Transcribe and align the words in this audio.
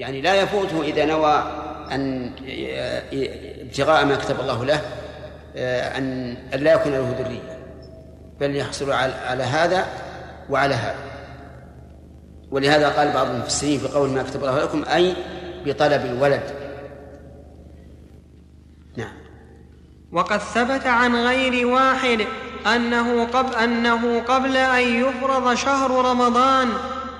يعني 0.00 0.20
لا 0.20 0.34
يفوته 0.34 0.82
إذا 0.82 1.04
نوى 1.04 1.42
أن 1.92 2.32
ابتغاء 3.60 4.04
ما 4.04 4.16
كتب 4.16 4.40
الله 4.40 4.64
له 4.64 4.80
أن 5.96 6.36
لا 6.52 6.72
يكون 6.72 6.92
له 6.92 7.16
ذرية 7.18 7.58
بل 8.40 8.56
يحصل 8.56 8.92
على 8.92 9.42
هذا 9.42 9.86
وعلى 10.50 10.74
هذا. 10.74 11.10
ولهذا 12.50 12.88
قال 12.88 13.12
بعض 13.12 13.26
المفسرين 13.26 13.78
في 13.78 13.88
قول 13.88 14.10
ما 14.10 14.22
كتب 14.22 14.40
الله 14.40 14.62
لكم 14.62 14.84
أي 14.84 15.14
بطلب 15.64 16.04
الولد. 16.04 16.42
نعم. 18.96 19.12
وقد 20.12 20.38
ثبت 20.38 20.86
عن 20.86 21.16
غير 21.16 21.66
واحد 21.66 22.20
أنه 22.66 23.24
قبل, 23.24 23.54
أنه 23.54 24.20
قبل 24.20 24.56
أن 24.56 24.82
يفرض 25.04 25.54
شهر 25.54 25.90
رمضان 25.90 26.68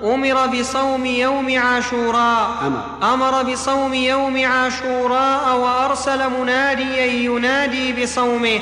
أمر 0.03 0.47
بصوم 0.47 1.05
يوم 1.05 1.59
عاشوراء. 1.59 2.49
أمر, 2.61 3.13
أمر 3.13 3.43
بصوم 3.43 3.93
يوم 3.93 4.45
عاشوراء 4.45 5.57
وأرسل 5.57 6.29
مناديا 6.29 7.05
ينادي 7.05 8.03
بصومه. 8.03 8.59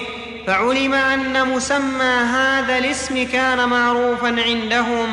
فعلم 0.48 0.94
أن 0.94 1.48
مسمى 1.48 2.04
هذا 2.04 2.78
الاسم 2.78 3.28
كان 3.32 3.70
معروفا 3.70 4.28
عندهم. 4.28 5.08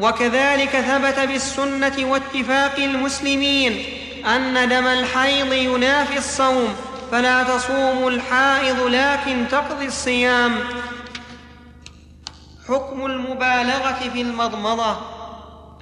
وكذلك 0.00 0.70
ثبت 0.70 1.28
بالسنة 1.28 2.10
واتفاق 2.10 2.74
المسلمين 2.78 3.84
أن 4.26 4.68
دم 4.68 4.86
الحيض 4.86 5.52
ينافي 5.52 6.18
الصوم. 6.18 6.74
فلا 7.12 7.42
تصوم 7.42 8.08
الحائض 8.08 8.80
لكن 8.80 9.44
تقضي 9.50 9.86
الصيام. 9.86 10.54
حكم 12.68 13.06
المبالغة 13.06 14.10
في 14.12 14.20
المضمضة. 14.20 15.21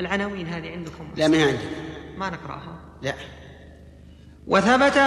العناوين 0.00 0.46
هذه 0.46 0.70
عندكم. 0.70 1.04
لا 1.16 1.28
ما 1.28 1.36
عندنا. 1.36 1.59
ما 2.18 2.30
نقرأها؟ 2.30 2.74
لا. 3.02 3.14
وثبت, 4.46 5.02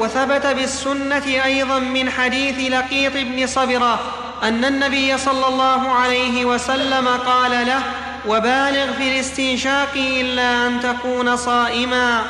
وثبت 0.00 0.46
بالسنة 0.46 1.44
أيضا 1.44 1.78
من 1.78 2.10
حديث 2.10 2.72
لقيط 2.72 3.12
بن 3.12 3.46
صبرة 3.46 4.00
أن 4.42 4.64
النبي 4.64 5.18
صلى 5.18 5.48
الله 5.48 5.88
عليه 5.88 6.44
وسلم 6.44 7.08
قال 7.08 7.66
له 7.66 7.82
وبالغ 8.28 8.92
في 8.92 9.08
الاستنشاق 9.14 9.92
إلا 9.96 10.66
أن 10.66 10.80
تكون 10.80 11.36
صائما. 11.36 12.22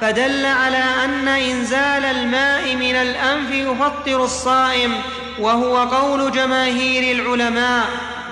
فدل 0.00 0.46
على 0.46 0.84
أن 1.04 1.28
إنزال 1.28 2.04
الماء 2.04 2.76
من 2.76 2.94
الأنف 2.94 3.50
يفطر 3.50 4.24
الصائم 4.24 4.92
وهو 5.40 5.76
قول 5.78 6.32
جماهير 6.32 7.16
العلماء. 7.16 7.84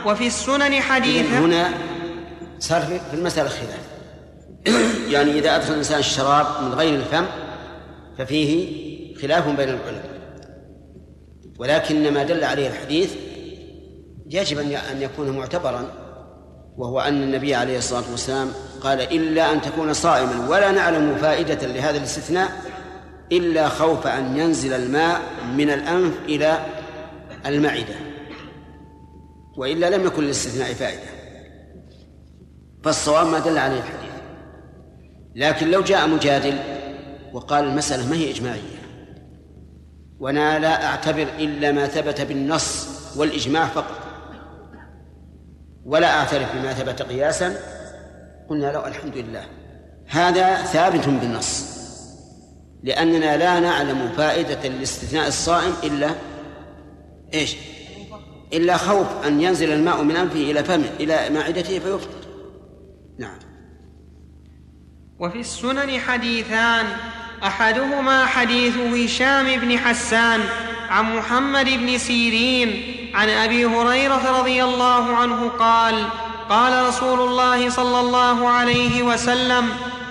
وفي 0.06 0.27
السنن 0.27 0.83
حديث 0.83 1.33
هنا 1.33 1.91
صار 2.62 2.82
في 2.82 3.14
المسألة 3.14 3.48
خلاف 3.48 3.80
يعني 5.14 5.38
إذا 5.38 5.56
أدخل 5.56 5.72
الإنسان 5.72 5.98
الشراب 5.98 6.46
من 6.62 6.72
غير 6.74 6.94
الفم 6.94 7.24
ففيه 8.19 9.14
خلاف 9.16 9.48
بين 9.48 9.69
العلماء. 9.69 10.12
ولكن 11.58 12.14
ما 12.14 12.22
دل 12.22 12.44
عليه 12.44 12.69
الحديث 12.69 13.14
يجب 14.30 14.58
أن 14.92 15.02
يكون 15.02 15.30
معتبرا 15.30 15.86
وهو 16.77 17.00
أن 17.00 17.22
النبي 17.22 17.54
عليه 17.54 17.78
الصلاة 17.78 18.10
والسلام 18.10 18.52
قال 18.80 19.00
إلا 19.00 19.52
أن 19.52 19.60
تكون 19.60 19.92
صائما 19.92 20.48
ولا 20.48 20.70
نعلم 20.70 21.16
فائدة 21.16 21.66
لهذا 21.66 21.98
الاستثناء 21.98 22.52
إلا 23.32 23.69
خوف 23.69 24.06
أن 24.06 24.36
ينزل 24.36 24.72
الماء 24.72 25.20
من 25.56 25.70
الأنف 25.70 26.14
إلى 26.24 26.66
المعدة. 27.47 27.94
وإلا 29.56 29.97
لم 29.97 30.06
يكن 30.06 30.24
للاستثناء 30.24 30.72
فائدة. 30.72 31.11
فالصواب 32.84 33.27
ما 33.27 33.38
دل 33.38 33.58
عليه 33.58 33.78
الحديث. 33.78 34.12
لكن 35.34 35.70
لو 35.70 35.83
جاء 35.83 36.08
مجادل 36.08 36.58
وقال 37.33 37.64
المسألة 37.64 38.08
ما 38.08 38.16
هي 38.16 38.30
إجماعية 38.30 38.83
وأنا 40.20 40.58
لا 40.58 40.86
أعتبر 40.86 41.27
إلا 41.38 41.72
ما 41.72 41.86
ثبت 41.86 42.20
بالنص 42.20 42.88
والإجماع 43.16 43.66
فقط 43.66 44.00
ولا 45.84 46.19
أعترف 46.19 46.56
بما 46.56 46.72
ثبت 46.72 47.03
قياسا 47.03 47.56
قلنا 48.48 48.66
له 48.66 48.88
الحمد 48.88 49.16
لله 49.16 49.44
هذا 50.06 50.56
ثابت 50.56 51.09
بالنص 51.09 51.72
لأننا 52.82 53.37
لا 53.37 53.60
نعلم 53.60 54.12
فائدة 54.16 54.69
الاستثناء 54.69 55.28
الصائم 55.28 55.72
إلا 55.84 56.10
إيش؟ 57.34 57.56
إلا 58.53 58.76
خوف 58.76 59.06
أن 59.26 59.41
ينزل 59.41 59.72
الماء 59.72 60.03
من 60.03 60.16
أنفه 60.16 60.41
إلى 60.41 60.64
فمه 60.64 60.91
إلى 61.00 61.31
معدته 61.31 61.78
فيفطر 61.78 62.22
نعم. 63.22 63.38
وفي 65.19 65.41
السنن 65.41 66.00
حديثان 66.00 66.87
أحدهما 67.47 68.27
حديث 68.27 68.77
هشام 68.77 69.60
بن 69.60 69.78
حسان 69.78 70.41
عن 70.91 71.16
محمد 71.16 71.65
بن 71.65 71.99
سيرين 71.99 72.82
عن 73.15 73.28
أبي 73.28 73.66
هريرة 73.66 74.41
رضي 74.41 74.65
الله 74.65 75.16
عنه 75.16 75.49
قال 75.49 76.05
قال 76.49 76.87
رسول 76.87 77.21
الله 77.21 77.71
صلى 77.71 78.00
الله 78.00 78.49
عليه 78.49 79.03
وسلم 79.03 79.69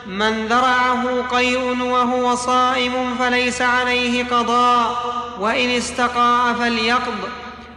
من 0.08 0.48
ذرعه 0.48 1.22
قيء 1.22 1.82
وهو 1.82 2.36
صائم 2.36 3.16
فليس 3.20 3.62
عليه 3.62 4.24
قضاء 4.24 4.96
وإن 5.40 5.70
استقاء 5.70 6.54
فليقض 6.54 7.30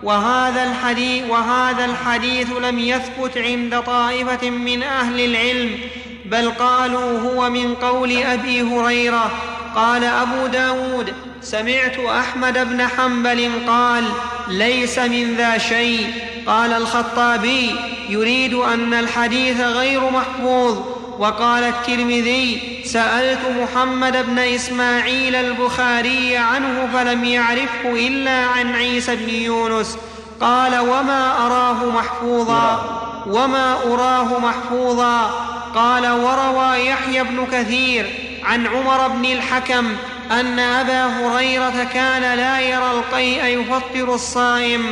وهذا 0.04 0.64
الحديث 0.64 1.30
وهذا 1.30 1.84
الحديث 1.84 2.52
لم 2.52 2.78
يثبت 2.78 3.38
عند 3.38 3.82
طائفة 3.86 4.50
من 4.50 4.82
أهل 4.82 5.20
العلم 5.20 5.78
بل 6.24 6.50
قالوا 6.50 7.20
هو 7.20 7.50
من 7.50 7.74
قول 7.74 8.22
أبي 8.22 8.62
هريرة. 8.62 9.30
قال 9.74 10.04
أبو 10.04 10.46
داود 10.46 11.12
سمعت 11.42 11.98
أحمد 11.98 12.68
بن 12.68 12.86
حنبل 12.86 13.50
قال 13.66 14.04
ليس 14.48 14.98
من 14.98 15.34
ذا 15.34 15.58
شيء. 15.58 16.06
قال 16.46 16.72
الخطابي 16.72 17.70
يريد 18.08 18.54
أن 18.54 18.94
الحديث 18.94 19.60
غير 19.60 20.10
محفوظ. 20.10 20.78
وقال 21.18 21.64
الترمذي 21.64 22.60
سألت 22.84 23.38
محمد 23.60 24.26
بن 24.26 24.38
إسماعيل 24.38 25.34
البخاري 25.34 26.36
عنه 26.36 26.88
فلم 26.92 27.24
يعرفه 27.24 27.90
إلا 28.06 28.44
عن 28.44 28.74
عيسى 28.74 29.16
بن 29.16 29.28
يونس. 29.28 29.98
قال 30.40 30.78
وما 30.78 31.46
أراه 31.46 31.90
محفوظا 31.90 33.00
وما 33.26 33.76
أراه 33.82 34.38
محفوظا. 34.38 35.30
قال 35.74 36.10
وروى 36.10 36.86
يحيى 36.86 37.24
بن 37.24 37.46
كثير 37.52 38.06
عن 38.42 38.66
عمر 38.66 39.08
بن 39.08 39.24
الحكم 39.24 39.96
أن 40.30 40.58
أبا 40.58 41.06
هريرة 41.06 41.84
كان 41.84 42.36
لا 42.38 42.60
يرى 42.60 42.90
القيء 42.90 43.44
يفطر 43.44 44.14
الصائم. 44.14 44.86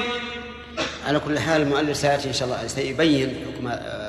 على 1.06 1.18
كل 1.18 1.38
حال 1.38 1.62
المؤلف 1.62 1.96
سيأتي 1.96 2.28
إن 2.28 2.32
شاء 2.32 2.48
الله 2.48 2.66
سيبين 2.66 3.34
حكم 3.46 3.68
آه، 3.68 4.01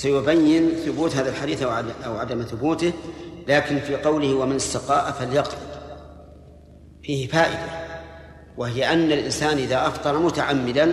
سيبين 0.00 0.70
ثبوت 0.70 1.16
هذا 1.16 1.30
الحديث 1.30 1.62
أو 1.62 2.16
عدم 2.16 2.42
ثبوته 2.42 2.92
لكن 3.48 3.78
في 3.78 3.96
قوله 3.96 4.34
ومن 4.34 4.56
استقاء 4.56 5.12
فليقضي 5.12 5.56
فيه 7.02 7.26
فائدة 7.26 7.66
وهي 8.56 8.92
أن 8.92 9.12
الإنسان 9.12 9.58
إذا 9.58 9.86
أفطر 9.86 10.18
متعمدا 10.18 10.92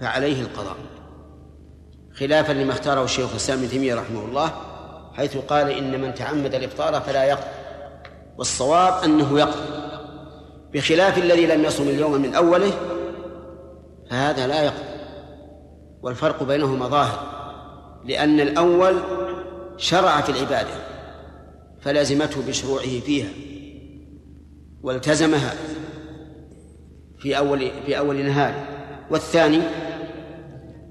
فعليه 0.00 0.40
القضاء. 0.40 0.76
خلافا 2.14 2.52
لما 2.52 2.72
اختاره 2.72 3.04
الشيخ 3.04 3.30
الإسلام 3.30 3.58
ابن 3.58 3.68
تيمية 3.68 3.94
رحمه 3.94 4.24
الله 4.24 4.52
حيث 5.14 5.36
قال 5.36 5.70
إن 5.70 6.00
من 6.00 6.14
تعمد 6.14 6.54
الإفطار 6.54 7.00
فلا 7.00 7.24
يقضي 7.24 7.50
والصواب 8.38 9.04
أنه 9.04 9.38
يقضي 9.38 9.88
بخلاف 10.74 11.18
الذي 11.18 11.46
لم 11.46 11.64
يصم 11.64 11.88
اليوم 11.88 12.12
من 12.12 12.34
أوله 12.34 12.72
فهذا 14.10 14.46
لا 14.46 14.62
يقضي 14.62 14.87
والفرق 16.02 16.42
بينهما 16.42 16.86
ظاهر 16.88 17.38
لأن 18.04 18.40
الأول 18.40 18.96
شرع 19.76 20.20
في 20.20 20.32
العبادة 20.32 20.74
فلازمته 21.80 22.42
بشروعه 22.48 23.00
فيها 23.00 23.28
والتزمها 24.82 25.54
في 27.18 27.38
أول 27.38 27.70
في 27.86 27.98
أول 27.98 28.26
نهار 28.26 28.54
والثاني 29.10 29.60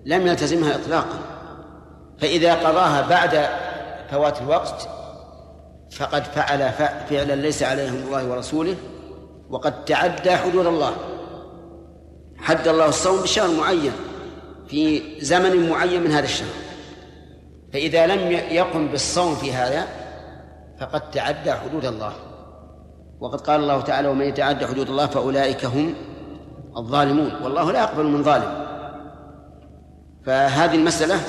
لم 0.06 0.28
يلتزمها 0.28 0.76
إطلاقا 0.76 1.20
فإذا 2.20 2.54
قضاها 2.54 3.10
بعد 3.10 3.50
فوات 4.12 4.42
الوقت 4.42 4.90
فقد 5.92 6.24
فعل 6.24 6.72
فعلا 7.10 7.36
ليس 7.36 7.64
عليه 7.64 7.92
من 7.92 8.04
الله 8.04 8.30
ورسوله 8.30 8.76
وقد 9.50 9.86
تعدى 9.86 10.32
حدود 10.32 10.66
الله 10.66 10.94
حد 12.38 12.68
الله 12.68 12.90
الصوم 12.90 13.22
بشهر 13.22 13.52
معين. 13.58 13.92
في 14.68 15.02
زمن 15.20 15.70
معين 15.70 16.04
من 16.04 16.12
هذا 16.12 16.26
الشهر. 16.26 16.54
فإذا 17.74 18.08
لم 18.08 18.32
يقم 18.32 18.88
بالصوم 18.88 19.36
في 19.36 19.54
هذا 19.54 19.88
فقد 20.80 21.12
تعدى 21.12 21.52
حدود 21.52 21.86
الله. 21.86 22.14
وقد 23.20 23.42
قال 23.42 23.62
الله 23.62 23.82
تعالى 23.82 24.08
ومن 24.08 24.26
يتعدى 24.26 24.68
حدود 24.68 24.90
الله 24.90 25.06
فأولئك 25.06 25.66
هم 25.66 25.94
الظالمون. 26.78 27.32
والله 27.44 27.72
لا 27.72 27.80
يقبل 27.80 28.06
من 28.06 28.24
ظالم. 28.24 28.68
فهذه 30.26 30.76
المسألة 30.76 31.20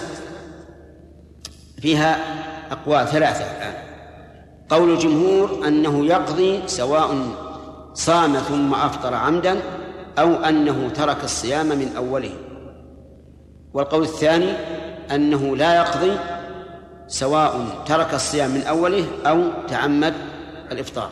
فيها 1.81 2.19
أقوال 2.73 3.07
ثلاثة 3.07 3.45
الآن. 3.45 3.75
قول 4.69 4.91
الجمهور 4.91 5.69
أنه 5.69 6.07
يقضي 6.07 6.63
سواء 6.67 7.17
صام 7.95 8.35
ثم 8.35 8.75
أفطر 8.75 9.15
عمدا 9.15 9.61
أو 10.19 10.35
أنه 10.35 10.89
ترك 10.89 11.25
الصيام 11.25 11.67
من 11.67 11.97
أوله. 11.97 12.48
والقول 13.79 14.03
الثاني 14.03 14.53
أنه 15.15 15.57
لا 15.57 15.77
يقضي 15.77 16.13
سواء 17.07 17.67
ترك 17.87 18.15
الصيام 18.15 18.51
من 18.51 18.63
أوله 18.63 19.07
أو 19.27 19.43
تعمد 19.69 20.15
الإفطار. 20.73 21.11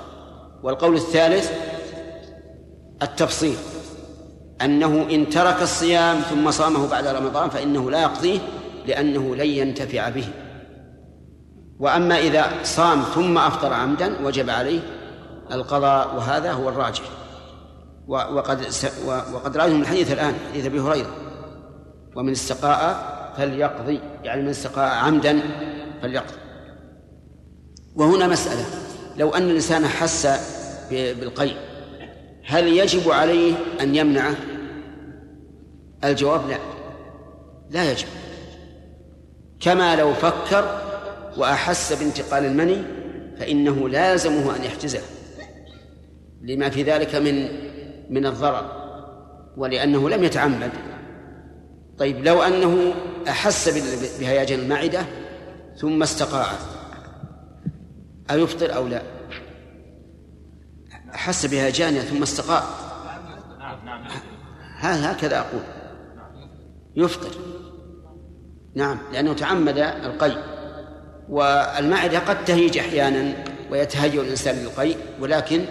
والقول 0.63 0.95
الثالث 0.95 1.51
التفصيل 3.03 3.57
أنه 4.63 5.07
إن 5.11 5.29
ترك 5.29 5.63
الصيام 5.63 6.21
ثم 6.21 6.51
صامه 6.51 6.89
بعد 6.89 7.07
رمضان 7.07 7.51
فإنه 7.51 7.91
لا 7.91 8.03
يقضيه 8.03 8.39
لأنه 8.87 9.37
لن 9.37 9.47
ينتفع 9.47 10.09
به. 10.09 10.29
وأما 11.81 12.19
إذا 12.19 12.51
صام 12.63 13.03
ثم 13.03 13.39
أفطر 13.39 13.73
عمدا 13.73 14.27
وجب 14.27 14.51
عليه 14.51 14.81
القضاء 15.53 16.15
وهذا 16.17 16.53
هو 16.53 16.69
الراجح. 16.69 17.05
وقد 18.09 18.67
وقد 19.33 19.57
رأينا 19.57 19.75
من 19.75 19.83
الحديث 19.83 20.13
الآن 20.13 20.35
حديث 20.51 20.67
أبي 20.67 20.81
هريرة. 20.81 21.26
ومن 22.17 22.33
استقاء 22.33 23.17
فليقضي 23.37 24.01
يعني 24.25 24.43
من 24.43 24.49
استقاء 24.49 24.95
عمدا 24.95 25.41
فليقضي. 26.03 26.39
وهنا 27.97 28.27
مسألة 28.27 28.65
لو 29.17 29.31
أن 29.31 29.43
الإنسان 29.43 29.87
حس 29.87 30.27
بالقيء 30.91 31.57
هل 32.45 32.67
يجب 32.67 33.11
عليه 33.11 33.55
أن 33.81 33.95
يمنعه 33.95 34.35
الجواب 36.05 36.49
لا 36.49 36.59
لا 37.71 37.91
يجب. 37.91 38.07
كما 39.61 39.97
لو 39.97 40.15
فكر 40.15 40.81
وأحس 41.37 41.93
بانتقال 41.93 42.45
المني 42.45 42.83
فإنه 43.39 43.89
لازمه 43.89 44.57
أن 44.57 44.65
يحجزه 44.65 45.01
لما 46.43 46.71
في 46.71 46.83
ذلك 46.83 47.15
من 47.15 47.49
من 48.11 48.27
الضرر 48.27 48.87
ولأنه 49.57 50.11
لم 50.11 50.25
يتعمد. 50.25 50.71
طيب 51.99 52.25
لو 52.25 52.43
أنه 52.43 52.95
أحس 53.29 53.69
بهياجان 54.21 54.61
المعدة 54.61 55.07
ثم 55.77 56.03
استقاع 56.03 56.47
أيفطر 58.31 58.77
أو 58.77 58.87
لا؟ 58.87 59.03
أحس 61.15 61.47
بهيجانها 61.47 62.03
ثم 62.03 62.23
استقاء 62.23 62.65
هكذا 64.79 65.39
أقول. 65.39 65.63
يفطر. 66.97 67.41
نعم 68.75 68.99
لأنه 69.13 69.35
تعمد 69.35 69.79
القي. 69.79 70.57
والمعدة 71.29 72.19
قد 72.19 72.45
تهيج 72.45 72.79
أحيانا 72.79 73.45
ويتهيأ 73.71 74.21
الإنسان 74.21 74.57
للقي 74.57 74.95
ولكن 75.21 75.65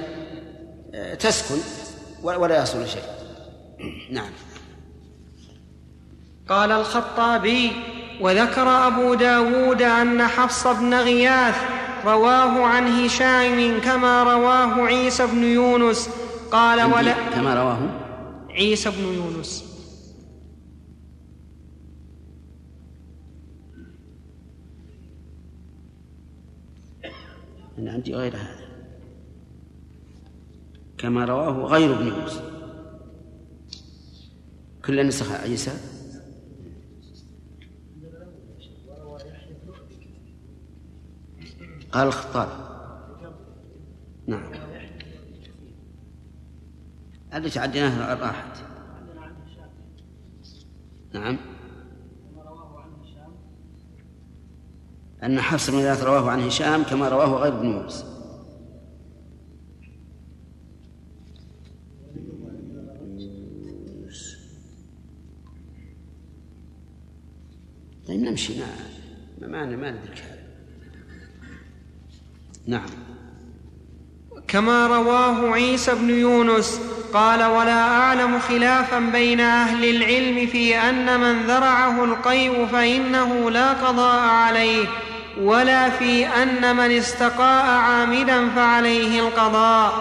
آه، 0.94 1.13
تسكن 1.13 1.56
ولا 2.24 2.63
يصل 2.63 2.88
شيء 2.88 3.04
نعم. 4.12 4.30
قال 6.50 6.71
الخطابي 6.71 7.71
وذكر 8.21 8.68
أبو 8.68 9.13
داود 9.13 9.81
أن 9.81 10.27
حفص 10.27 10.68
بن 10.68 10.94
غياث 10.94 11.56
رواه 12.06 12.65
عن 12.65 12.88
هشام 12.88 13.81
كما 13.81 14.24
رواه 14.24 14.86
عيسى 14.86 15.27
بن 15.27 15.44
يونس. 15.44 16.09
قال 16.51 16.94
ولا 16.94 17.30
كما 17.30 17.53
رواه 17.56 17.80
عيسى 18.50 18.89
بن 18.89 19.03
يونس. 19.03 19.65
أنا 27.77 27.92
عندي 27.92 28.15
غير 28.15 28.36
هذا. 28.36 28.65
كما 30.97 31.25
رواه 31.25 31.65
غير 31.65 31.95
ابن 31.95 32.07
يونس. 32.07 32.39
كل 34.86 35.07
نسخ 35.07 35.31
عيسى. 35.31 35.94
قال 41.95 42.07
الخطاب 42.07 42.50
نعم. 44.27 44.51
اللي 47.33 47.50
تعديناه 47.50 48.13
راحت. 48.13 48.57
نعم. 51.13 51.38
أن 55.24 55.39
حفص 55.39 55.69
بن 55.69 55.80
ذات 55.80 56.03
رواه 56.03 56.31
عن 56.31 56.39
هشام 56.39 56.83
كما 56.83 57.09
رواه 57.09 57.42
غير 57.42 57.57
ابن 57.57 57.69
يونس 57.69 58.06
طيب 68.07 68.19
نمشي 68.19 68.53
ما 68.59 69.47
ما 69.47 69.75
ما 69.75 69.89
هذا 69.89 70.34
نعم. 72.67 72.85
كما 74.47 74.88
رواه 74.88 75.53
عيسى 75.53 75.95
بن 75.95 76.09
يونس 76.09 76.81
قال 77.13 77.44
ولا 77.44 77.81
أعلم 77.81 78.39
خلافا 78.39 79.00
بين 79.00 79.39
أهل 79.39 79.85
العلم 79.95 80.47
في 80.47 80.77
أن 80.77 81.19
من 81.19 81.44
ذرعه 81.44 82.03
القيء 82.03 82.67
فإنه 82.71 83.51
لا 83.51 83.73
قضاء 83.73 84.29
عليه 84.29 84.85
ولا 85.41 85.89
في 85.89 86.27
أن 86.27 86.75
من 86.75 86.91
استقاء 86.91 87.65
عامدا 87.65 88.50
فعليه 88.50 89.19
القضاء 89.19 89.94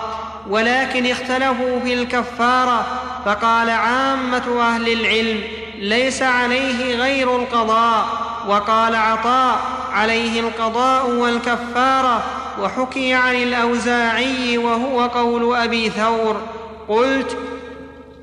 ولكن 0.50 1.06
اختلفوا 1.06 1.80
في 1.80 1.94
الكفارة 1.94 2.86
فقال 3.24 3.70
عامة 3.70 4.60
أهل 4.60 4.92
العلم 4.92 5.40
ليس 5.78 6.22
عليه 6.22 6.96
غير 6.96 7.36
القضاء 7.36 8.06
وقال 8.48 8.96
عطاء 8.96 9.58
عليه 9.92 10.40
القضاء 10.40 11.10
والكفارة 11.10 12.43
وحكي 12.60 13.14
عن 13.14 13.34
الأوزاعي 13.34 14.58
وهو 14.58 15.06
قول 15.06 15.56
أبي 15.56 15.90
ثور 15.90 16.42
قلت 16.88 17.36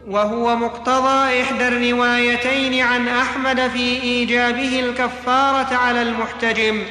وهو 0.08 0.56
مقتضى 0.56 1.42
إحدى 1.42 1.68
الروايتين 1.68 2.82
عن 2.82 3.08
أحمد 3.08 3.68
في 3.68 4.02
إيجابه 4.04 4.80
الكفارة 4.80 5.76
على 5.76 6.02
المحتجم 6.02 6.82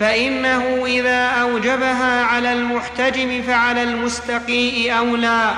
فإنه 0.00 0.86
إذا 0.86 1.26
أوجبها 1.26 2.24
على 2.24 2.52
المحتجم 2.52 3.42
فعلى 3.42 3.82
المستقيء 3.82 4.98
اولى 4.98 5.54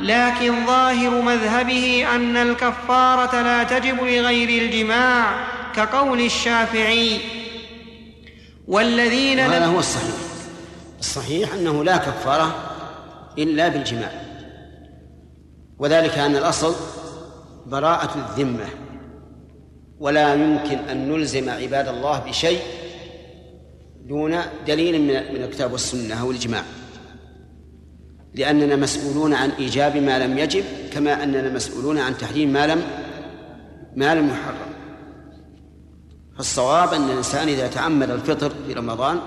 لكن 0.00 0.66
ظاهر 0.66 1.22
مذهبه 1.22 2.06
أن 2.14 2.36
الكفارة 2.36 3.42
لا 3.42 3.62
تجب 3.62 4.04
لغير 4.04 4.62
الجماع 4.62 5.24
كقول 5.76 6.20
الشافعي. 6.20 7.18
والذين 8.68 9.38
هذا 9.38 9.66
هو 9.66 9.78
الصحيح. 9.78 10.29
الصحيح 11.00 11.54
أنه 11.54 11.84
لا 11.84 11.96
كفارة 11.96 12.54
إلا 13.38 13.68
بالجماع. 13.68 14.12
وذلك 15.78 16.18
أن 16.18 16.36
الأصل 16.36 16.74
براءة 17.66 18.14
الذمة. 18.14 18.66
ولا 20.00 20.34
يمكن 20.34 20.78
أن 20.78 21.08
نلزم 21.08 21.50
عباد 21.50 21.88
الله 21.88 22.18
بشيء 22.18 22.60
دون 24.08 24.36
دليل 24.66 25.02
من 25.34 25.42
الكتاب 25.44 25.72
والسنة 25.72 26.20
أو 26.20 26.30
الاجماع 26.30 26.62
لأننا 28.34 28.76
مسؤولون 28.76 29.34
عن 29.34 29.50
إيجاب 29.50 29.96
ما 29.96 30.26
لم 30.26 30.38
يجب 30.38 30.64
كما 30.92 31.22
أننا 31.22 31.48
مسؤولون 31.48 31.98
عن 31.98 32.18
تحريم 32.18 32.52
ما 32.52 32.66
لم 32.66 32.82
ما 33.96 34.14
لم 34.14 34.28
يحرم. 34.28 34.70
فالصواب 36.36 36.94
أن 36.94 37.10
الإنسان 37.10 37.48
إذا 37.48 37.68
تعمد 37.68 38.10
الفطر 38.10 38.52
في 38.66 38.72
رمضان 38.72 39.20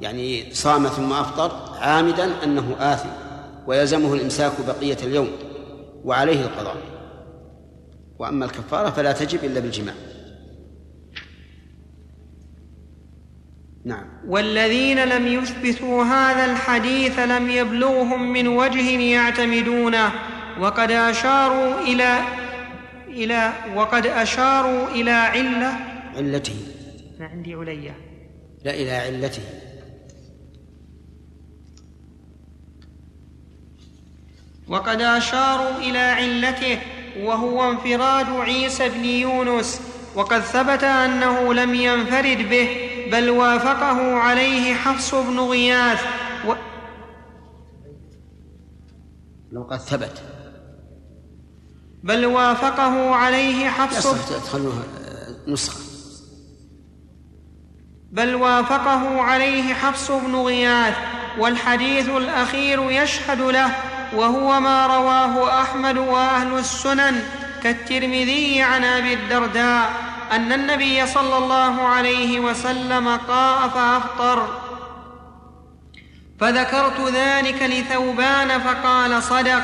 يعني 0.00 0.54
صام 0.54 0.88
ثم 0.88 1.12
أفطر 1.12 1.78
عامدا 1.78 2.44
أنه 2.44 2.76
آثم 2.78 3.08
ويلزمه 3.66 4.14
الإمساك 4.14 4.52
بقية 4.66 4.98
اليوم 5.02 5.28
وعليه 6.04 6.40
القضاء. 6.40 6.76
وأما 8.18 8.44
الكفارة 8.44 8.90
فلا 8.90 9.12
تجب 9.12 9.44
إلا 9.44 9.60
بالجماع. 9.60 9.94
نعم. 13.84 14.04
والذين 14.26 15.04
لم 15.04 15.26
يثبتوا 15.26 16.04
هذا 16.04 16.44
الحديث 16.52 17.18
لم 17.18 17.50
يبلغهم 17.50 18.32
من 18.32 18.48
وجه 18.48 19.00
يعتمدونه 19.00 20.12
وقد 20.60 20.90
أشاروا 20.90 21.80
إلى 21.80 22.18
إلى 23.08 23.52
وقد 23.74 24.06
أشاروا 24.06 24.88
إلى 24.88 25.10
علة 25.10 25.72
علته. 26.16 26.56
أنا 27.18 27.26
عندي 27.26 27.54
علية 27.54 27.96
لا 28.64 28.74
إلى 28.74 28.90
علته. 28.90 29.42
وقد 34.68 35.00
أشاروا 35.00 35.78
إلى 35.78 35.98
علته 35.98 36.78
وهو 37.20 37.70
انفراد 37.70 38.30
عيسى 38.30 38.88
بن 38.88 39.04
يونس 39.04 39.80
وقد 40.14 40.40
ثبت 40.40 40.84
أنه 40.84 41.54
لم 41.54 41.74
ينفرد 41.74 42.48
به 42.48 42.68
بل 43.12 43.30
وافقه 43.30 44.14
عليه 44.14 44.74
حفص 44.74 45.14
بن 45.14 45.40
غياث 45.40 46.02
و 46.46 46.52
لو 49.52 49.62
قد 49.62 49.78
ثبت. 49.78 50.22
بل 52.02 52.26
وافقه 52.26 53.14
عليه 53.14 53.68
حفص 53.68 54.06
تخلوها 54.46 54.82
نسخة. 55.48 55.80
بل 58.12 58.34
وافقه 58.34 59.20
عليه 59.20 59.74
حفص 59.74 60.10
بن 60.10 60.34
غياث 60.34 60.94
والحديث 61.38 62.08
الأخير 62.08 62.90
يشهد 62.90 63.40
له 63.40 63.74
وهو 64.14 64.60
ما 64.60 64.86
رواه 64.86 65.62
أحمد 65.62 65.98
وأهل 65.98 66.58
السنن 66.58 67.22
كالترمذي 67.62 68.62
عن 68.62 68.84
أبي 68.84 69.14
الدرداء 69.14 69.90
أن 70.32 70.52
النبي 70.52 71.06
صلى 71.06 71.38
الله 71.38 71.82
عليه 71.82 72.40
وسلم 72.40 73.16
قاء 73.28 73.68
فأفطر. 73.68 74.48
فذكرت 76.40 77.00
ذلك 77.00 77.62
لثوبان 77.62 78.60
فقال 78.60 79.22
صدق 79.22 79.62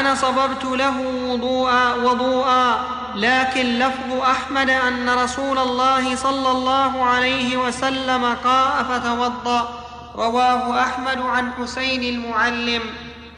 أنا 0.00 0.14
صببت 0.14 0.64
له 0.64 1.00
وضوءا 1.00 1.94
وضوءا. 1.94 2.80
لكن 3.14 3.78
لفظ 3.78 4.20
أحمد 4.22 4.70
أن 4.70 5.10
رسول 5.10 5.58
الله 5.58 6.16
صلى 6.16 6.50
الله 6.50 7.04
عليه 7.04 7.56
وسلم 7.56 8.36
قاء 8.44 8.82
فتوضأ. 8.90 9.68
رواه 10.16 10.82
أحمد 10.82 11.20
عن 11.20 11.52
حسين 11.52 12.02
المعلم. 12.02 12.82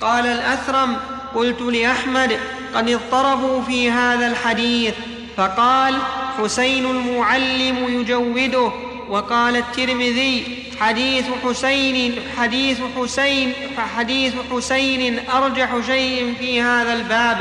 قال 0.00 0.26
الأثرم 0.26 0.96
قلت 1.34 1.60
لأحمد 1.60 2.38
قد 2.74 2.88
اضطربوا 2.88 3.62
في 3.62 3.90
هذا 3.90 4.26
الحديث. 4.26 4.94
فقال 5.36 5.94
حسين 6.42 6.86
المعلم 6.86 8.00
يجوده. 8.00 8.72
وقال 9.08 9.56
الترمذي 9.56 10.64
حديث 10.80 11.24
حسين 11.44 12.20
حديث 12.38 12.78
حسين 12.96 13.52
حديث 13.96 14.34
حسين 14.52 15.18
أرجح 15.30 15.68
شيء 15.86 16.34
في 16.38 16.62
هذا 16.62 16.92
الباب. 16.92 17.38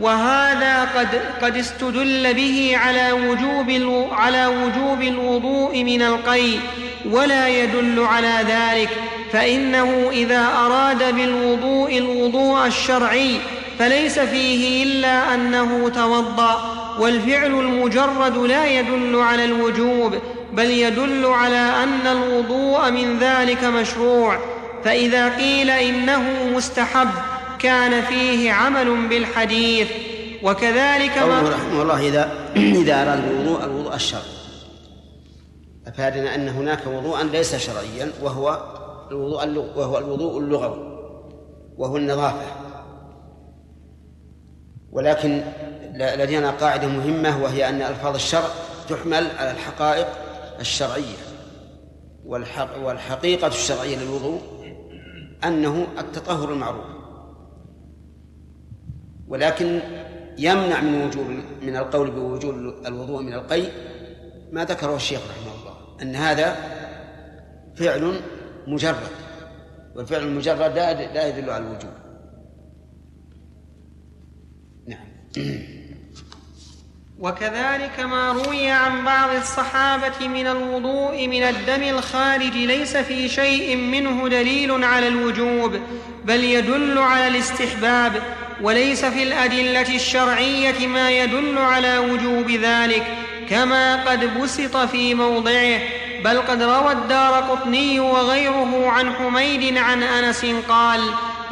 وهذا 0.00 0.84
قد 0.84 1.22
قد 1.42 1.56
استدل 1.56 2.34
به 2.34 2.72
على 2.76 3.12
وجوب 3.12 3.70
على 4.12 4.46
وجوب 4.46 5.02
الوضوء 5.02 5.84
من 5.84 6.02
القي 6.02 6.50
ولا 7.10 7.48
يدل 7.48 8.04
على 8.04 8.44
ذلك. 8.48 8.90
فإنه 9.32 10.10
إذا 10.10 10.46
أراد 10.46 11.14
بالوضوء 11.16 11.98
الوضوء 11.98 12.66
الشرعي 12.66 13.38
فليس 13.78 14.18
فيه 14.18 14.84
إلا 14.84 15.34
أنه 15.34 15.88
توضأ 15.88 16.82
والفعل 16.98 17.50
المجرد 17.50 18.36
لا 18.36 18.66
يدل 18.66 19.20
على 19.20 19.44
الوجوب 19.44 20.14
بل 20.52 20.70
يدل 20.70 21.26
على 21.26 21.56
أن 21.56 22.06
الوضوء 22.06 22.90
من 22.90 23.18
ذلك 23.18 23.64
مشروع. 23.64 24.38
فإذا 24.84 25.36
قيل 25.36 25.70
إنه 25.70 26.22
مستحب 26.54 27.08
كان 27.58 28.02
فيه 28.02 28.52
عمل 28.52 29.08
بالحديث. 29.08 29.88
وكذلك 30.42 31.18
ما 31.18 31.40
رحمه 31.40 31.82
الله 31.82 32.08
إذا 32.08 32.32
إذا 32.82 33.02
أراد 33.02 33.24
الوضوء 33.24 33.64
الوضوء 33.64 33.94
الشرعي. 33.94 34.22
أفادنا 35.86 36.34
أن 36.34 36.48
هناك 36.48 36.86
وضوءا 36.86 37.22
ليس 37.22 37.56
شرعيا 37.56 38.12
وهو 38.22 38.60
الوضوء 39.12 39.78
وهو 39.78 39.98
الوضوء 39.98 40.38
اللغوي 40.38 40.92
وهو 41.76 41.96
النظافة. 41.96 42.46
ولكن 44.92 45.42
لدينا 45.94 46.50
قاعدة 46.50 46.88
مهمة 46.88 47.42
وهي 47.42 47.68
أن 47.68 47.82
ألفاظ 47.82 48.14
الشرع 48.14 48.48
تحمل 48.88 49.26
على 49.38 49.50
الحقائق 49.50 50.06
الشرعية 50.60 51.16
والحق 52.26 52.84
والحقيقة 52.84 53.46
الشرعية 53.46 53.96
للوضوء 53.96 54.40
أنه 55.44 55.86
التطهر 55.98 56.52
المعروف. 56.52 56.84
ولكن 59.28 59.80
يمنع 60.38 60.80
من 60.80 61.06
وجوب 61.06 61.26
من 61.62 61.76
القول 61.76 62.10
بوجوب 62.10 62.54
الوضوء 62.86 63.22
من 63.22 63.32
القي 63.34 63.62
ما 64.52 64.64
ذكره 64.64 64.96
الشيخ 64.96 65.20
رحمه 65.20 65.60
الله 65.60 66.02
أن 66.02 66.16
هذا 66.16 66.56
فعل 67.76 68.20
مجرد 68.66 69.08
والفعل 69.94 70.22
المجرد 70.22 70.76
لا 71.14 71.26
يدل 71.28 71.50
على 71.50 71.64
الوجوب. 71.64 71.92
نعم. 74.86 75.06
وكذلك 77.22 78.00
ما 78.00 78.32
روي 78.32 78.70
عن 78.70 79.04
بعض 79.04 79.30
الصحابة 79.30 80.28
من 80.28 80.46
الوضوء 80.46 81.28
من 81.28 81.42
الدم 81.42 81.82
الخارج 81.82 82.56
ليس 82.56 82.96
في 82.96 83.28
شيء 83.28 83.76
منه 83.76 84.28
دليل 84.28 84.84
على 84.84 85.08
الوجوب 85.08 85.80
بل 86.24 86.44
يدل 86.44 86.98
على 86.98 87.28
الاستحباب 87.28 88.22
وليس 88.62 89.04
في 89.04 89.22
الأدلة 89.22 89.94
الشرعية 89.94 90.86
ما 90.86 91.10
يدل 91.10 91.58
على 91.58 91.98
وجوب 91.98 92.50
ذلك 92.50 93.06
كما 93.50 94.10
قد 94.10 94.38
بسط 94.38 94.76
في 94.76 95.14
موضعه. 95.14 95.80
بل 96.24 96.40
قد 96.40 96.62
روى 96.62 96.92
الدار 96.92 97.34
قطني 97.34 98.00
وغيره 98.00 98.88
عن 98.88 99.14
حميد 99.14 99.78
عن 99.78 100.02
أنس 100.02 100.46
قال 100.68 101.00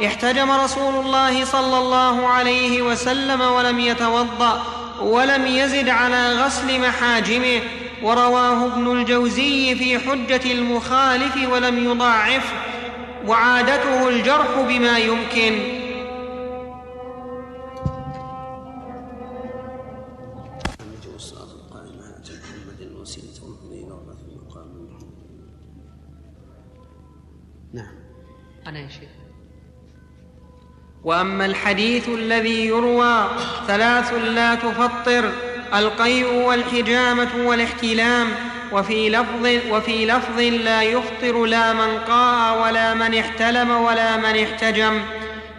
احتجم 0.05 0.51
رسول 0.51 1.05
الله 1.05 1.45
صلى 1.45 1.77
الله 1.77 2.27
عليه 2.27 2.81
وسلم 2.81 3.41
ولم 3.41 3.79
يتوضأ 3.79 4.63
ولم 5.01 5.47
يزد 5.47 5.89
على 5.89 6.33
غسل 6.33 6.79
محاجمه 6.79 7.61
ورواه 8.03 8.65
ابن 8.65 8.91
الجوزي 8.99 9.75
في 9.75 9.99
حجة 9.99 10.51
المخالف 10.51 11.49
ولم 11.51 11.91
يضاعفه 11.91 12.55
وعادته 13.25 14.09
الجرح 14.09 14.47
بما 14.67 14.97
يمكن. 14.97 15.80
أنا 28.67 28.79
يا 28.79 28.87
شيخ 28.89 29.09
وأما 31.03 31.45
الحديث 31.45 32.09
الذي 32.09 32.65
يروى 32.65 33.27
ثلاث 33.67 34.13
لا 34.13 34.55
تفطر 34.55 35.31
القيء 35.73 36.33
والحجامة 36.33 37.29
والاحتلام 37.35 38.27
وفي 38.71 39.09
لفظ 39.09 39.71
وفي 39.71 40.05
لفظ 40.05 40.39
لا 40.39 40.81
يفطر 40.81 41.45
لا 41.45 41.73
من 41.73 41.99
قاء 41.99 42.63
ولا 42.63 42.93
من 42.93 43.15
احتلم 43.15 43.71
ولا 43.71 44.17
من 44.17 44.43
احتجم. 44.43 45.01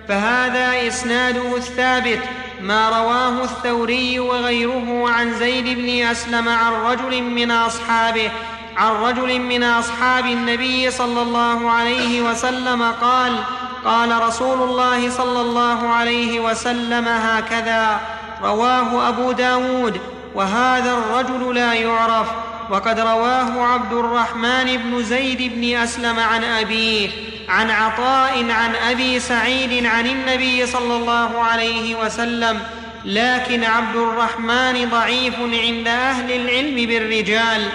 فهذا 0.09 0.89
إسناده 0.89 1.57
الثابت 1.57 2.21
ما 2.61 2.89
رواه 2.89 3.45
الثوري 3.45 4.21
وغيره 4.21 5.11
عن 5.11 5.35
زيد 5.35 5.79
بن 5.79 6.07
أسلم 6.07 6.49
عن 6.49 6.73
رجل 6.73 7.23
من 7.23 7.51
أصحابه 7.51 8.31
عن 8.77 8.93
رجل 8.93 9.41
من 9.41 9.63
أصحاب 9.63 10.27
النبي 10.27 10.91
صلى 10.91 11.23
الله 11.23 11.71
عليه 11.71 12.23
وسلم 12.23 12.83
قال 12.83 13.39
قال 13.85 14.23
رسول 14.23 14.63
الله 14.63 15.11
صلى 15.11 15.41
الله 15.41 15.89
عليه 15.89 16.41
وسلم 16.41 17.09
هكذا 17.09 18.01
رواه 18.43 19.09
أبو 19.09 19.33
داود 19.33 20.01
وهذا 20.35 20.93
الرجل 20.93 21.55
لا 21.55 21.75
يعرف 21.75 22.27
وقد 22.71 23.01
رواه 23.01 23.63
عبد 23.63 23.93
الرحمن 23.93 24.77
بن 24.77 25.03
زيد 25.03 25.53
بن 25.55 25.77
أسلم 25.77 26.19
عن 26.19 26.45
أبيه 26.45 27.11
عن 27.49 27.71
عطاء 27.71 28.51
عن 28.51 28.75
أبي 28.91 29.21
سعيد 29.21 29.87
عن 29.87 30.07
النبي 30.07 30.67
صلى 30.67 30.97
الله 30.97 31.41
عليه 31.43 31.95
وسلم 31.95 32.61
لكن 33.05 33.65
عبد 33.65 33.97
الرحمن 33.97 34.89
ضعيف 34.91 35.35
عند 35.41 35.89
أهل 35.89 36.33
العلم 36.33 36.87
بالرجال 36.87 37.69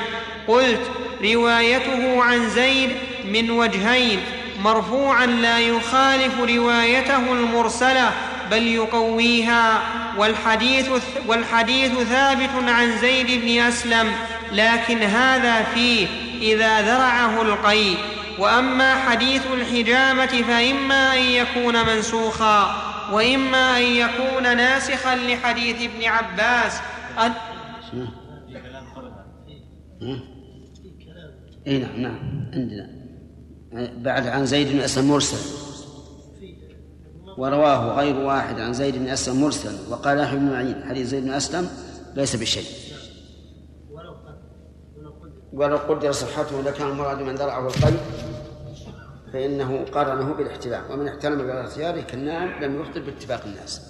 قلت 0.47 0.81
روايته 1.23 2.23
عن 2.23 2.49
زيد 2.49 2.89
من 3.25 3.51
وجهين 3.51 4.19
مرفوعا 4.63 5.25
لا 5.25 5.59
يخالف 5.59 6.39
روايته 6.39 7.31
المرسلة 7.33 8.11
بل 8.51 8.67
يقويها. 8.67 9.81
والحديث, 10.17 10.89
والحديث 11.27 11.91
ثابت 11.91 12.49
عن 12.67 12.97
زيد 12.97 13.41
بن 13.41 13.59
أسلم 13.61 14.11
لكن 14.51 15.03
هذا 15.03 15.63
فيه 15.63 16.07
إذا 16.41 16.81
ذرعه 16.81 17.41
القي. 17.41 17.93
وأما 18.39 18.95
حديث 18.95 19.41
الحجامة 19.53 20.43
فإما 20.47 21.13
أن 21.13 21.19
يكون 21.19 21.85
منسوخا 21.85 22.83
وإما 23.11 23.77
أن 23.77 23.83
يكون 23.83 24.57
ناسخا 24.57 25.15
لحديث 25.15 25.75
ابن 25.81 26.03
عباس. 26.03 26.81
أن... 27.19 27.33
إي 31.67 31.77
نعم 31.77 32.01
نعم. 32.01 32.50
عندنا. 32.53 32.89
بعد 33.97 34.27
عن 34.27 34.45
زيد 34.45 34.67
بن 34.67 34.79
أسلم 34.79 35.07
مرسل. 35.07 35.57
ورواه 37.38 37.95
غير 38.00 38.17
واحد 38.19 38.59
عن 38.59 38.74
زيد 38.74 38.95
بن 38.95 39.07
أسلم 39.07 39.41
مرسل. 39.41 39.91
وقال 39.91 40.19
يحيى 40.19 40.39
بن 40.39 40.45
معين 40.45 40.83
حديث 40.83 41.07
زيد 41.07 41.24
بن 41.24 41.31
أسلم 41.31 41.69
ليس 42.15 42.36
بشيء. 42.36 42.65
ولو 45.53 45.77
قدر 45.77 46.12
صحته 46.12 46.62
لكان 46.62 46.88
المراد 46.88 47.21
من 47.21 47.36
درعه 47.36 47.67
القلب 47.67 48.00
فإنه 49.33 49.83
قارنه 49.83 50.33
بالاحتلام 50.33 50.91
ومن 50.91 51.07
احتلم 51.07 51.50
اختياره 51.50 52.01
كالنائم 52.01 52.63
لم 52.63 52.81
يفطر 52.81 53.01
باتفاق 53.01 53.43
الناس. 53.45 53.81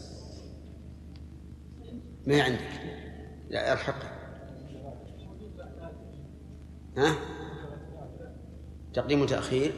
ما 2.27 2.41
عندك؟ 2.41 2.59
لا 3.49 3.73
الحق. 3.73 4.03
ها؟ 6.97 7.36
تقديم 8.93 9.21
وتأخير. 9.21 9.71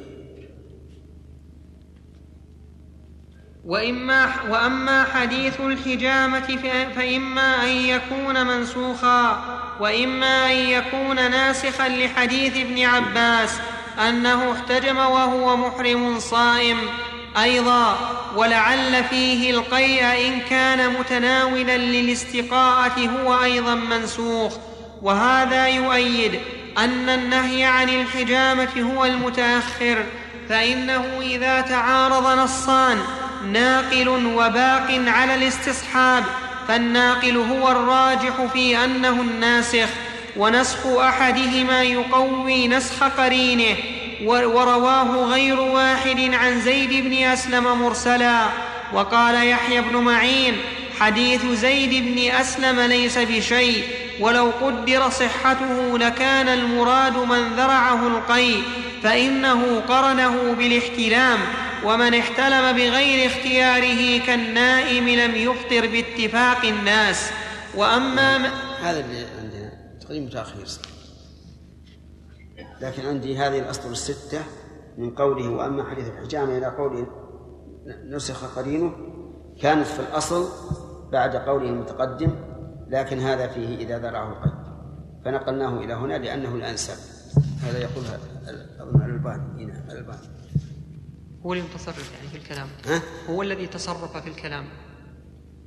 وإما 3.65 4.29
وأما 4.49 5.03
حديث 5.03 5.61
الحجامة 5.61 6.57
فإما 6.95 7.63
أن 7.63 7.69
يكون 7.69 8.47
منسوخا 8.47 9.43
وإما 9.79 10.51
أن 10.51 10.55
يكون 10.55 11.15
ناسخا 11.15 11.89
لحديث 11.89 12.57
ابن 12.57 12.85
عباس 12.85 13.59
أنه 14.07 14.51
احتجم 14.51 14.97
وهو 14.97 15.57
محرم 15.57 16.19
صائم 16.19 16.77
أيضا 17.37 17.97
ولعل 18.35 19.03
فيه 19.03 19.51
القيء 19.51 20.03
إن 20.27 20.39
كان 20.39 20.93
متناولا 20.99 21.77
للاستقاءة 21.77 22.99
هو 22.99 23.43
أيضا 23.43 23.75
منسوخ 23.75 24.53
وهذا 25.01 25.67
يؤيد 25.67 26.39
أن 26.83 27.09
النهي 27.09 27.63
عن 27.63 27.89
الحجامة 27.89 28.93
هو 28.95 29.05
المتأخر 29.05 30.03
فإنه 30.49 31.05
إذا 31.21 31.61
تعارض 31.61 32.39
نصان 32.39 32.97
ناقل 33.51 34.09
وباق 34.09 35.01
على 35.07 35.35
الاستصحاب 35.35 36.23
فالناقل 36.67 37.37
هو 37.37 37.71
الراجح 37.71 38.45
في 38.53 38.83
أنه 38.83 39.21
الناسخ 39.21 39.89
ونسخ 40.37 40.87
أحدهما 40.87 41.83
يقوي 41.83 42.67
نسخ 42.67 43.03
قرينه 43.03 43.75
ورواه 44.23 45.25
غير 45.25 45.59
واحد 45.59 46.33
عن 46.33 46.61
زيد 46.61 47.05
بن 47.05 47.13
أسلم 47.13 47.81
مرسلا 47.81 48.45
وقال 48.93 49.47
يحيى 49.47 49.81
بن 49.81 49.97
معين 49.97 50.57
حديث 50.99 51.45
زيد 51.45 52.05
بن 52.05 52.31
أسلم 52.31 52.79
ليس 52.79 53.17
بشيء 53.17 53.83
ولو 54.21 54.51
قدر 54.61 55.09
صحته 55.09 55.97
لكان 55.97 56.47
المراد 56.47 57.17
من 57.17 57.55
ذرعه 57.55 58.07
القي 58.07 58.53
فإنه 59.03 59.79
قرنه 59.79 60.53
بالاحتلام 60.53 61.39
ومن 61.85 62.13
احتلم 62.13 62.71
بغير 62.71 63.27
اختياره 63.27 64.25
كالنائم 64.25 65.09
لم 65.09 65.35
يفطر 65.35 65.87
باتفاق 65.87 66.65
الناس. 66.65 67.31
وأما 67.75 68.37
هذا 68.81 68.99
اللي 68.99 69.25
عندنا 69.41 69.71
تقديم 70.01 70.25
متاخير 70.25 70.67
لكن 72.81 73.05
عندي 73.05 73.37
هذه 73.37 73.59
الأسطر 73.59 73.91
الستة 73.91 74.39
من 74.97 75.15
قوله 75.15 75.49
وأما 75.49 75.89
حديث 75.89 76.07
الحجامة 76.07 76.57
إلى 76.57 76.65
قوله 76.65 77.07
نسخ 78.05 78.55
قرينه 78.55 78.91
كانت 79.61 79.87
في 79.87 79.99
الأصل 79.99 80.49
بعد 81.11 81.35
قوله 81.35 81.69
المتقدم 81.69 82.31
لكن 82.89 83.19
هذا 83.19 83.47
فيه 83.47 83.77
إذا 83.77 83.99
ذرعه 83.99 84.29
القيد. 84.33 84.69
فنقلناه 85.25 85.79
إلى 85.79 85.93
هنا 85.93 86.17
لأنه 86.17 86.55
الانسب 86.55 86.93
هذا 87.61 87.79
يقول 87.79 88.05
اظن 88.79 89.01
الالباني 89.01 89.65
نعم 89.65 89.89
الالباني 89.89 90.19
هو 91.45 91.53
المتصرف 91.53 92.13
يعني 92.13 92.27
في 92.27 92.37
الكلام. 92.37 92.67
ها؟ 92.85 93.01
هو 93.29 93.41
الذي 93.41 93.67
تصرف 93.67 94.17
في 94.17 94.29
الكلام 94.29 94.65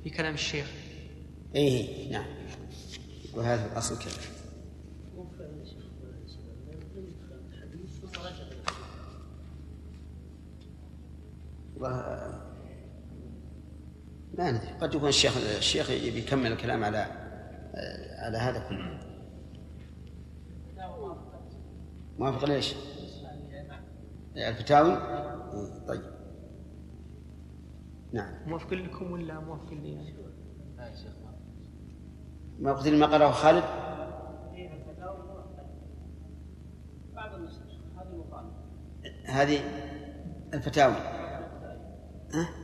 في 0.03 0.09
كلام 0.09 0.33
الشيخ. 0.33 0.71
إيه 1.55 2.11
نعم. 2.11 2.25
وهذا 3.33 3.71
الأصل 3.71 3.99
كذا. 3.99 4.33
ما 14.33 14.51
ندري. 14.51 14.67
قد 14.81 14.95
يكون 14.95 15.09
الشيخ 15.09 15.37
الشيخ 15.37 15.89
يبي 15.89 16.19
يكمل 16.19 16.51
الكلام 16.51 16.83
على 16.83 16.97
على 18.19 18.37
هذا 18.37 18.59
كله. 18.69 18.99
موافق 22.17 22.45
ليش؟ 22.45 22.75
الفتاوي؟ 24.37 24.95
طيب. 25.87 26.01
نعم. 28.13 28.49
موافق 28.49 28.73
لكم 28.73 29.11
ولا 29.11 29.39
موافق 29.39 29.73
لي؟ 29.73 29.93
يعني؟ 29.93 30.15
موافق 32.59 32.87
لما 32.87 33.05
قاله 33.05 33.31
خالد؟ 33.31 33.63
هذه 39.25 39.59
الفتاوي. 40.53 40.95
ها؟ 42.33 42.62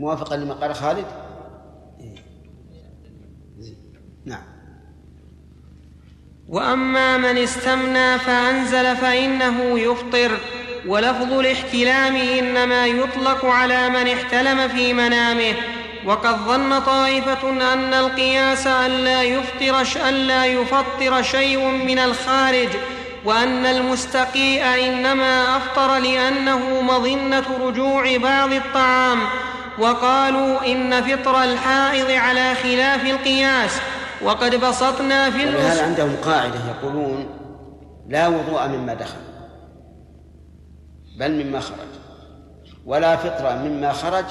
موافقا 0.00 0.36
لما 0.36 0.54
قال 0.54 0.74
خالد؟ 0.74 1.06
إيه. 2.00 2.14
نعم. 4.26 4.42
وأما 6.48 7.16
من 7.16 7.38
استمنى 7.38 8.18
فأنزل 8.18 8.96
فإنه 8.96 9.78
يفطر 9.78 10.38
ولفظ 10.86 11.32
الاحتلام 11.32 12.16
إنما 12.16 12.86
يطلق 12.86 13.44
على 13.44 13.88
من 13.88 14.08
احتلم 14.08 14.68
في 14.68 14.92
منامه. 14.92 15.54
وقد 16.06 16.36
ظن 16.36 16.80
طائفة 16.80 17.50
أن 17.72 17.94
القياس 17.94 18.66
ألا 18.66 19.22
يفطر 19.22 20.08
ألا 20.08 20.46
يفطر 20.46 21.22
شيء 21.22 21.68
من 21.68 21.98
الخارج 21.98 22.68
وأن 23.24 23.66
المستقيء 23.66 24.64
إنما 24.64 25.56
أفطر 25.56 25.98
لأنه 25.98 26.80
مظنة 26.80 27.44
رجوع 27.60 28.16
بعض 28.16 28.52
الطعام. 28.52 29.18
وقالوا 29.78 30.72
إن 30.72 31.02
فطر 31.02 31.42
الحائض 31.42 32.10
على 32.10 32.54
خلاف 32.54 33.06
القياس 33.06 33.80
وقد 34.22 34.54
بسطنا 34.54 35.30
في 35.30 35.42
هذا 35.42 35.84
عندهم 35.84 36.16
قاعدة 36.24 36.60
يقولون 36.70 37.26
لا 38.08 38.28
وضوء 38.28 38.68
مما 38.68 38.94
دخل 38.94 39.20
بل 41.18 41.44
مما 41.44 41.60
خرج 41.60 41.88
ولا 42.86 43.16
فطرة 43.16 43.54
مما 43.54 43.92
خرج 43.92 44.24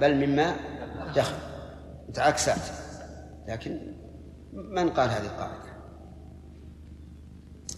بل 0.00 0.26
مما 0.26 0.56
دخل. 1.16 1.34
متعكسات. 2.08 2.58
لكن 3.48 3.80
من 4.52 4.90
قال 4.90 5.10
هذه 5.10 5.26
القاعدة؟ 5.26 5.61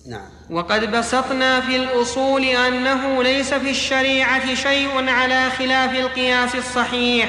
نعم. 0.08 0.28
وقد 0.50 0.90
بسطنا 0.90 1.60
في 1.60 1.76
الأصول 1.76 2.44
أنه 2.44 3.22
ليس 3.22 3.54
في 3.54 3.70
الشريعة 3.70 4.54
شيء 4.54 5.08
على 5.08 5.50
خلاف 5.50 5.94
القياس 5.94 6.54
الصحيح. 6.54 7.28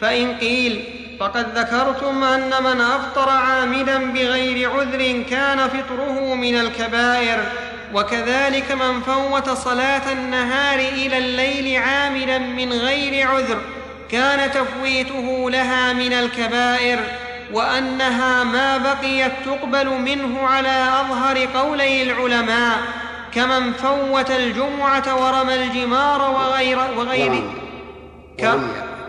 فإن 0.00 0.36
قيل 0.36 0.84
فقد 1.20 1.58
ذكرتم 1.58 2.24
أن 2.24 2.62
من 2.62 2.80
أفطر 2.80 3.28
عامدا 3.28 4.12
بغير 4.12 4.70
عذر 4.70 5.22
كان 5.30 5.68
فطره 5.68 6.34
من 6.34 6.54
الكبائر 6.60 7.44
وكذلك 7.94 8.72
من 8.72 9.00
فوت 9.00 9.50
صلاة 9.50 10.12
النهار 10.12 10.78
إلى 10.78 11.18
الليل 11.18 11.82
عامدا 11.82 12.38
من 12.38 12.72
غير 12.72 13.28
عذر 13.28 13.60
كان 14.10 14.50
تفويته 14.50 15.50
لها 15.50 15.92
من 15.92 16.12
الكبائر. 16.12 17.00
وأنها 17.52 18.44
ما 18.44 18.78
بقيت 18.78 19.32
تقبل 19.44 19.88
منه 19.88 20.46
على 20.46 20.88
أظهر 21.00 21.38
قولي 21.38 22.02
العلماء 22.02 22.78
كمن 23.32 23.72
فوت 23.72 24.30
الجمعة 24.30 25.24
ورمى 25.24 25.54
الجمار 25.54 26.30
وغير 26.30 26.78
وغيره 26.96 27.42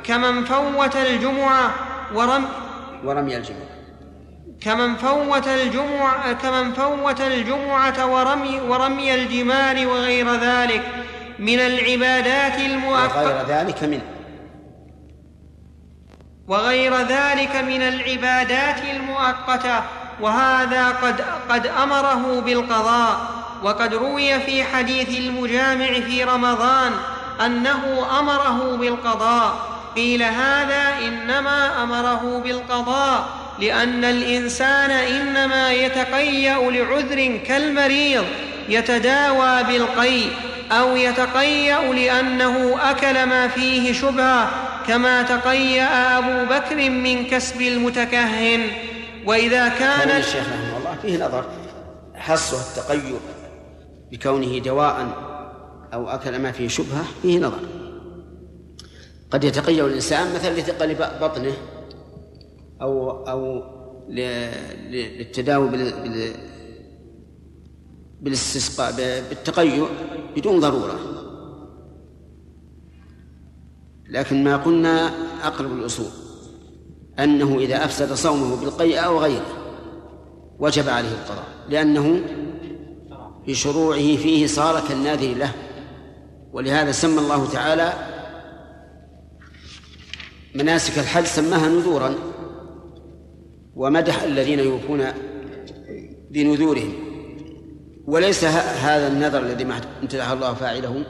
كمن 0.04 0.43
فوت 0.45 0.95
الجمعة 0.95 1.71
ورمي 2.13 2.47
ورمي 3.04 3.38
الجمعة. 3.38 3.71
كمن 4.62 4.95
فوت 4.95 5.47
الجمعة 5.47 6.34
كمن 6.34 6.73
فوت 6.73 7.21
الجمعة 7.21 8.06
ورمي 8.06 8.60
ورمي 8.60 9.15
الجمار 9.15 9.88
وغير 9.88 10.34
ذلك 10.36 10.82
من 11.39 11.60
العبادات 11.60 12.60
المؤقتة 12.60 13.21
وغير 13.21 13.45
ذلك 13.47 13.84
من 13.84 14.01
وغير 16.52 16.98
ذلك 16.98 17.56
من 17.56 17.82
العبادات 17.82 18.84
المؤقتة 18.96 19.84
وهذا 20.22 20.88
قد 20.90 21.22
قد 21.50 21.68
أمره 21.68 22.42
بالقضاء. 22.46 23.20
وقد 23.64 23.94
روي 23.94 24.40
في 24.40 24.64
حديث 24.64 25.20
المجامع 25.20 25.88
في 25.88 26.24
رمضان 26.24 26.92
أنه 27.46 28.06
أمره 28.20 28.76
بالقضاء. 28.76 29.54
قيل 29.96 30.24
هذا 30.24 30.94
إنما 31.08 31.84
أمره 31.84 32.42
بالقضاء 32.44 33.30
لأن 33.60 34.06
الإنسان 34.06 34.92
إنما 34.92 35.72
يتقيأ 35.72 36.72
لعذر 36.72 37.40
كالمريض. 37.48 38.26
يتداوى 38.72 39.64
بالقي 39.64 40.22
أو 40.72 40.96
يتقيأ 40.96 41.94
لأنه 41.94 42.92
أكل 42.92 43.26
ما 43.26 43.48
فيه 43.48 43.94
شبهة 43.94 44.52
كما 44.88 45.22
تقيأ 45.22 46.18
أبو 46.18 46.54
بكر 46.54 46.90
من 46.90 47.26
كسب 47.26 47.62
المتكهن. 47.62 48.62
وإذا 49.26 49.68
كان 49.68 50.10
الشيخ 50.10 50.48
رحمه 50.50 50.78
الله 50.78 50.96
فيه 51.02 51.26
نظر 51.26 51.46
حصه 52.16 52.58
التقيؤ 52.58 53.18
بكونه 54.12 54.60
دواء 54.60 55.08
أو 55.94 56.10
أكل 56.10 56.40
ما 56.40 56.52
فيه 56.52 56.68
شبهة 56.68 57.06
فيه 57.22 57.40
نظر. 57.40 57.60
قد 59.32 59.44
يتقيأ 59.44 59.86
الإنسان 59.86 60.34
مثلا 60.36 60.60
لثقل 60.60 60.96
بطنه 61.22 61.54
أو 62.82 63.24
أو 63.28 63.64
للتداوي 64.10 65.70
بالاستسقاء 68.22 68.92
بالتقيؤ 69.30 69.88
بدون 70.36 70.60
ضرورة. 70.60 71.00
لكن 74.10 74.44
ما 74.44 74.58
قلنا 74.58 75.12
أقرب 75.44 75.74
الأصول 75.74 76.12
أنه 77.20 77.60
إذا 77.60 77.86
أفسد 77.86 78.14
صومه 78.14 78.56
بالقيء 78.56 79.06
أو 79.06 79.20
غيره 79.20 79.46
وجب 80.60 80.90
عليه 80.90 81.12
القضاء 81.12 81.46
لأنه 81.70 82.22
بشروعه 83.48 84.16
فيه 84.16 84.48
صار 84.48 84.88
كالناذر 84.88 85.34
له. 85.34 85.54
ولهذا 86.54 86.92
سمى 86.92 87.20
الله 87.20 87.46
تعالى 87.46 87.94
مناسك 90.56 91.00
الحج 91.00 91.24
سماها 91.24 91.70
نذورا 91.70 92.16
ومدح 93.76 94.24
الذين 94.24 94.60
يوفون 94.60 95.06
بنذورهم. 96.32 97.11
وليس 98.08 98.44
هذا 98.44 99.08
النذر 99.08 99.40
الذي 99.40 99.68
امتدح 100.04 100.30
الله 100.30 100.54
فاعله 100.54 101.06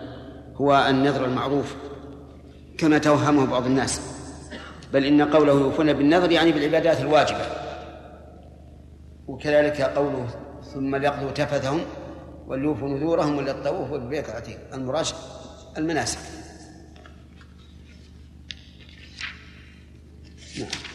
هو 0.56 0.88
النذر 0.89 1.25
المعروف 1.25 1.75
كما 2.77 2.97
توهمه 2.97 3.45
بعض 3.45 3.65
الناس. 3.65 4.01
بل 4.93 5.06
إن 5.06 5.21
قوله 5.21 5.54
يوفون 5.54 5.93
بالنذر 5.93 6.32
يعني 6.32 6.51
بالعبادات 6.51 6.99
الواجبة. 6.99 7.45
وكذلك 9.27 9.82
قوله 9.82 10.27
ثم 10.73 10.95
ليقضوا 10.95 11.32
تفثهم 11.32 11.82
وليوفوا 12.47 12.89
نذورهم 12.89 13.38
وليطوفوا 13.38 13.97
بالبيت 13.97 14.30
العتيق 14.30 14.60
المراد 14.73 15.06
المناسك. 15.77 16.19
نعم. 20.60 20.90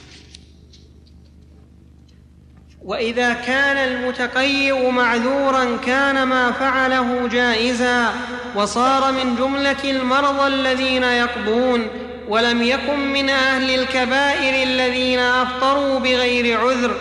وإذا 2.87 3.33
كان 3.33 3.77
المتقيئ 3.77 4.91
معذورا 4.91 5.77
كان 5.87 6.23
ما 6.23 6.53
فعله 6.53 7.29
جائزا 7.29 8.11
وصار 8.57 9.13
من 9.13 9.37
جملة 9.37 9.91
المرضى 9.91 10.47
الذين 10.47 11.03
يقضون 11.03 11.87
ولم 12.29 12.63
يكن 12.63 13.13
من 13.13 13.29
أهل 13.29 13.81
الكبائر 13.81 14.69
الذين 14.69 15.19
أفطروا 15.19 15.99
بغير 15.99 16.61
عذر. 16.61 16.97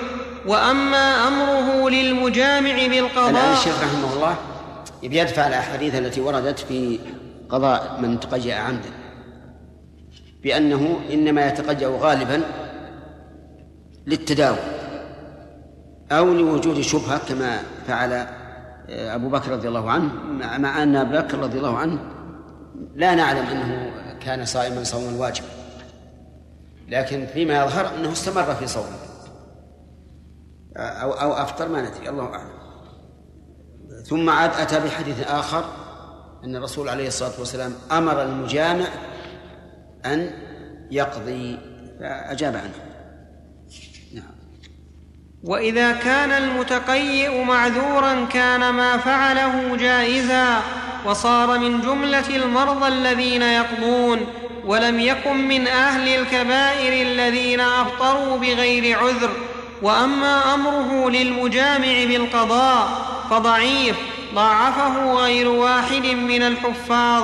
وأما 0.47 1.27
أمره 1.27 1.89
للمجامع 1.89 2.87
بالقضاء. 2.87 3.29
الآن 3.29 3.53
الشيخ 3.53 3.83
رحمه 3.83 4.13
الله 4.13 4.35
يدفع 5.03 5.47
الأحاديث 5.47 5.95
التي 5.95 6.21
وردت 6.21 6.59
في 6.59 6.99
قضاء 7.49 7.97
من 8.01 8.19
تقيأ 8.19 8.55
عمدا. 8.55 8.89
بأنه 10.43 10.99
إنما 11.13 11.47
يتقيأ 11.47 11.87
غالبا 11.87 12.43
للتداوي. 14.07 14.74
أو 16.11 16.33
لوجود 16.33 16.81
شبهة 16.81 17.27
كما 17.27 17.59
فعل 17.87 18.13
آه، 18.89 19.15
أبو 19.15 19.29
بكر 19.29 19.51
رضي 19.51 19.67
الله 19.67 19.91
عنه 19.91 20.13
مع 20.57 20.83
أن 20.83 20.95
أبو 20.95 21.11
بكر 21.11 21.39
رضي 21.39 21.57
الله 21.57 21.77
عنه 21.77 21.99
لا 22.95 23.15
نعلم 23.15 23.45
أنه 23.45 23.91
كان 24.19 24.45
صائما 24.45 24.83
صوما 24.83 25.17
واجبا. 25.17 25.47
لكن 26.89 27.25
فيما 27.25 27.63
يظهر 27.63 27.95
أنه 27.95 28.11
استمر 28.11 28.55
في 28.55 28.67
صومه. 28.67 28.97
أو 30.77 31.11
أو 31.11 31.33
أفطر 31.33 31.69
ما 31.69 31.81
ندري 31.81 32.09
الله 32.09 32.25
أعلم. 32.25 32.55
ثم 34.05 34.29
عاد 34.29 34.51
أتى 34.59 34.79
بحديث 34.79 35.27
آخر 35.27 35.65
أن 36.43 36.55
الرسول 36.55 36.89
عليه 36.89 37.07
الصلاة 37.07 37.39
والسلام 37.39 37.73
أمر 37.91 38.21
المجامع 38.21 38.85
أن 40.05 40.31
يقضي 40.91 41.59
فأجاب 41.99 42.55
عنه. 42.55 42.94
وإذا 45.45 45.91
كان 45.91 46.31
المتقيئ 46.31 47.43
معذورا 47.43 48.27
كان 48.33 48.69
ما 48.69 48.97
فعله 48.97 49.75
جائزا 49.79 50.61
وصار 51.05 51.59
من 51.59 51.81
جملة 51.81 52.35
المرضى 52.35 52.87
الذين 52.87 53.41
يقضون 53.41 54.27
ولم 54.65 54.99
يكن 54.99 55.47
من 55.47 55.67
أهل 55.67 56.07
الكبائر 56.07 57.07
الذين 57.07 57.59
أفطروا 57.59 58.37
بغير 58.37 58.99
عذر 58.99 59.31
وأما 59.81 60.53
أمره 60.53 61.09
للمجامع 61.09 62.03
بالقضاء 62.03 62.87
فضعيف 63.29 63.95
ضاعفه 64.33 65.13
غير 65.13 65.49
واحد 65.49 66.05
من 66.05 66.41
الحفاظ 66.41 67.23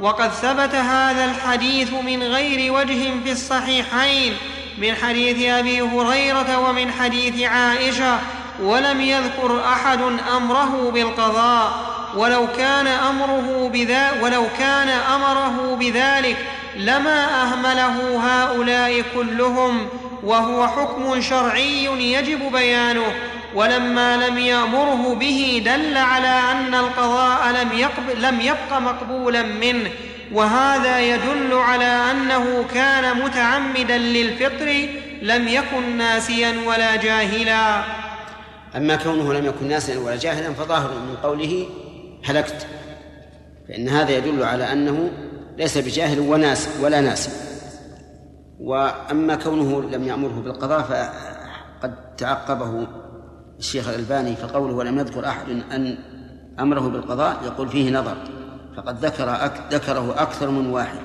وقد 0.00 0.30
ثبت 0.30 0.74
هذا 0.74 1.24
الحديث 1.24 1.92
من 1.92 2.22
غير 2.22 2.72
وجه 2.72 3.12
في 3.24 3.32
الصحيحين 3.32 4.36
من 4.78 4.94
حديث 4.94 5.48
أبي 5.48 5.80
هريرة 5.80 6.68
ومن 6.68 6.92
حديث 6.92 7.42
عائشة 7.42 8.18
ولم 8.62 9.00
يذكر 9.00 9.64
أحد 9.64 10.00
أمره 10.36 10.90
بالقضاء 10.94 11.72
ولو 12.16 12.46
كان 12.56 12.86
أمره 12.86 13.70
بذا 13.72 14.22
ولو 14.22 14.44
كان 14.58 14.88
أمره 14.88 15.76
بذلك 15.80 16.36
لما 16.76 17.42
أهمله 17.42 18.20
هؤلاء 18.22 19.04
كلهم 19.14 19.88
وهو 20.22 20.68
حكم 20.68 21.20
شرعي 21.20 21.84
يجب 22.12 22.52
بيانه 22.52 23.14
ولما 23.54 24.16
لم 24.16 24.38
يأمره 24.38 25.14
به 25.14 25.62
دل 25.64 25.96
على 25.96 26.40
أن 26.52 26.74
القضاء 26.74 27.50
لم, 27.50 27.78
يقب 27.78 28.18
لم 28.18 28.40
يبق 28.40 28.78
مقبولا 28.78 29.42
منه. 29.42 29.90
وهذا 30.34 31.00
يدل 31.00 31.52
على 31.52 31.84
أنه 31.84 32.64
كان 32.74 33.24
متعمدا 33.24 33.98
للفطر 33.98 34.88
لم 35.22 35.48
يكن 35.48 35.96
ناسيا 35.96 36.54
ولا 36.66 36.96
جاهلا. 36.96 37.84
أما 38.76 38.96
كونه 38.96 39.32
لم 39.32 39.46
يكن 39.46 39.68
ناسيا 39.68 39.98
ولا 39.98 40.16
جاهلا 40.16 40.54
فظاهر 40.54 40.90
من 40.90 41.16
قوله 41.22 41.66
هلكت. 42.24 42.66
فإن 43.68 43.88
هذا 43.88 44.10
يدل 44.10 44.42
على 44.42 44.72
أنه 44.72 45.10
ليس 45.58 45.78
بجاهل 45.78 46.20
وناس 46.20 46.68
ولا 46.80 47.00
ناس. 47.00 47.30
وأما 48.60 49.34
كونه 49.34 49.82
لم 49.82 50.04
يأمره 50.08 50.42
بالقضاء 50.44 50.82
فقد 50.82 52.16
تعقبه 52.16 52.86
الشيخ 53.58 53.88
الألباني 53.88 54.36
فقوله 54.36 54.74
ولم 54.74 54.98
يذكر 54.98 55.28
أحد 55.28 55.48
أن 55.48 55.98
أمره 56.60 56.88
بالقضاء 56.88 57.36
يقول 57.44 57.68
فيه 57.68 57.90
نظر. 57.90 58.16
فقد 58.76 59.04
ذكر 59.04 59.30
أك 59.44 59.60
ذكره 59.72 60.22
أكثر 60.22 60.50
من 60.50 60.66
واحد 60.66 60.98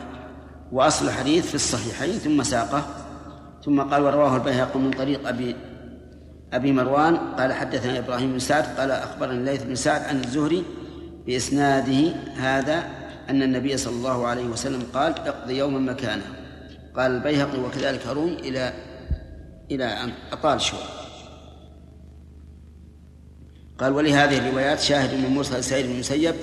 وأصل 0.72 1.06
الحديث 1.06 1.48
في 1.48 1.56
الصحيحين 1.56 2.14
ثم 2.14 2.44
ساقه 2.44 2.84
ثم 3.66 3.82
قال 3.82 4.02
ورواه 4.02 4.36
البيهقي 4.36 4.80
من 4.80 4.92
طريق 4.92 5.28
أبي 5.28 5.56
أبي 6.54 6.72
مروان 6.72 7.18
قال 7.18 7.54
حدثنا 7.54 8.00
إبراهيم 8.00 8.32
بن 8.32 8.40
سعد 8.40 8.64
قال 8.80 8.92
أخبرني 8.92 9.38
الليث 9.38 9.64
بن 9.64 9.76
سعد 9.76 10.02
عن 10.02 10.24
الزهري 10.24 10.64
بإسناده 11.26 12.16
هذا 12.36 12.84
أن 13.30 13.44
النبي 13.44 13.78
صلى 13.78 13.94
الله 13.94 14.28
عليه 14.28 14.46
وسلم 14.46 14.84
قال 14.94 15.14
اقضي 15.28 15.58
يوما 15.58 15.80
مكانه. 15.80 16.26
قال 16.96 17.12
البيهقي 17.12 17.60
وكذلك 17.60 18.08
روي 18.08 18.34
إلى 18.34 18.74
إلى 19.72 19.86
أن 19.86 20.12
أطال 20.32 20.62
شوي. 20.62 20.80
قال 23.80 23.94
ولهذه 23.94 24.38
الروايات 24.38 24.80
شاهد 24.80 25.14
من 25.14 25.36
مرسل 25.36 25.64
سعيد 25.64 25.86
بن 25.86 25.92
المسيب 25.92 26.36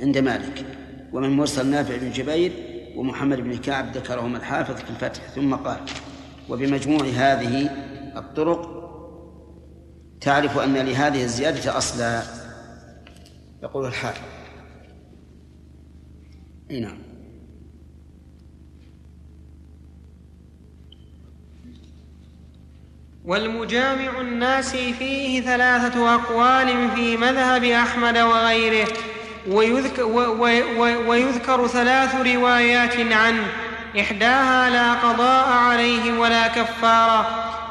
عند 0.00 0.18
مالك. 0.18 0.64
ومن 1.12 1.30
مرسل 1.30 1.66
نافع 1.66 1.96
بن 1.96 2.10
جبير 2.10 2.52
ومحمد 2.96 3.40
بن 3.40 3.56
كعب 3.56 3.96
ذكرهما 3.96 4.38
الحافظ 4.38 4.74
في 4.76 4.90
الفتح. 4.90 5.22
ثم 5.28 5.54
قال 5.54 5.80
وبمجموع 6.48 7.00
هذه 7.00 7.70
الطرق 8.16 8.74
تعرف 10.20 10.58
أن 10.58 10.74
لهذه 10.74 11.22
الزيادة 11.22 11.78
أصلا. 11.78 12.22
يقول 13.62 13.86
الحافظ 13.86 14.22
أي 16.70 16.80
نعم. 16.80 16.98
والمجامع 23.24 24.20
الناس 24.20 24.76
فيه 24.76 25.40
ثلاثة 25.40 26.14
أقوال 26.14 26.90
في 26.90 27.16
مذهب 27.16 27.64
أحمد 27.64 28.18
وغيره. 28.18 28.88
ويذكر, 29.48 30.04
ويذكر 31.06 31.66
ثلاث 31.66 32.14
روايات 32.14 33.12
عنه 33.12 33.46
إحداها 34.00 34.70
لا 34.70 34.92
قضاء 34.94 35.48
عليه 35.48 36.18
ولا 36.18 36.48
كفارة 36.48 37.26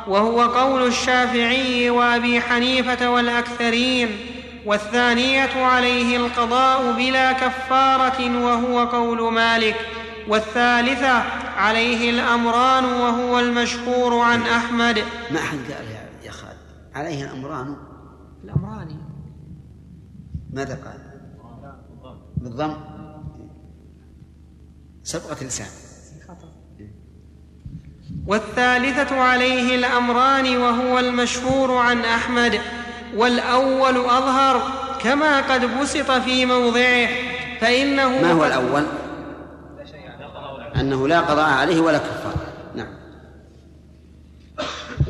وهو 0.07 0.41
قول 0.41 0.88
الشافعي 0.88 1.89
وأبي 1.89 2.41
حنيفة 2.41 3.09
والأكثرين 3.09 4.17
والثانية 4.65 5.65
عليه 5.65 6.17
القضاء 6.17 6.91
بلا 6.91 7.33
كفارة 7.33 8.43
وهو 8.43 8.86
قول 8.86 9.33
مالك 9.33 9.75
والثالثة 10.27 11.23
عليه 11.57 12.09
الأمران 12.09 12.86
وهو 12.86 13.39
المشهور 13.39 14.19
عن 14.19 14.41
أحمد. 14.41 15.03
ما 15.31 15.39
أحد 15.39 15.57
قال 15.57 15.86
يا 16.25 16.31
خالد 16.31 16.57
عليه 16.95 17.23
الأمران؟ 17.23 17.75
الأمران. 18.43 18.97
ماذا 20.53 20.73
قال؟ 20.73 21.12
بالضم. 22.43 22.75
سبقة 25.03 25.38
اللسان 25.41 25.67
والثالثة 28.27 29.19
عليه 29.21 29.75
الأمران 29.75 30.58
وهو 30.58 30.99
المشهور 30.99 31.77
عن 31.77 31.99
أحمد 31.99 32.60
والأول 33.15 33.97
أظهر 33.97 34.62
كما 35.01 35.41
قد 35.41 35.79
بسط 35.79 36.12
في 36.12 36.45
موضعه 36.45 37.08
فإنه 37.62 38.21
ما 38.21 38.32
هو 38.32 38.45
الأول؟ 38.45 38.84
أنه 40.75 41.08
لا 41.08 41.21
قضاء 41.21 41.49
عليه 41.49 41.79
ولا 41.79 41.97
كفارة. 41.97 42.53
نعم. 42.75 42.93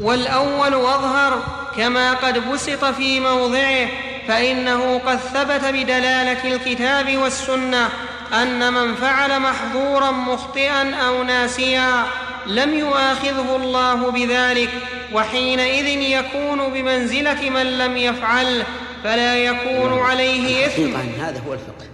والأول 0.02 0.74
أظهر 0.74 1.44
كما 1.78 2.14
قد 2.14 2.52
بسط 2.52 2.86
في 2.86 3.20
موضعه 3.20 4.13
فإنه 4.28 4.98
قد 4.98 5.18
ثبت 5.18 5.66
بدلالة 5.66 6.56
الكتاب 6.56 7.18
والسنة 7.18 7.90
أن 8.34 8.74
من 8.74 8.96
فعل 8.96 9.40
محظورا 9.40 10.12
مخطئا 10.12 10.96
أو 10.96 11.24
ناسيا 11.24 12.04
لم 12.48 12.74
يؤاخذه 12.74 13.56
الله 13.56 14.12
بذلك 14.12 14.70
وحينئذ 15.14 15.86
يكون 15.88 16.74
بمنزلة 16.74 17.50
من 17.50 17.78
لم 17.78 17.98
يفعله 17.98 18.66
فلا 19.04 19.38
يكون 19.38 19.90
نعم. 19.90 20.00
عليه 20.00 20.66
إثم. 20.66 20.96
هذا 21.22 21.42
هو 21.48 21.54
الفقه. 21.54 21.86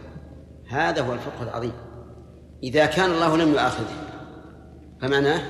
هذا 0.69 1.01
هو 1.01 1.13
الفقه 1.13 1.43
العظيم. 1.43 1.73
إذا 2.63 2.85
كان 2.85 3.11
الله 3.11 3.37
لم 3.37 3.53
يؤاخذه 3.53 4.09
فمعناه 5.01 5.41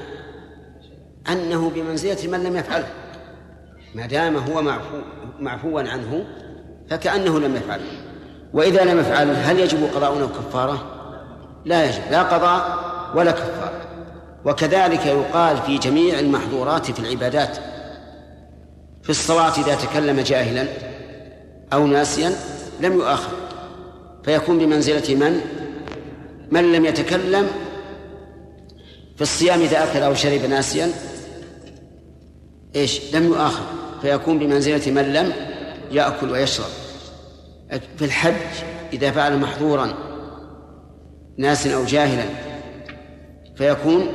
أنه 1.29 1.69
بمنزلة 1.69 2.31
من 2.31 2.43
لم 2.43 2.55
يفعله 2.55 2.87
ما 3.95 4.05
دام 4.05 4.37
هو 4.37 4.61
معفو 4.61 5.01
معفوا 5.39 5.81
عنه 5.81 6.25
فكأنه 6.89 7.39
لم 7.39 7.55
يفعله 7.55 8.09
وإذا 8.53 8.83
لم 8.83 8.99
يفعل 8.99 9.29
هل 9.29 9.59
يجب 9.59 9.89
قضاء 9.95 10.21
أو 10.21 10.27
كفارة؟ 10.27 10.85
لا 11.65 11.85
يجب. 11.85 12.01
لا 12.11 12.23
قضاء 12.23 12.79
ولا 13.15 13.31
كفارة. 13.31 13.81
وكذلك 14.45 15.05
يقال 15.05 15.57
في 15.57 15.77
جميع 15.77 16.19
المحظورات 16.19 16.91
في 16.91 16.99
العبادات 16.99 17.57
في 19.03 19.09
الصلاة 19.09 19.59
إذا 19.59 19.75
تكلم 19.75 20.19
جاهلا 20.19 20.67
أو 21.73 21.87
ناسيا 21.87 22.31
لم 22.81 22.93
يؤاخذ. 22.93 23.31
فيكون 24.23 24.59
بمنزلة 24.59 25.15
من؟ 25.15 25.41
من 26.51 26.71
لم 26.71 26.85
يتكلم 26.85 27.47
في 29.15 29.21
الصيام 29.21 29.61
إذا 29.61 29.83
أكل 29.83 29.99
أو 29.99 30.13
شرب 30.13 30.45
ناسيا 30.45 30.91
إيش؟ 32.75 33.15
لم 33.15 33.25
يؤاخذ. 33.25 33.63
فيكون 34.01 34.39
بمنزلة 34.39 34.91
من 34.91 35.13
لم 35.13 35.48
يأكل 35.91 36.31
ويشرب. 36.31 36.69
في 37.97 38.05
الحج 38.05 38.63
إذا 38.93 39.11
فعل 39.11 39.37
محظورا 39.37 39.93
ناس 41.37 41.67
أو 41.67 41.83
جاهلا 41.83 42.25
فيكون 43.55 44.07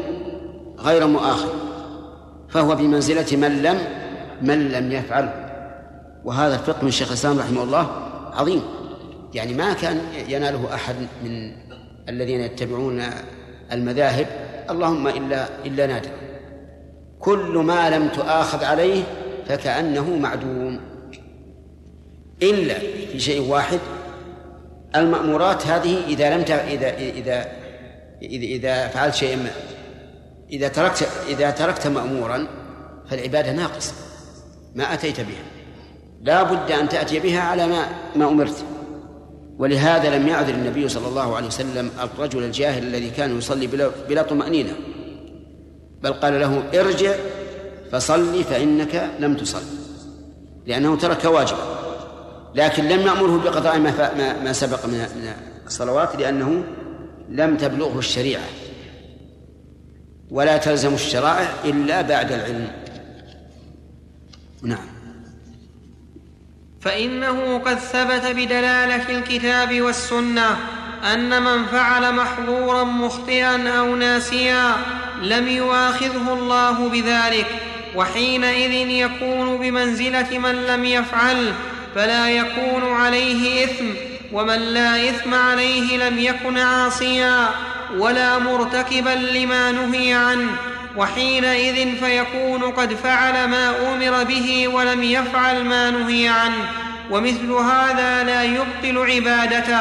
غير 0.78 1.06
مؤاخذ 1.06 1.48
فهو 2.48 2.74
بمنزلة 2.74 3.36
من 3.36 3.62
لم 3.62 3.78
من 4.42 4.68
لم 4.68 4.92
يفعله. 4.92 5.34
وهذا 6.24 6.54
الفقه 6.54 6.84
من 6.84 6.90
شيخ 6.90 7.08
الإسلام 7.08 7.38
رحمه 7.38 7.62
الله 7.62 7.90
عظيم. 8.32 8.62
يعني 9.34 9.54
ما 9.54 9.72
كان 9.72 10.00
يناله 10.28 10.74
أحد 10.74 10.94
من 11.24 11.52
الذين 12.08 12.40
يتبعون 12.40 13.02
المذاهب 13.72 14.26
اللهم 14.70 15.06
إلا 15.06 15.48
إلا 15.66 15.86
نادر. 15.86 16.10
كل 17.20 17.58
ما 17.58 17.90
لم 17.90 18.08
تؤاخذ 18.08 18.64
عليه 18.64 19.02
فكأنه 19.48 20.16
معدوم. 20.16 20.80
إلا 22.42 22.78
في 23.12 23.20
شيء 23.20 23.40
واحد 23.40 23.80
المأمورات 24.96 25.66
هذه 25.66 26.04
إذا 26.06 26.36
لم 26.36 26.40
إذا 26.42 26.96
إذا 26.96 27.46
إذا 28.22 28.44
إذا 28.44 28.88
فعلت 28.88 29.14
شيئا 29.14 29.36
ما. 29.36 29.50
إذا 30.52 30.68
تركت 30.68 31.08
إذا 31.28 31.50
تركت 31.50 31.86
مأمورا 31.86 32.46
فالعبادة 33.10 33.52
ناقصة 33.52 33.92
ما 34.74 34.94
أتيت 34.94 35.20
بها. 35.20 35.44
لا 36.22 36.42
بد 36.42 36.72
أن 36.72 36.88
تأتي 36.88 37.20
بها 37.20 37.40
على 37.40 37.66
ما 37.66 37.86
ما 38.16 38.28
أمرت. 38.28 38.64
ولهذا 39.58 40.18
لم 40.18 40.28
يعذر 40.28 40.54
النبي 40.54 40.88
صلى 40.88 41.08
الله 41.08 41.36
عليه 41.36 41.46
وسلم 41.46 41.90
الرجل 42.02 42.44
الجاهل 42.44 42.82
الذي 42.82 43.10
كان 43.10 43.38
يصلي 43.38 43.66
بلا, 43.66 43.90
بلا 44.08 44.22
طمأنينة. 44.22 44.72
بل 46.02 46.12
قال 46.12 46.40
له 46.40 46.62
ارجع 46.80 47.14
فصلي 47.92 48.44
فإنك 48.44 49.10
لم 49.18 49.36
تصل 49.36 49.62
لأنه 50.66 50.96
ترك 50.96 51.24
واجبا. 51.24 51.83
لكن 52.54 52.84
لم 52.84 53.00
يأمره 53.00 53.42
بقضاء 53.44 53.78
ما, 53.78 54.42
ما 54.44 54.52
سبق 54.52 54.86
من 54.86 55.06
الصلوات 55.66 56.16
لأنه 56.16 56.64
لم 57.28 57.56
تبلغه 57.56 57.98
الشريعة 57.98 58.44
ولا 60.30 60.56
تلزم 60.56 60.94
الشرائع 60.94 61.48
إلا 61.64 62.02
بعد 62.02 62.32
العلم. 62.32 62.70
نعم. 64.62 64.94
فإنه 66.80 67.58
قد 67.58 67.78
ثبت 67.78 68.26
بدلالة 68.26 69.18
الكتاب 69.18 69.80
والسنة 69.80 70.56
أن 71.12 71.42
من 71.42 71.66
فعل 71.66 72.14
محظورا 72.14 72.84
مخطئا 72.84 73.68
أو 73.68 73.96
ناسيا 73.96 74.76
لم 75.22 75.48
يؤاخذه 75.48 76.32
الله 76.32 76.88
بذلك 76.88 77.46
وحينئذ 77.96 78.72
يكون 78.90 79.56
بمنزلة 79.58 80.38
من 80.38 80.66
لم 80.66 80.84
يفعل 80.84 81.52
فلا 81.94 82.30
يكون 82.30 82.92
عليه 82.92 83.64
إثم 83.64 83.84
ومن 84.32 84.58
لا 84.58 85.08
إثم 85.08 85.34
عليه 85.34 86.08
لم 86.08 86.18
يكن 86.18 86.58
عاصيا 86.58 87.48
ولا 87.98 88.38
مرتكبا 88.38 89.10
لما 89.10 89.72
نهي 89.72 90.12
عنه 90.12 90.50
وحينئذ 90.96 91.96
فيكون 91.96 92.62
قد 92.62 92.94
فعل 92.94 93.48
ما 93.48 93.94
أمر 93.94 94.24
به 94.24 94.68
ولم 94.68 95.02
يفعل 95.02 95.64
ما 95.64 95.90
نهي 95.90 96.28
عنه. 96.28 96.68
ومثل 97.10 97.52
هذا 97.52 98.24
لا 98.24 98.42
يبطل 98.42 99.10
عبادته 99.10 99.78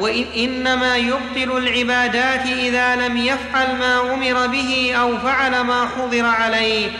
وانما 0.00 0.96
يبطل 0.96 1.56
العبادات 1.58 2.46
إذا 2.46 2.96
لم 2.96 3.16
يفعل 3.16 3.76
ما 3.78 4.14
أمر 4.14 4.46
به 4.46 4.94
أو 5.00 5.18
فعل 5.18 5.60
ما 5.60 5.88
حضر 5.96 6.24
عليه. 6.26 6.90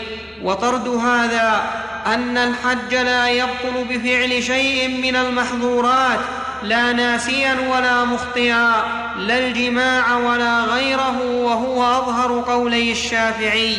وطرد 0.43 0.87
هذا 0.87 1.63
أن 2.05 2.37
الحج 2.37 2.95
لا 2.95 3.29
يبطل 3.29 3.85
بفعل 3.89 4.43
شيء 4.43 5.01
من 5.01 5.15
المحظورات 5.15 6.19
لا 6.63 6.91
ناسيا 6.93 7.53
ولا 7.53 8.05
مخطئا 8.05 8.71
لا 9.17 9.47
الجماع 9.47 10.17
ولا 10.17 10.63
غيره 10.65 11.43
وهو 11.43 11.83
أظهر 11.83 12.41
قولي 12.41 12.91
الشافعي. 12.91 13.77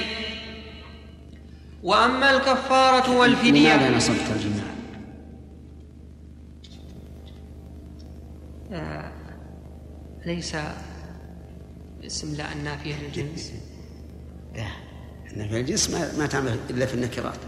وأما 1.83 2.31
الكفارة 2.31 3.17
والفدية 3.17 3.77
لماذا 3.77 3.97
نصبت 3.97 4.31
الجماع؟ 4.37 4.75
آه 8.73 9.13
ليس 10.27 10.57
اسم 12.07 12.35
لا 12.35 12.53
النافيه 12.53 12.95
للجنس 12.95 13.53
لا 14.55 14.84
النافيه 15.35 15.57
للجنس 15.57 15.91
ما, 15.91 16.19
ما 16.19 16.27
تعمل 16.27 16.57
إلا 16.71 16.87
في 16.87 16.95
النكرات. 16.95 17.39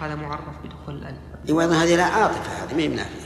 هذا 0.00 0.14
معرف 0.14 0.58
بدخول 0.64 0.94
الالف 0.94 1.18
أيضا 1.48 1.74
هذه 1.74 1.96
لا 1.96 2.04
عاطفة 2.04 2.64
هذه 2.64 2.74
ما 2.74 2.82
هي 2.82 2.88
نافيه 2.88 3.24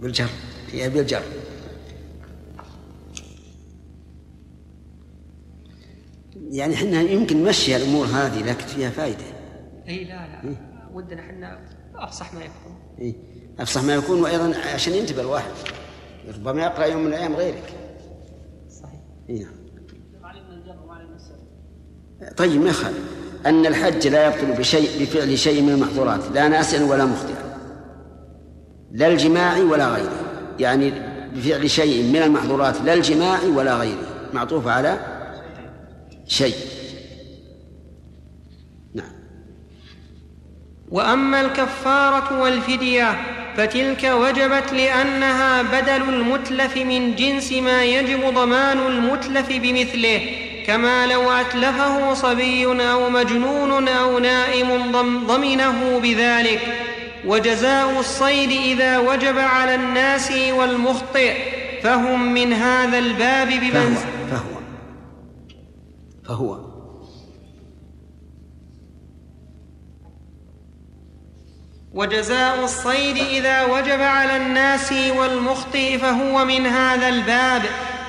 بالجر. 0.00 0.28
هي 0.72 0.90
بالجر. 0.90 1.22
يعني 6.50 6.74
إحنا 6.74 7.00
يمكن 7.00 7.42
نمشي 7.42 7.76
الأمور 7.76 8.06
هذه 8.06 8.42
لكن 8.42 8.66
فيها 8.66 8.90
فائده 8.90 9.24
إي 9.88 10.04
لا 10.04 10.10
لا. 10.10 10.44
إيه؟ 10.44 10.88
ودنا 10.92 11.20
إحنا 11.20 11.60
أفصح 11.94 12.34
ما 12.34 12.40
يكون. 12.40 12.76
اي 13.00 13.14
أفصح 13.58 13.82
ما 13.82 13.94
يكون 13.94 14.22
وأيضا 14.22 14.58
عشان 14.74 14.94
ينتبه 14.94 15.20
الواحد. 15.20 15.50
ربما 16.28 16.62
يقرأ 16.62 16.84
يوم 16.84 17.00
من 17.00 17.06
الأيام 17.06 17.34
غيرك. 17.36 17.74
صحيح. 18.70 19.00
إي 19.30 19.38
نعم. 19.38 19.61
طيب 22.36 22.62
ما 22.62 22.70
يخالف. 22.70 22.98
أن 23.46 23.66
الحج 23.66 24.08
لا 24.08 24.26
يبطل 24.26 24.58
بشيء 24.58 24.90
بفعل 25.00 25.38
شيء 25.38 25.62
من 25.62 25.68
المحظورات 25.68 26.20
لا 26.34 26.48
ناسئا 26.48 26.84
ولا 26.84 27.04
مخطئا 27.04 27.58
لا 28.92 29.06
الجماع 29.08 29.58
ولا 29.58 29.88
غيره. 29.88 30.20
يعني 30.58 30.92
بفعل 31.34 31.70
شيء 31.70 32.02
من 32.02 32.22
المحظورات 32.22 32.80
لا 32.80 32.94
الجماع 32.94 33.38
ولا 33.54 33.74
غيره. 33.74 34.28
معطوف 34.32 34.68
على 34.68 34.98
شيء. 36.26 36.54
نعم. 38.94 39.12
وأما 40.88 41.40
الكفارة 41.40 42.42
والفدية 42.42 43.16
فتلك 43.56 44.04
وجبت 44.04 44.72
لأنها 44.72 45.62
بدل 45.62 46.14
المتلف 46.14 46.76
من 46.76 47.14
جنس 47.14 47.52
ما 47.52 47.84
يجب 47.84 48.34
ضمان 48.34 48.78
المتلف 48.78 49.48
بمثله. 49.48 50.51
كما 50.66 51.06
لو 51.06 51.30
أتلفه 51.30 52.14
صبي 52.14 52.66
أو 52.66 53.10
مجنون 53.10 53.88
أو 53.88 54.18
نائم 54.18 54.92
ضمنه 55.26 55.98
بذلك 56.02 56.60
وجزاء 57.26 58.00
الصيد 58.00 58.50
إذا 58.50 58.98
وجب 58.98 59.38
على 59.38 59.74
الناس 59.74 60.32
والمخطئ 60.32 61.34
فهم 61.82 62.32
من 62.32 62.52
هذا 62.52 62.98
الباب 62.98 63.48
بمنزل 63.48 64.06
فهو 64.30 64.52
فهو, 66.24 66.54
فهو. 66.54 66.72
وجزاء 71.94 72.64
الصيد 72.64 73.16
إذا 73.16 73.64
وجب 73.64 74.00
على 74.00 74.36
الناس 74.36 74.92
والمخطئ 74.92 75.98
فهو 75.98 76.44
من 76.44 76.66
هذا 76.66 77.08
الباب. 77.08 77.62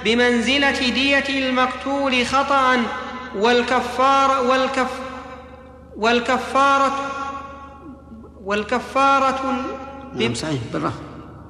بمنزلة 0.04 0.90
دية 0.90 1.50
المقتول 1.50 2.26
خطا 2.26 2.82
والكفار 3.36 4.46
والكف 4.46 5.00
والكفاره 5.98 6.94
والكفارة 8.44 9.66
نعم 10.16 10.34
صحيح 10.34 10.60
بالرفع 10.74 11.00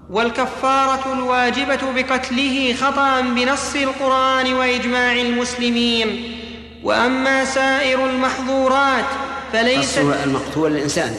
والكفارة 0.10 1.14
الواجبة 1.14 1.92
بقتله 1.96 2.74
خطا 2.74 3.22
بنص 3.22 3.76
القرآن 3.76 4.54
وإجماع 4.54 5.14
المسلمين. 5.22 6.40
وأما 6.84 7.46
سائر 7.46 8.10
المحظورات 8.10 9.06
فليست 9.54 9.98
المقتول 10.24 10.72
الإنسان. 10.72 11.16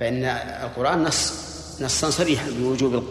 فإن 0.00 0.24
القرآن 0.64 1.02
نص 1.02 1.32
نصا 1.80 2.10
صريحا 2.10 2.46
بوجوب 2.50 3.04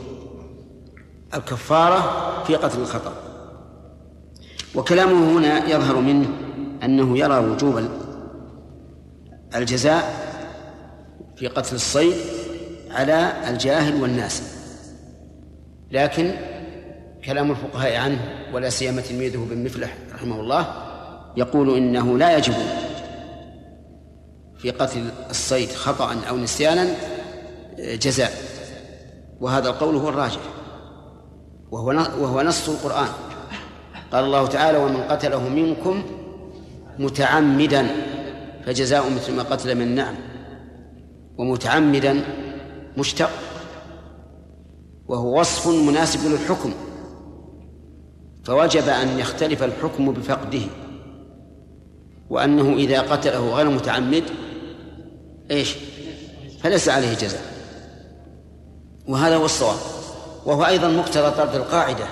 الكفارة 1.33 2.43
في 2.43 2.55
قتل 2.55 2.79
الخطأ. 2.79 3.13
وكلامه 4.75 5.37
هنا 5.37 5.69
يظهر 5.69 5.95
منه 5.95 6.27
أنه 6.83 7.17
يرى 7.17 7.37
وجوب 7.37 7.89
الجزاء 9.55 10.31
في 11.35 11.47
قتل 11.47 11.75
الصيد 11.75 12.13
على 12.91 13.33
الجاهل 13.47 14.01
والناس. 14.01 14.43
لكن 15.91 16.31
كلام 17.25 17.51
الفقهاء 17.51 17.95
عنه 17.95 18.19
ولا 18.53 18.69
سيما 18.69 19.01
تلميذه 19.01 19.47
بن 19.49 19.63
مفلح 19.63 19.97
رحمه 20.13 20.39
الله 20.39 20.73
يقول 21.37 21.77
إنه 21.77 22.17
لا 22.17 22.37
يجب 22.37 22.53
في 24.57 24.71
قتل 24.71 25.09
الصيد 25.29 25.69
خطأ 25.69 26.15
أو 26.29 26.37
نسيانا 26.37 26.87
جزاء. 27.79 28.31
وهذا 29.39 29.69
القول 29.69 29.95
هو 29.95 30.09
الراجح. 30.09 30.41
وهو 31.71 31.87
وهو 32.21 32.41
نص 32.41 32.69
القرآن. 32.69 33.07
قال 34.11 34.23
الله 34.23 34.47
تعالى 34.47 34.77
ومن 34.77 34.97
قتله 34.97 35.49
منكم 35.49 36.03
متعمدا 36.99 37.87
فجزاء 38.65 39.09
مثل 39.09 39.35
ما 39.35 39.43
قتل 39.43 39.75
من 39.75 39.95
نعم. 39.95 40.15
ومتعمدا 41.37 42.23
مشتق. 42.97 43.29
وهو 45.07 45.39
وصف 45.39 45.67
مناسب 45.67 46.31
للحكم. 46.31 46.73
فوجب 48.43 48.89
أن 48.89 49.19
يختلف 49.19 49.63
الحكم 49.63 50.11
بفقده. 50.11 50.61
وأنه 52.29 52.73
إذا 52.73 53.01
قتله 53.01 53.55
غير 53.55 53.69
متعمد 53.69 54.23
إيش؟ 55.51 55.75
فليس 56.63 56.89
عليه 56.89 57.13
جزاء. 57.13 57.41
وهذا 59.07 59.35
هو 59.35 59.45
الصواب. 59.45 60.00
وهو 60.45 60.65
أيضا 60.65 60.87
مقتضى 60.87 61.31
طرد 61.31 61.55
القاعدة 61.55 62.05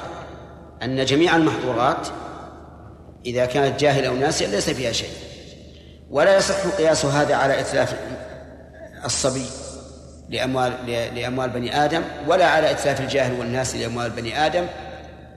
أن 0.83 1.05
جميع 1.05 1.35
المحظورات 1.35 2.07
إذا 3.25 3.45
كانت 3.45 3.79
جاهلة 3.79 4.07
أو 4.07 4.15
ناسية 4.15 4.47
ليس 4.47 4.69
فيها 4.69 4.91
شيء. 4.91 5.09
ولا 6.09 6.37
يصح 6.37 6.67
قياس 6.77 7.05
هذا 7.05 7.35
على 7.35 7.59
إتلاف 7.59 7.95
الصبي 9.05 9.45
لأموال 10.29 10.73
لأموال 11.15 11.49
بني 11.49 11.85
آدم 11.85 12.01
ولا 12.27 12.45
على 12.45 12.71
إتلاف 12.71 13.01
الجاهل 13.01 13.39
والناس 13.39 13.75
لأموال 13.75 14.09
بني 14.09 14.45
آدم 14.45 14.65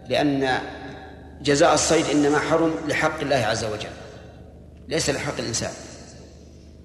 لأن 0.09 0.59
جزاء 1.43 1.75
الصيد 1.75 2.07
إنما 2.07 2.39
حرم 2.39 2.75
لحق 2.89 3.21
الله 3.21 3.37
عز 3.37 3.65
وجل 3.65 3.91
ليس 4.89 5.11
لحق 5.11 5.39
الإنسان. 5.39 5.71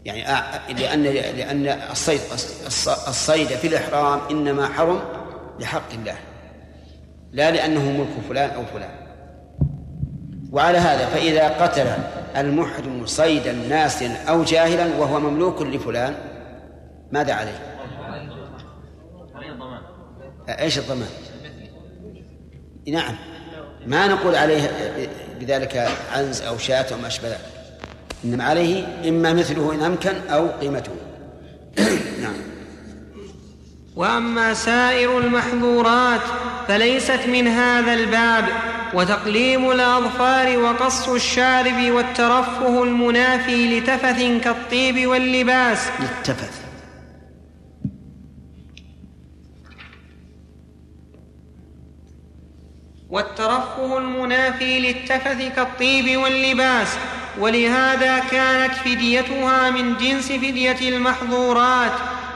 يعني 0.06 0.24
لأن 0.74 1.04
لأن 1.04 1.68
الصيد 1.92 2.22
الصيد 3.08 3.48
في 3.48 3.68
الإحرام 3.68 4.22
إنما 4.32 4.68
حرم 4.68 5.00
لحق 5.60 5.94
الله. 5.94 6.16
لا 7.32 7.52
لأنه 7.52 7.92
ملك 7.92 8.28
فلان 8.30 8.50
أو 8.50 8.66
فلان. 8.66 9.08
وعلى 10.52 10.78
هذا 10.78 11.06
فإذا 11.06 11.48
قتل 11.48 11.88
المحرم 12.38 13.06
صيدا 13.06 13.52
ناسيا 13.52 14.24
أو 14.30 14.44
جاهلا 14.44 14.96
وهو 14.96 15.20
مملوك 15.20 15.62
لفلان 15.62 16.16
ماذا 17.12 17.34
عليه؟ 17.34 17.60
إيش 20.50 20.78
الضمان؟ 20.78 21.10
نعم. 22.88 23.16
ما 23.86 24.08
نقول 24.08 24.36
عليه 24.36 24.72
بذلك 25.40 25.92
عنز 26.14 26.42
أو 26.42 26.58
شاة 26.58 26.86
أو 26.94 26.98
ما 26.98 27.08
أشبه 27.08 27.28
ذلك. 27.30 27.40
إنما 28.26 28.44
عليه 28.44 29.10
إما 29.10 29.34
مثله 29.34 29.74
إن 29.74 29.84
أمكن 29.84 30.14
أو 30.30 30.48
قيمته. 30.48 30.92
نعم. 32.24 32.47
وأما 33.98 34.54
سائر 34.54 35.18
المحظورات 35.18 36.22
فليست 36.68 37.20
من 37.28 37.48
هذا 37.48 37.94
الباب 37.94 38.46
وتقليم 38.94 39.72
الأظفار 39.72 40.58
وقص 40.58 41.10
الشارب 41.10 41.92
والترفه 41.92 42.84
المنافي 42.84 43.80
لتفث 43.80 44.44
كالطيب 44.44 45.08
واللباس. 45.08 45.88
للتفث. 46.00 46.57
والترفه 53.10 53.98
المنافي 53.98 54.80
للتفث 54.80 55.56
كالطيب 55.56 56.20
واللباس 56.20 56.88
ولهذا 57.40 58.20
كانت 58.20 58.74
فديتها 58.74 59.70
من 59.70 59.98
جنس 59.98 60.28
فدية 60.28 60.90
المحظورات 60.90 61.92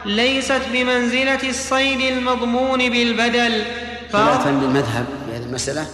ليست 0.05 0.61
بمنزلة 0.73 1.49
الصيد 1.49 1.99
المضمون 1.99 2.89
بالبدل. 2.89 3.65
خلافا 4.13 4.49
للمذهب 4.49 5.05
في 5.25 5.35
هذه 5.35 5.43
المسألة 5.43 5.85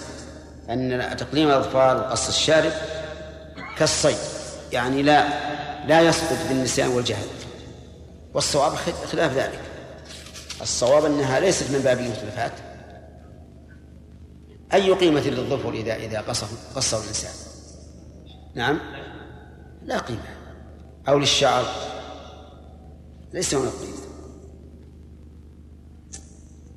أن 0.69 1.15
تقليم 1.17 1.47
الاظفار 1.47 1.97
وقص 1.97 2.27
الشارب 2.27 2.71
كالصيد 3.77 4.17
يعني 4.71 5.03
لا 5.03 5.27
لا 5.87 6.01
يسقط 6.01 6.37
بالنسيان 6.49 6.87
والجهل. 6.87 7.27
والصواب 8.33 8.73
خلاف 9.11 9.33
ذلك. 9.33 9.59
الصواب 10.61 11.05
أنها 11.05 11.39
ليست 11.39 11.71
من 11.71 11.79
باب 11.79 11.99
المتلفات 11.99 12.51
أي 14.73 14.91
قيمة 14.91 15.21
للظفر 15.21 15.73
إذا 15.73 15.95
إذا 15.95 16.21
قصه 16.21 16.47
قصه 16.75 17.03
الإنسان؟ 17.03 17.31
نعم؟ 18.55 18.79
لا 19.83 19.97
قيمة. 19.97 20.37
أو 21.07 21.19
للشعر؟ 21.19 21.65
ليس 23.33 23.55
هناك 23.55 23.71
قيمة. 23.71 24.07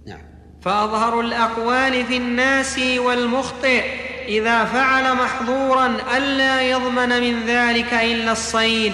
نعم. 0.07 0.23
فأظهر 0.63 1.21
الأقوال 1.21 2.07
في 2.07 2.17
الناس 2.17 2.79
والمخطئ 2.79 3.85
إذا 4.29 4.65
فعل 4.65 5.15
محظورا 5.15 5.97
ألا 6.17 6.63
يضمن 6.63 7.09
من 7.09 7.47
ذلك 7.47 7.95
إلا 7.95 8.33
الصيد. 8.33 8.93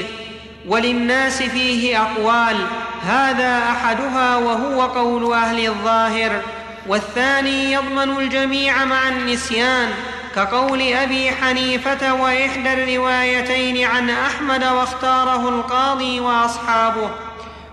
وللناس 0.68 1.42
فيه 1.42 2.02
أقوال 2.02 2.56
هذا 3.02 3.58
أحدها 3.58 4.36
وهو 4.36 4.82
قول 4.82 5.32
أهل 5.32 5.66
الظاهر. 5.66 6.42
والثاني 6.88 7.72
يضمن 7.72 8.18
الجميع 8.18 8.84
مع 8.84 9.08
النسيان 9.08 9.88
كقول 10.36 10.82
أبي 10.92 11.30
حنيفة 11.30 12.14
وإحدى 12.14 12.72
الروايتين 12.72 13.84
عن 13.84 14.10
أحمد 14.10 14.64
واختاره 14.64 15.48
القاضي 15.48 16.20
وأصحابه. 16.20 17.10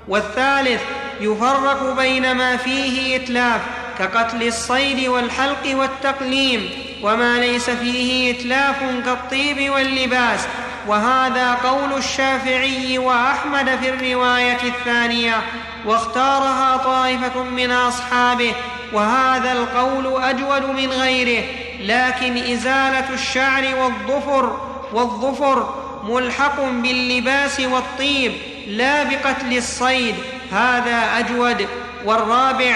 والثالث 0.08 0.82
يفرق 1.22 1.96
بين 1.96 2.36
ما 2.36 2.58
فيه 2.58 3.16
إتلاف 3.16 3.62
كقتل 4.00 4.48
الصيد 4.48 5.08
والحلق 5.08 5.76
والتقليم 5.76 6.70
وما 7.04 7.40
ليس 7.40 7.70
فيه 7.70 8.32
إتلاف 8.32 8.76
كالطيب 9.06 9.74
واللباس. 9.74 10.48
وهذا 10.88 11.54
قول 11.54 11.98
الشافعي 11.98 12.98
وأحمد 12.98 13.80
في 13.82 13.90
الرواية 13.90 14.64
الثانية 14.64 15.42
واختارها 15.86 16.78
طائفة 16.78 17.44
من 17.44 17.72
أصحابه 17.72 18.54
وهذا 18.94 19.52
القول 19.52 20.24
أجود 20.24 20.76
من 20.76 20.90
غيره 20.90 21.44
لكن 21.80 22.38
إزالة 22.38 23.14
الشعر 23.14 23.64
والظفر 23.76 24.58
والظفر 24.94 25.84
ملحق 26.04 26.62
باللباس 26.62 27.60
والطيب 27.60 28.32
لا 28.68 29.04
بقتل 29.04 29.58
الصيد 29.58 30.16
هذا 30.52 31.20
أجود. 31.20 31.68
والرابع 32.06 32.76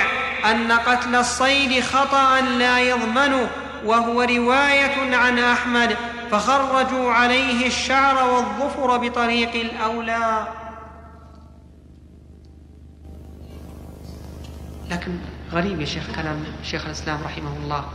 أن 0.52 0.72
قتل 0.72 1.16
الصيد 1.16 1.84
خطأ 1.84 2.42
لا 2.42 2.80
يضمنه 2.80 3.50
وهو 3.86 4.22
رواية 4.22 5.16
عن 5.16 5.40
أحمد 5.40 5.98
فخرجوا 6.32 7.12
عليه 7.12 7.68
الشعر 7.68 8.30
والظفر 8.32 8.98
بطريق 8.98 9.56
الأولى. 9.56 10.48
لكن 14.92 15.20
غريب 15.54 15.82
يا 15.82 15.86
شيخ 15.86 16.04
كلام 16.16 16.44
شيخ 16.64 16.86
الإسلام 16.86 17.20
رحمه 17.26 17.52
الله. 17.64 17.86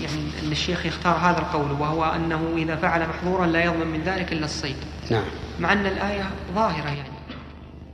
يعني 0.00 0.22
إن 0.42 0.52
الشيخ 0.52 0.86
يختار 0.86 1.16
هذا 1.16 1.38
القول 1.38 1.72
وهو 1.72 2.04
أنه 2.04 2.54
إذا 2.56 2.76
فعل 2.76 3.08
محظورا 3.08 3.46
لا 3.46 3.64
يضمن 3.64 3.86
من 3.86 4.02
ذلك 4.02 4.32
إلا 4.32 4.44
الصيد. 4.44 4.76
نعم. 5.10 5.24
مع 5.60 5.72
أن 5.72 5.86
الآية 5.86 6.30
ظاهرة 6.54 6.88
يعني. 6.88 7.16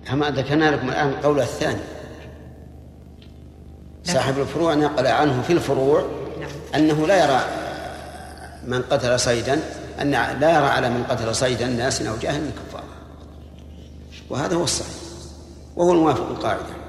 كما 0.06 0.30
ذكرنا 0.30 0.70
لكم 0.70 0.88
الآن 0.88 1.08
القول 1.08 1.40
الثاني. 1.40 1.80
صاحب 4.04 4.38
الفروع 4.38 4.74
نقل 4.74 5.06
عنه 5.06 5.42
في 5.42 5.52
الفروع 5.52 6.06
نعم. 6.40 6.50
أنه 6.74 7.06
لا 7.06 7.24
يرى 7.24 7.40
من 8.66 8.82
قتل 8.82 9.20
صيدا 9.20 9.60
أن 10.00 10.10
لا 10.10 10.50
يرى 10.58 10.66
على 10.66 10.90
من 10.90 11.04
قتل 11.04 11.34
صيدا 11.34 11.66
ناس 11.66 12.02
أو 12.02 12.16
جاهل 12.16 12.50
كفار. 12.50 12.84
وهذا 14.30 14.56
هو 14.56 14.64
الصحيح. 14.64 15.02
وهو 15.76 15.92
الموافق 15.92 16.28
القاعده 16.28 16.81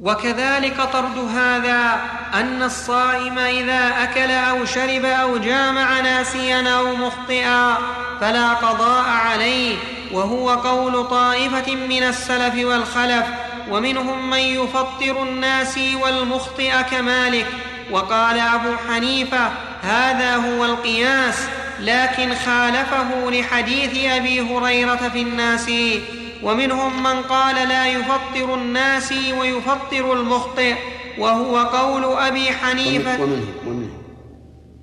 وكذلك 0.00 0.76
طرد 0.92 1.18
هذا 1.18 2.00
أن 2.34 2.62
الصائم 2.62 3.38
إذا 3.38 4.02
أكل 4.02 4.30
أو 4.30 4.64
شرب 4.64 5.04
أو 5.04 5.36
جامع 5.36 6.00
ناسيا 6.00 6.68
أو 6.78 6.96
مخطئا 6.96 7.78
فلا 8.20 8.48
قضاء 8.54 9.08
عليه 9.08 9.76
وهو 10.12 10.50
قول 10.50 11.08
طائفة 11.08 11.74
من 11.74 12.02
السلف 12.02 12.64
والخلف 12.64 13.26
ومنهم 13.70 14.30
من 14.30 14.38
يفطر 14.38 15.22
الناسي 15.22 15.96
والمخطئ 15.96 16.82
كمالك. 16.90 17.46
وقال 17.90 18.38
أبو 18.40 18.76
حنيفة 18.88 19.50
هذا 19.82 20.36
هو 20.36 20.64
القياس 20.64 21.38
لكن 21.80 22.34
خالفه 22.34 23.30
لحديث 23.30 24.12
أبي 24.12 24.40
هريرة 24.40 25.10
في 25.12 25.22
الناسي 25.22 26.02
ومنهم 26.42 27.02
من 27.02 27.22
قال 27.22 27.68
لا 27.68 27.86
يفطر 27.86 28.54
الناس 28.54 29.12
ويفطر 29.12 30.12
المخطئ 30.12 30.74
وهو 31.18 31.58
قول 31.58 32.04
أبي 32.04 32.52
حنيفة. 32.52 33.20
ومنهم, 33.22 33.90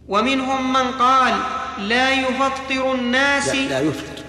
ومنهم 0.07 0.73
من 0.73 0.91
قال 0.91 1.33
لا 1.77 2.11
يفطر 2.11 2.93
الناس. 2.93 3.55
لا, 3.55 3.69
لا 3.69 3.79
يفطر. 3.79 4.23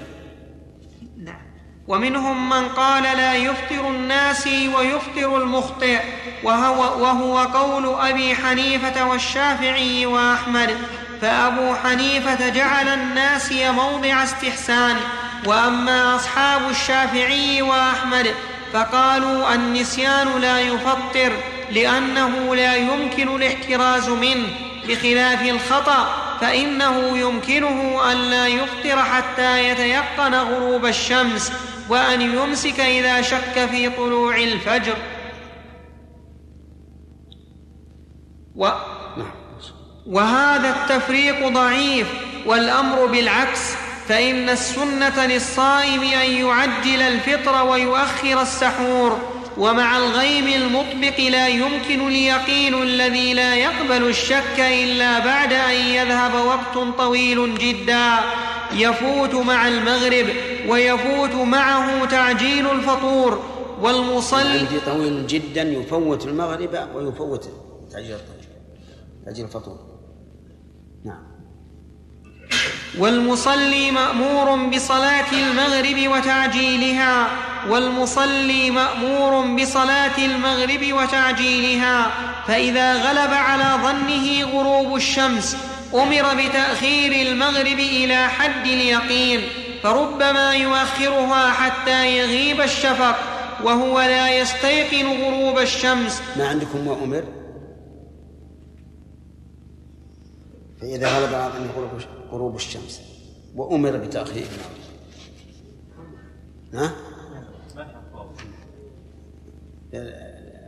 نعم. 1.24 1.42
ومنهم 1.88 2.48
من 2.50 2.68
قال 2.68 3.02
لا 3.02 3.34
يفطر 3.34 3.88
الناس 3.88 4.46
ويفطر 4.46 5.42
المخطئ 5.42 6.00
وهو, 6.42 7.02
وهو 7.02 7.38
قول 7.38 7.86
أبي 7.86 8.34
حنيفة 8.34 9.08
والشافعي 9.08 10.06
وأحمد. 10.06 10.76
فأبو 11.20 11.74
حنيفة 11.74 12.48
جعل 12.48 12.88
الناس 12.88 13.52
موضع 13.52 14.22
استحسان 14.22 14.96
وأما 15.46 16.16
أصحاب 16.16 16.70
الشافعي 16.70 17.62
وأحمد 17.62 18.34
فقالوا 18.72 19.54
النسيان 19.54 20.40
لا 20.40 20.60
يفطر 20.60 21.32
لأنه 21.70 22.54
لا 22.54 22.76
يمكن 22.76 23.36
الاحتراز 23.36 24.08
منه 24.08 24.48
بخلاف 24.88 25.42
الخطأ 25.42 26.24
فإنه 26.40 27.18
يمكنه 27.18 28.12
أن 28.12 28.16
لا 28.16 28.46
يفطر 28.46 29.02
حتى 29.02 29.68
يتيقن 29.68 30.34
غروب 30.34 30.86
الشمس 30.86 31.52
وأن 31.88 32.20
يمسك 32.20 32.80
إذا 32.80 33.22
شك 33.22 33.68
في 33.70 33.90
طلوع 33.90 34.36
الفجر 34.36 34.96
و 38.56 38.64
نعم. 39.16 39.30
وهذا 40.06 40.70
التفريق 40.70 41.48
ضعيف 41.48 42.06
والأمر 42.46 43.06
بالعكس 43.06 43.83
فإن 44.08 44.48
السنة 44.48 45.26
للصائم 45.26 46.02
أن 46.02 46.30
يعجل 46.30 47.02
الفطر 47.02 47.66
ويؤخر 47.66 48.42
السحور 48.42 49.18
ومع 49.58 49.98
الغيم 49.98 50.46
المطبق 50.46 51.20
لا 51.20 51.48
يمكن 51.48 52.06
اليقين 52.06 52.82
الذي 52.82 53.34
لا 53.34 53.54
يقبل 53.54 54.08
الشك 54.08 54.58
إلا 54.58 55.18
بعد 55.18 55.52
أن 55.52 55.74
يذهب 55.74 56.34
وقت 56.34 56.98
طويل 56.98 57.58
جدا. 57.58 58.18
يفوت 58.72 59.34
مع 59.34 59.68
المغرب 59.68 60.26
ويفوت 60.68 61.34
معه 61.34 62.04
تعجيل 62.04 62.70
الفطور. 62.70 63.42
والمصلي 63.80 64.58
عندي 64.58 64.80
طويل 64.86 65.26
جدا 65.26 65.62
يفوت 65.62 66.26
المغرب 66.26 66.88
ويفوت 66.94 67.48
تعجيل 67.92 68.16
الفطور. 69.44 69.93
والمصلي 72.98 73.90
مأمور 73.90 74.68
بصلاة 74.68 75.32
المغرب 75.32 76.08
وتعجيلها. 76.12 77.28
والمصلي 77.68 78.70
مأمور 78.70 79.56
بصلاة 79.56 80.18
المغرب 80.18 80.92
وتعجيلها. 80.92 82.10
فإذا 82.46 82.94
غلب 82.94 83.32
على 83.32 83.82
ظنه 83.82 84.42
غروب 84.52 84.96
الشمس 84.96 85.56
أمر 85.94 86.34
بتأخير 86.34 87.26
المغرب 87.26 87.78
إلى 87.78 88.28
حد 88.28 88.66
اليقين. 88.66 89.40
فربما 89.82 90.54
يؤخرها 90.54 91.50
حتى 91.50 92.18
يغيب 92.18 92.60
الشفق 92.60 93.16
وهو 93.64 94.00
لا 94.00 94.38
يستيقن 94.38 95.06
غروب 95.22 95.58
الشمس. 95.58 96.22
ما 96.36 96.48
عندكم 96.48 96.86
وأمر 96.86 97.24
فإذا 100.80 101.08
غلب 101.08 101.34
على 101.34 101.52
ظنه 101.52 101.72
غروب 101.76 101.96
الشمس. 101.96 102.13
وأمر 103.56 103.96
بتأخير 103.96 104.46
ها؟ 106.74 106.92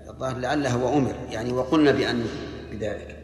الظاهر 0.09 0.37
لعله 0.39 0.85
وأمر 0.85 1.15
يعني 1.31 1.53
وقلنا 1.53 1.91
بأن 1.93 2.27
بذلك 2.73 3.16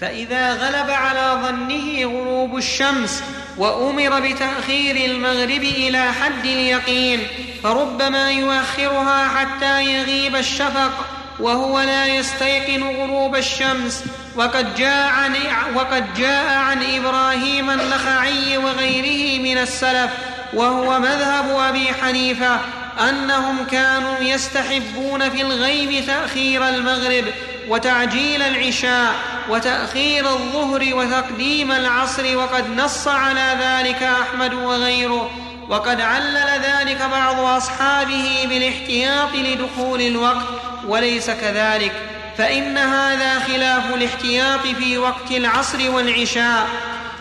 فإذا 0.00 0.52
غلب 0.52 0.90
على 0.90 1.40
ظنه 1.42 2.04
غروب 2.04 2.56
الشمس 2.56 3.22
وأمر 3.58 4.20
بتأخير 4.20 5.10
المغرب 5.10 5.62
إلى 5.62 6.12
حد 6.12 6.44
اليقين 6.44 7.26
فربما 7.62 8.30
يؤخرها 8.30 9.28
حتى 9.28 9.84
يغيب 9.84 10.36
الشفق 10.36 11.06
وهو 11.40 11.80
لا 11.80 12.06
يستيقن 12.06 12.82
غروب 12.82 13.36
الشمس. 13.36 14.04
وقد 14.36 14.74
جاء 14.74 15.08
عن, 15.08 15.36
وقد 15.74 16.14
جاء 16.14 16.58
عن 16.58 16.82
إبراهيم 16.82 17.70
النخعي 17.70 18.56
وغيره 18.56 19.42
من 19.42 19.58
السلف 19.58 20.10
وهو 20.54 20.98
مذهب 20.98 21.58
أبي 21.58 21.88
حنيفة 22.02 22.60
أنهم 23.08 23.64
كانوا 23.70 24.18
يستحبون 24.18 25.30
في 25.30 25.42
الغيب 25.42 26.06
تأخير 26.06 26.68
المغرب. 26.68 27.24
وتعجيل 27.68 28.42
العشاء 28.42 29.14
وتأخير 29.48 30.28
الظهر 30.28 30.94
وتقديم 30.94 31.72
العصر 31.72 32.36
وقد 32.36 32.76
نص 32.76 33.08
على 33.08 33.56
ذلك 33.60 34.02
أحمد 34.02 34.54
وغيره 34.54 35.30
وقد 35.68 36.00
علل 36.00 36.48
ذلك 36.62 36.98
بعض 37.12 37.40
أصحابه 37.40 38.46
بالاحتياط 38.48 39.34
لدخول 39.34 40.00
الوقت. 40.00 40.46
وليس 40.86 41.30
كذلك 41.30 41.92
فإن 42.38 42.78
هذا 42.78 43.40
خلاف 43.40 43.94
الاحتياط 43.94 44.60
في 44.60 44.98
وقت 44.98 45.30
العصر 45.30 45.90
والعشاء. 45.90 46.66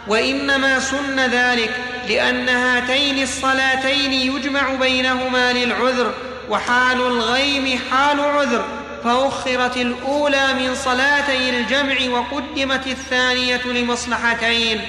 وإنما 0.08 0.80
سن 0.80 1.20
ذلك 1.20 1.76
لأن 2.10 2.50
هاتين 2.50 3.24
الصلاتين 3.24 4.14
يجمع 4.14 4.76
بينهما 4.76 5.54
للعذر 5.54 6.14
وحال 6.50 7.02
الغيم 7.02 7.80
حال 7.91 8.20
عذر. 8.20 8.66
فأخرت 9.06 9.78
الأولى 9.78 10.53
من 10.53 10.76
صلاتي 10.76 11.49
الجمع 11.49 11.95
وقدمت 12.10 12.88
الثانية 12.88 13.62
لمصلحتين. 13.66 14.82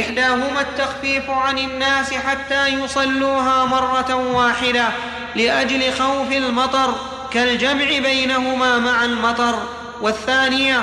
إحداهما 0.00 0.60
التخفيف 0.60 1.30
عن 1.30 1.58
الناس 1.58 2.14
حتى 2.14 2.68
يصلوها 2.68 3.64
مرة 3.64 4.14
واحدة 4.14 4.88
لأجل 5.34 5.92
خوف 5.92 6.32
المطر 6.32 6.94
كالجمع 7.32 7.84
بينهما 7.84 8.78
مع 8.78 9.04
المطر. 9.04 9.58
والثانية 10.00 10.82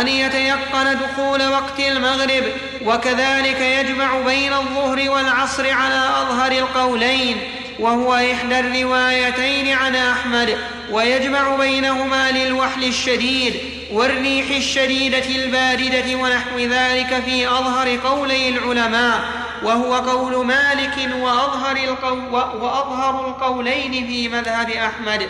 أن 0.00 0.08
يتيقن 0.08 0.98
دخول 0.98 1.48
وقت 1.48 1.80
المغرب 1.80 2.44
وكذلك 2.84 3.60
يجمع 3.60 4.20
بين 4.20 4.52
الظهر 4.52 5.10
والعصر 5.10 5.70
على 5.70 6.02
أظهر 6.22 6.52
القولين. 6.52 7.36
وهو 7.78 8.14
إحدى 8.14 8.60
الروايتين 8.60 9.72
عن 9.76 9.96
أحمد 9.96 10.58
ويجمع 10.90 11.56
بينهما 11.56 12.30
للوحل 12.30 12.84
الشديد 12.84 13.54
والريح 13.92 14.50
الشديدة 14.56 15.26
الباردة 15.26 16.16
ونحو 16.16 16.58
ذلك 16.58 17.22
في 17.24 17.48
أظهر 17.48 17.96
قولي 17.96 18.48
العلماء 18.48 19.20
وهو 19.62 19.94
قول 19.94 20.46
مالك 20.46 21.10
وأظهر, 21.20 21.76
القو 21.76 22.36
وأظهر 22.36 23.28
القولين 23.28 24.06
في 24.06 24.28
مذهب 24.28 24.70
أحمد. 24.70 25.28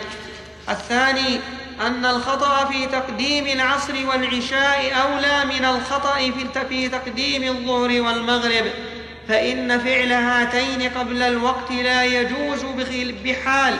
الثاني 0.69 1.39
أن 1.81 2.05
الخطأ 2.05 2.65
في 2.65 2.85
تقديم 2.85 3.47
العصر 3.47 3.93
والعشاء 4.07 4.93
أولى 5.01 5.45
من 5.45 5.65
الخطأ 5.65 6.31
في 6.69 6.89
تقديم 6.89 7.43
الظهر 7.43 8.01
والمغرب. 8.01 8.65
فإن 9.27 9.79
فعل 9.79 10.11
هاتين 10.11 10.89
قبل 10.89 11.21
الوقت 11.21 11.71
لا 11.71 12.03
يجوز 12.03 12.65
بحال. 13.25 13.73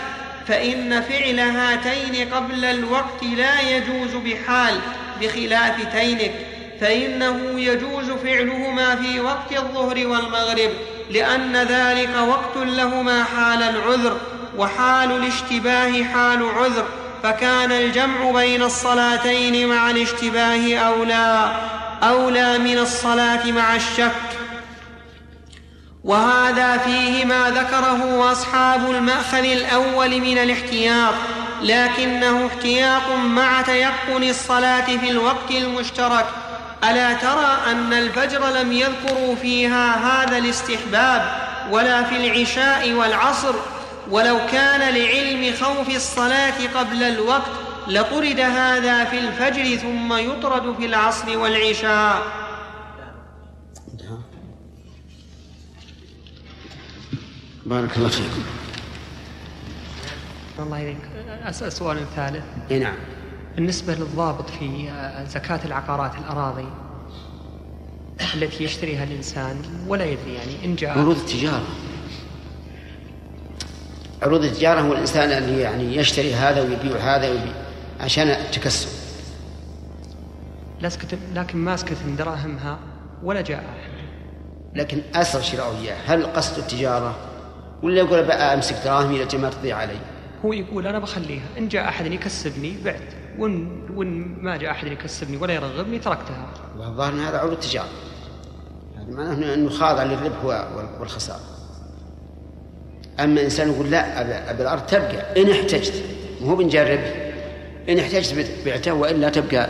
فإن 0.47 1.01
فعل 1.01 1.39
هاتين 1.39 2.33
قبل 2.33 2.65
الوقت 2.65 3.23
لا 3.37 3.61
يجوز 3.61 4.15
بحال 4.15 4.79
بخلاف 5.21 5.93
تينك. 5.95 6.31
فإنه 6.81 7.59
يجوز 7.59 8.11
فعلهما 8.11 8.95
في 8.95 9.19
وقت 9.19 9.51
الظهر 9.51 10.07
والمغرب 10.07 10.69
لأن 11.11 11.55
ذلك 11.55 12.09
وقت 12.27 12.57
لهما 12.67 13.23
حال 13.23 13.63
العذر 13.63 14.17
وحال 14.57 15.11
الاشتباه 15.11 16.03
حال 16.03 16.49
عذر. 16.57 16.85
فكان 17.23 17.71
الجمع 17.71 18.31
بين 18.31 18.63
الصلاتين 18.63 19.67
مع 19.67 19.89
الاشتباه 19.89 20.75
أولى 20.75 21.55
أولى 22.03 22.57
من 22.57 22.77
الصلاة 22.77 23.51
مع 23.51 23.75
الشك. 23.75 24.42
وهذا 26.03 26.77
فيه 26.77 27.25
ما 27.25 27.49
ذكره 27.49 28.31
أصحاب 28.31 28.91
المأخذ 28.91 29.43
الأول 29.43 30.21
من 30.21 30.37
الاحتياط 30.37 31.13
لكنه 31.61 32.47
احتياط 32.47 33.09
مع 33.25 33.61
تيقن 33.61 34.23
الصلاة 34.23 34.97
في 34.97 35.09
الوقت 35.09 35.51
المشترك. 35.51 36.25
ألا 36.83 37.13
ترى 37.13 37.57
أن 37.71 37.93
الفجر 37.93 38.49
لم 38.49 38.71
يذكروا 38.71 39.35
فيها 39.35 39.95
هذا 39.95 40.37
الاستحباب 40.37 41.31
ولا 41.71 42.03
في 42.03 42.15
العشاء 42.15 42.91
والعصر؟ 42.91 43.55
ولو 44.09 44.39
كان 44.51 44.79
لعلم 44.79 45.53
خوف 45.61 45.95
الصلاة 45.95 46.67
قبل 46.75 47.03
الوقت 47.03 47.51
لطرد 47.87 48.39
هذا 48.39 49.05
في 49.05 49.19
الفجر 49.19 49.77
ثم 49.77 50.13
يطرد 50.13 50.75
في 50.79 50.85
العصر 50.85 51.37
والعشاء. 51.37 52.42
بارك 57.65 57.97
الله 57.97 58.09
فيكم. 58.09 58.43
الله 60.59 60.79
يذيك 60.79 60.97
أسأل 61.43 61.71
سؤال 61.73 61.97
ثالث. 62.15 62.43
إي 62.71 62.79
نعم. 62.79 62.95
بالنسبة 63.55 63.93
للضابط 63.93 64.49
في 64.49 64.91
زكاة 65.27 65.59
العقارات 65.65 66.11
الأراضي 66.15 66.67
التي 68.35 68.63
يشتريها 68.63 69.03
الإنسان 69.03 69.61
ولا 69.87 70.05
يدري 70.05 70.33
يعني 70.33 70.65
إن 70.65 70.75
جاء. 70.75 70.99
عروض 70.99 71.17
التجارة. 71.17 71.67
عروض 74.21 74.43
التجارة 74.43 74.81
هو 74.81 74.93
الإنسان 74.93 75.43
اللي 75.43 75.61
يعني 75.61 75.95
يشتري 75.95 76.33
هذا 76.33 76.61
ويبيع 76.61 76.97
هذا 76.97 77.29
ويبيع 77.29 77.53
عشان 77.99 78.27
التكسب. 78.27 78.89
لكن 81.33 81.57
ماسكة 81.57 81.95
دراهمها 82.17 82.79
ولا 83.23 83.41
جاء. 83.41 83.59
أحد 83.59 83.93
لكن 84.75 85.01
أسر 85.15 85.41
شراء 85.41 85.75
إياه. 85.81 85.97
هل 86.05 86.25
قصد 86.25 86.57
التجارة؟ 86.57 87.15
ولا 87.83 87.97
يقول 87.97 88.23
بقى 88.23 88.53
أمسك 88.53 88.75
دراهمي 88.85 89.23
لجل 89.23 89.39
ما 89.39 89.49
تضيع 89.49 89.77
علي؟ 89.77 89.97
هو 90.45 90.53
يقول 90.53 90.87
أنا 90.87 90.99
بخليها 90.99 91.43
إن 91.57 91.67
جاء 91.67 91.89
أحد 91.89 92.05
يكسبني 92.05 92.77
بعت 92.85 93.01
وإن, 93.37 93.81
وإن 93.95 94.35
ما 94.41 94.57
جاء 94.57 94.71
أحد 94.71 94.87
يكسبني 94.87 95.37
ولا 95.37 95.53
يرغبني 95.53 95.99
تركتها. 95.99 96.47
والظاهر 96.77 97.13
أن 97.13 97.19
هذا 97.19 97.37
عروض 97.37 97.51
التجارة 97.51 97.87
هذا 98.97 99.15
معناه 99.15 99.53
أنه 99.53 99.69
خاضع 99.69 100.03
للربح 100.03 100.43
والخسارة. 100.99 101.39
أما 103.19 103.41
إنسان 103.41 103.71
يقول 103.71 103.91
لا 103.91 104.21
أبي 104.51 104.61
الأرض 104.61 104.85
تبقى. 104.85 105.41
إن 105.41 105.51
احتجت 105.51 106.03
مو 106.41 106.55
بنجرب 106.55 106.99
إن 107.89 107.99
احتجت 107.99 108.47
بعته 108.65 108.93
وإلا 108.93 109.29
تبقى 109.29 109.69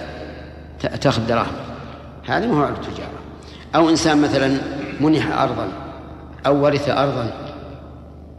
تأخذ 1.02 1.28
دراهم. 1.28 1.56
هذا 2.26 2.46
ما 2.48 2.58
هو 2.58 2.64
عروض 2.64 2.78
التجارة 2.78 3.20
أو 3.76 3.90
إنسان 3.90 4.22
مثلا 4.22 4.58
منح 5.02 5.42
أرضا 5.42 5.68
أو 6.46 6.64
ورث 6.64 6.90
أرضا 6.90 7.53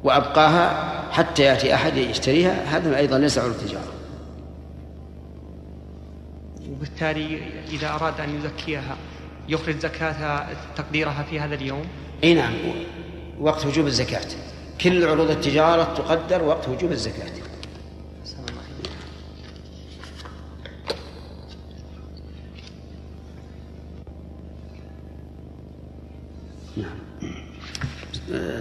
وأبقاها 0.05 0.94
حتى 1.12 1.42
يأتي 1.42 1.74
أحد 1.74 1.96
يشتريها 1.96 2.76
هذا 2.76 2.96
أيضا 2.96 3.18
ليس 3.18 3.38
عروض 3.38 3.55
التجارة. 3.55 3.92
وبالتالي 6.70 7.42
إذا 7.70 7.88
أراد 7.88 8.20
أن 8.20 8.36
يزكيها 8.36 8.96
يخرج 9.48 9.78
زكاة 9.78 10.46
تقديرها 10.76 11.22
في 11.30 11.40
هذا 11.40 11.55
اليوم؟ 11.55 11.84
إي 12.24 12.34
نعم 12.34 12.52
وقت 13.40 13.66
وجوب 13.66 13.86
الزكاة. 13.86 14.26
كل 14.80 15.09
عروض 15.09 15.30
التجارة 15.30 15.84
تقدر 15.84 16.42
وقت 16.42 16.68
وجوب 16.68 16.92
الزكاة. 16.92 17.43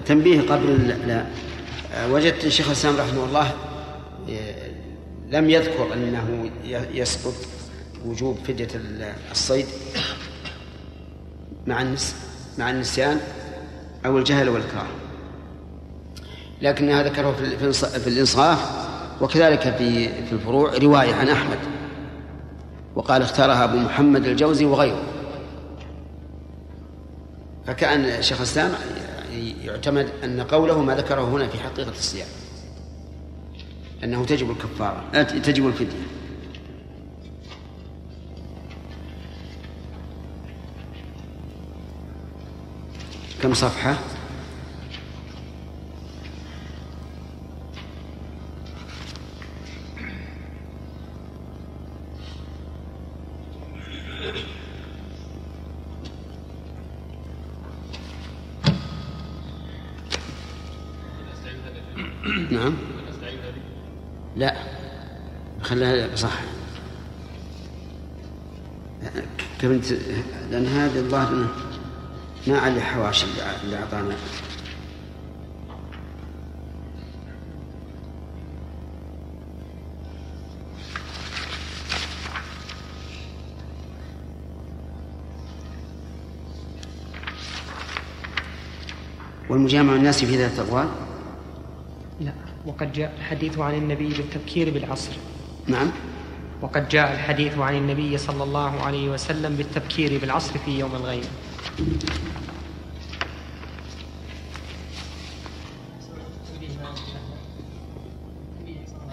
تنبيه 0.06 0.42
قبل 0.42 0.88
لا. 1.08 1.26
وجدت 2.10 2.46
الشيخ 2.46 2.66
الإسلام 2.68 2.96
رحمه 2.98 3.26
الله 3.26 3.52
لم 5.30 5.50
يذكر 5.50 5.94
أنه 5.94 6.50
يسقط 6.94 7.34
وجوب 8.06 8.38
فدية 8.48 8.68
الصيد 9.32 9.66
مع 11.68 11.82
النس 11.82 12.16
مع 12.58 12.70
النسيان 12.70 13.20
أو 14.06 14.18
الجهل 14.18 14.50
والإكراه. 14.50 14.88
لكنها 16.62 17.04
ذكره 17.04 17.32
في 17.98 18.08
الإنصاف 18.08 18.60
وكذلك 19.22 19.62
في 19.62 20.10
في 20.26 20.32
الفروع 20.32 20.78
رواية 20.78 21.14
عن 21.14 21.30
أحمد 21.30 21.60
وقال 22.96 23.22
اختارها 23.22 23.64
أبو 23.64 23.78
محمد 23.78 24.26
الجوزي 24.26 24.66
وغيره. 24.66 25.04
فكأن 27.68 28.22
شيخ 28.22 28.38
الإسلام 28.38 28.72
يعتمد 29.66 30.10
أن 30.24 30.42
قوله 30.42 30.82
ما 30.82 30.96
ذكره 30.96 31.22
هنا 31.22 31.48
في 31.48 31.60
حقيقة 31.60 31.92
الصيام 31.92 32.28
أنه 34.04 34.26
تجب 34.26 34.52
الكفارة 34.52 35.24
تجب 35.24 35.68
الفدية 35.68 36.08
كم 43.42 43.54
صفحة؟ 43.54 43.98
كيف 69.64 69.94
لأن 70.52 70.66
هذا 70.66 71.00
الظاهر 71.00 71.48
ما 72.48 72.60
عليه 72.60 72.82
حواشي 72.82 73.26
اللي 73.64 73.76
أعطانا. 73.76 74.16
والمجامع 89.50 89.96
الناس 89.96 90.26
في 90.26 90.36
ذات 90.36 90.60
الأقوال؟ 90.60 90.90
لا 92.22 92.34
وقد 92.66 92.94
جاء 92.94 93.16
الحديث 93.18 93.60
عن 93.60 93.74
النبي 93.74 94.08
بالتبكير 94.08 94.70
بالعصر. 94.70 95.12
نعم. 95.68 95.92
وقد 96.64 96.90
جاء 96.90 97.14
الحديث 97.14 97.58
عن 97.58 97.76
النبي 97.76 98.18
صلى 98.18 98.44
الله 98.44 98.82
عليه 98.82 99.10
وسلم 99.10 99.56
بالتبكير 99.56 100.20
بالعصر 100.20 100.60
في 100.66 100.80
يوم 100.80 100.96
الغيب. 100.96 101.24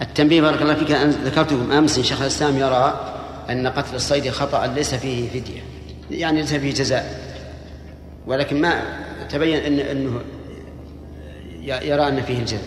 التنبيه 0.01 0.41
بارك 0.41 0.61
الله 0.61 0.73
فيك. 0.73 0.91
أن 0.91 1.09
ذكرتكم 1.09 1.71
أمس 1.71 1.97
إن 1.97 2.03
شيخ 2.03 2.21
الإسلام 2.21 2.57
يرى 2.57 3.15
أن 3.49 3.67
قتل 3.67 3.95
الصيد 3.95 4.29
خطأ 4.29 4.67
ليس 4.67 4.95
فيه 4.95 5.29
فدية. 5.29 5.61
يعني 6.11 6.41
ليس 6.41 6.53
فيه 6.53 6.73
جزاء. 6.73 7.35
ولكن 8.27 8.61
ما 8.61 8.83
تبين 9.29 9.57
أن 9.57 9.79
أنه 9.79 10.21
يرى 11.61 12.07
أن 12.07 12.21
فيه 12.21 12.39
الجزاء 12.39 12.63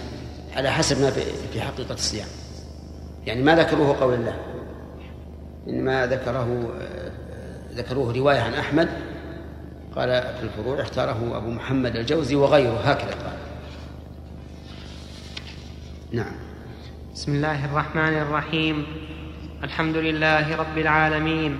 على 0.57 0.71
حسب 0.71 1.01
ما 1.01 1.11
في 1.53 1.61
حقيقة 1.61 1.95
الصيام. 1.95 2.29
يعني 3.27 3.43
ما 3.43 3.57
ذكروه 3.57 4.01
قول 4.01 4.15
الله. 4.15 4.54
إنما 5.69 6.07
ذكره 6.07 6.75
ذكروه 7.75 8.17
رواية 8.17 8.41
عن 8.41 8.55
أحمد 8.55 8.89
قال 9.97 10.09
في 10.09 10.43
الفروع 10.43 10.81
اختاره 10.81 11.37
أبو 11.37 11.51
محمد 11.51 11.97
الجوزي 11.97 12.35
وغيره 12.35 12.81
هكذا 12.81 13.11
قال. 13.11 13.39
نعم. 16.13 16.33
بسم 17.15 17.35
الله 17.35 17.65
الرحمن 17.65 18.15
الرحيم. 18.15 18.87
الحمد 19.63 19.97
لله 19.97 20.57
رب 20.57 20.79
العالمين. 20.79 21.59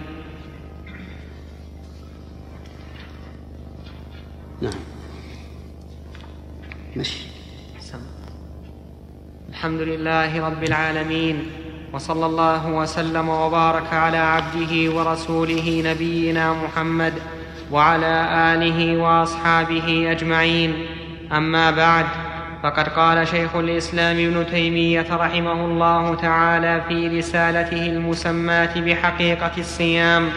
نعم. 4.63 4.81
مشي 6.97 7.27
الحمد 9.49 9.81
لله 9.81 10.47
رب 10.47 10.65
العالمين. 10.65 11.64
وصلى 11.95 12.27
الله 12.27 12.67
وسلم 12.67 13.29
وبارك 13.29 13.93
على 13.93 14.17
عبده 14.17 14.93
ورسوله 14.95 15.83
نبينا 15.87 16.53
محمد 16.53 17.13
وعلى 17.71 18.29
آله 18.55 19.03
وأصحابه 19.03 20.11
أجمعين. 20.11 20.87
أما 21.33 21.71
بعد 21.71 22.07
فقد 22.63 22.89
قال 22.89 23.29
شيخ 23.29 23.57
الإسلام 23.57 24.17
ابن 24.17 24.47
تيمية 24.51 25.07
رحمه 25.11 25.65
الله 25.65 26.15
تعالى 26.15 26.83
في 26.89 27.19
رسالته 27.19 27.87
المسماة 27.87 28.81
بحقيقة 28.81 29.53
الصيام. 29.59 30.29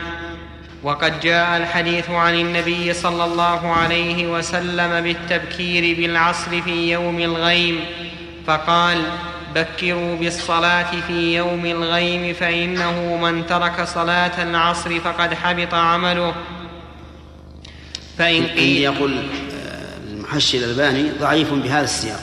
وقد 0.84 1.20
جاء 1.20 1.58
الحديث 1.58 2.10
عن 2.10 2.34
النبي 2.34 2.93
صلى 2.93 3.26
الله 3.26 3.72
عليه 3.72 4.34
وسلم 4.34 5.01
بالتبكير 5.01 5.97
بالعصر 5.97 6.62
في 6.62 6.91
يوم 6.91 7.20
الغيم 7.20 7.80
فقال 8.47 8.97
بكروا 9.58 10.16
بالصلاة 10.16 11.01
في 11.01 11.36
يوم 11.36 11.66
الغيم 11.66 12.34
فإنه 12.34 13.18
من 13.18 13.45
ترك 13.45 13.84
صلاة 13.84 14.43
العصر 14.43 14.99
فقد 14.99 15.34
حبط 15.34 15.74
عمله. 15.74 16.36
فإن 18.18 18.45
قيل 18.45 18.82
يقول 18.82 19.30
المحشي 20.08 20.58
الألباني 20.58 21.10
ضعيف 21.10 21.53
بهذا 21.53 21.84
السياق. 21.84 22.20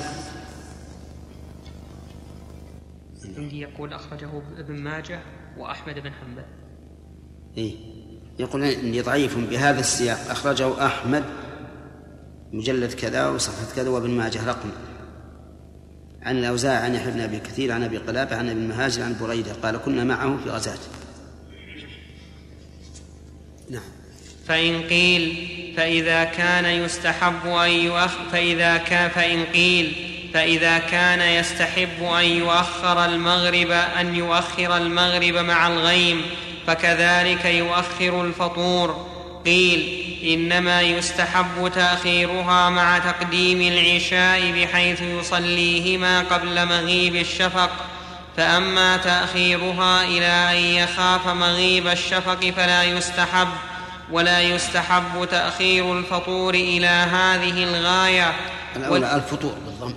عندي 3.39 3.61
يقول 3.61 3.93
أخرجه 3.93 4.31
ابن 4.59 4.75
ماجه 4.75 5.21
وأحمد 5.59 5.95
بن 5.95 6.11
حنبل. 6.13 6.45
إيه. 7.57 7.75
يقول 8.39 8.65
إني 8.65 9.01
ضعيف 9.01 9.39
بهذا 9.39 9.81
السياق. 9.81 10.19
أخرجه 10.31 10.87
أحمد 10.87 11.25
مجلد 12.53 12.93
كذا 12.93 13.29
وصفحة 13.29 13.77
كذا 13.77 13.91
وابن 13.91 14.11
ماجه 14.11 14.47
رقم. 14.47 14.71
عن 16.25 16.39
الأوزاع 16.39 16.81
عن 16.81 16.95
يحيى 16.95 17.11
بن 17.11 17.21
أبي 17.21 17.39
كثير 17.39 17.73
عن 17.73 17.83
أبي 17.83 17.99
قلابة 17.99 18.37
عن 18.37 18.51
ابن 18.51 18.69
مهاجر 18.69 19.03
عن 19.03 19.17
بريدة. 19.21 19.53
قال 19.63 19.77
كنا 19.85 20.05
معه 20.05 20.39
في 20.45 20.51
غزاة. 20.51 20.79
نعم. 23.71 23.83
فإن 24.49 24.83
قيل 24.83 25.49
فإذا 25.77 26.25
كان 26.25 26.65
يستحب 26.65 27.47
أن 27.47 27.71
يؤخ 27.71 28.13
فإذا 28.33 28.77
كان 28.77 29.11
فإن 29.11 29.45
قيل 29.45 29.93
فإذا 30.35 30.79
كان 30.79 31.21
يستحب 31.21 32.03
أن 32.03 32.25
يؤخر 32.25 33.05
المغرب 33.05 33.71
أن 33.71 34.15
يؤخر 34.15 34.77
المغرب 34.77 35.35
مع 35.35 35.69
الغيم 35.69 36.23
فكذلك 36.67 37.45
يؤخر 37.45 38.25
الفطور. 38.25 39.14
قيل 39.47 40.05
إنما 40.25 40.83
يستحب 40.83 41.71
تأخيرها 41.75 42.71
مع 42.71 42.99
تقديم 42.99 43.61
العشاء 43.61 44.53
بحيث 44.53 45.03
يصليهما 45.03 46.21
قبل 46.21 46.67
مغيب 46.67 47.17
الشفق 47.17 47.71
فأما 48.37 48.97
تأخيرها 48.97 50.05
إلى 50.05 50.27
أن 50.27 50.65
يخاف 50.83 51.29
مغيب 51.29 51.87
الشفق 51.87 52.51
فلا 52.57 52.85
يستحب 52.85 53.49
ولا 54.13 54.41
يستحب 54.41 55.29
تأخير 55.31 55.99
الفطور 55.99 56.55
إلى 56.55 56.87
هذه 56.87 57.65
الغاية. 57.65 58.33
الأولى 58.77 59.17
الفطور 59.17 59.55
بالضم. 59.67 59.95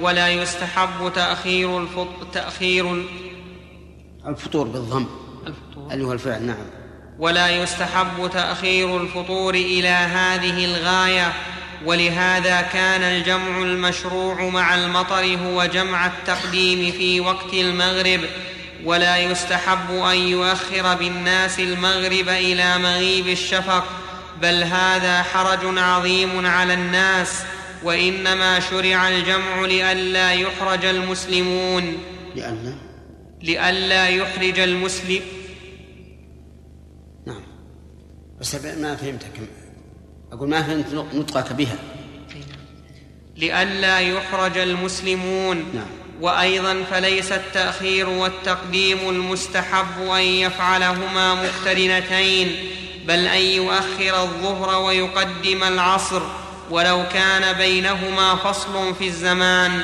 ولا 0.00 0.28
يستحب 0.28 1.12
تأخير 1.14 1.78
الفطور 1.78 2.26
تأخير 2.32 3.04
الفطور 4.26 4.66
بالضم. 4.66 5.06
الفطور. 5.46 5.92
اللي 5.92 6.04
هو 6.04 6.12
الفعل 6.12 6.42
نعم. 6.42 6.81
ولا 7.18 7.48
يستحب 7.48 8.30
تأخير 8.32 8.96
الفطور 8.96 9.54
إلى 9.54 9.88
هذه 9.88 10.64
الغاية 10.64 11.32
ولهذا 11.84 12.60
كان 12.60 13.02
الجمع 13.02 13.62
المشروع 13.62 14.48
مع 14.48 14.74
المطر 14.74 15.38
هو 15.46 15.64
جمع 15.64 16.06
التقديم 16.06 16.92
في 16.92 17.20
وقت 17.20 17.54
المغرب 17.54 18.20
ولا 18.84 19.16
يستحب 19.16 19.90
أن 19.90 20.16
يؤخر 20.16 20.94
بالناس 20.94 21.58
المغرب 21.58 22.28
إلى 22.28 22.78
مغيب 22.78 23.28
الشفق 23.28 23.84
بل 24.42 24.64
هذا 24.64 25.22
حرج 25.22 25.78
عظيم 25.78 26.46
على 26.46 26.74
الناس 26.74 27.42
وإنما 27.82 28.60
شرع 28.60 29.08
الجمع 29.08 29.60
لئلا 29.60 30.32
يحرج 30.32 30.84
المسلمون. 30.84 31.98
لئلا؟ 32.36 32.74
لئلا 33.42 34.08
يحرج 34.08 34.58
المسلم 34.58 35.20
بس 38.42 38.54
ما 38.54 38.96
فهمتك 38.96 39.40
أقول 40.32 40.48
ما 40.48 40.62
فهمت 40.62 41.14
نطقك 41.14 41.52
بها. 41.52 41.76
لئلا 43.36 44.00
يحرج 44.00 44.58
المسلمون. 44.58 45.56
نعم. 45.56 45.86
وأيضا 46.20 46.84
فليس 46.90 47.32
التأخير 47.32 48.08
والتقديم 48.08 48.98
المستحب 49.08 50.02
أن 50.02 50.20
يفعلهما 50.20 51.34
مقترنتين 51.34 52.56
بل 53.06 53.26
أن 53.26 53.40
يؤخر 53.40 54.22
الظهر 54.22 54.82
ويقدم 54.82 55.62
العصر. 55.62 56.22
ولو 56.70 57.04
كان 57.12 57.52
بينهما 57.58 58.36
فصل 58.36 58.94
في 58.94 59.06
الزمان. 59.06 59.82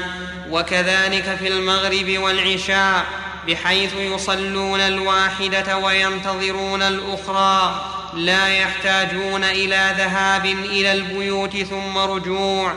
وكذلك 0.51 1.37
في 1.39 1.49
المغرب 1.49 2.19
والعشاء 2.19 3.05
بحيث 3.49 3.95
يصلون 3.95 4.81
الواحدة 4.81 5.79
وينتظرون 5.79 6.83
الأخرى. 6.83 7.98
لا 8.19 8.49
يحتاجون 8.49 9.45
إلى 9.45 9.95
ذهاب 9.99 10.45
إلى 10.45 10.93
البيوت 10.93 11.57
ثم 11.57 11.99
رجوع 11.99 12.75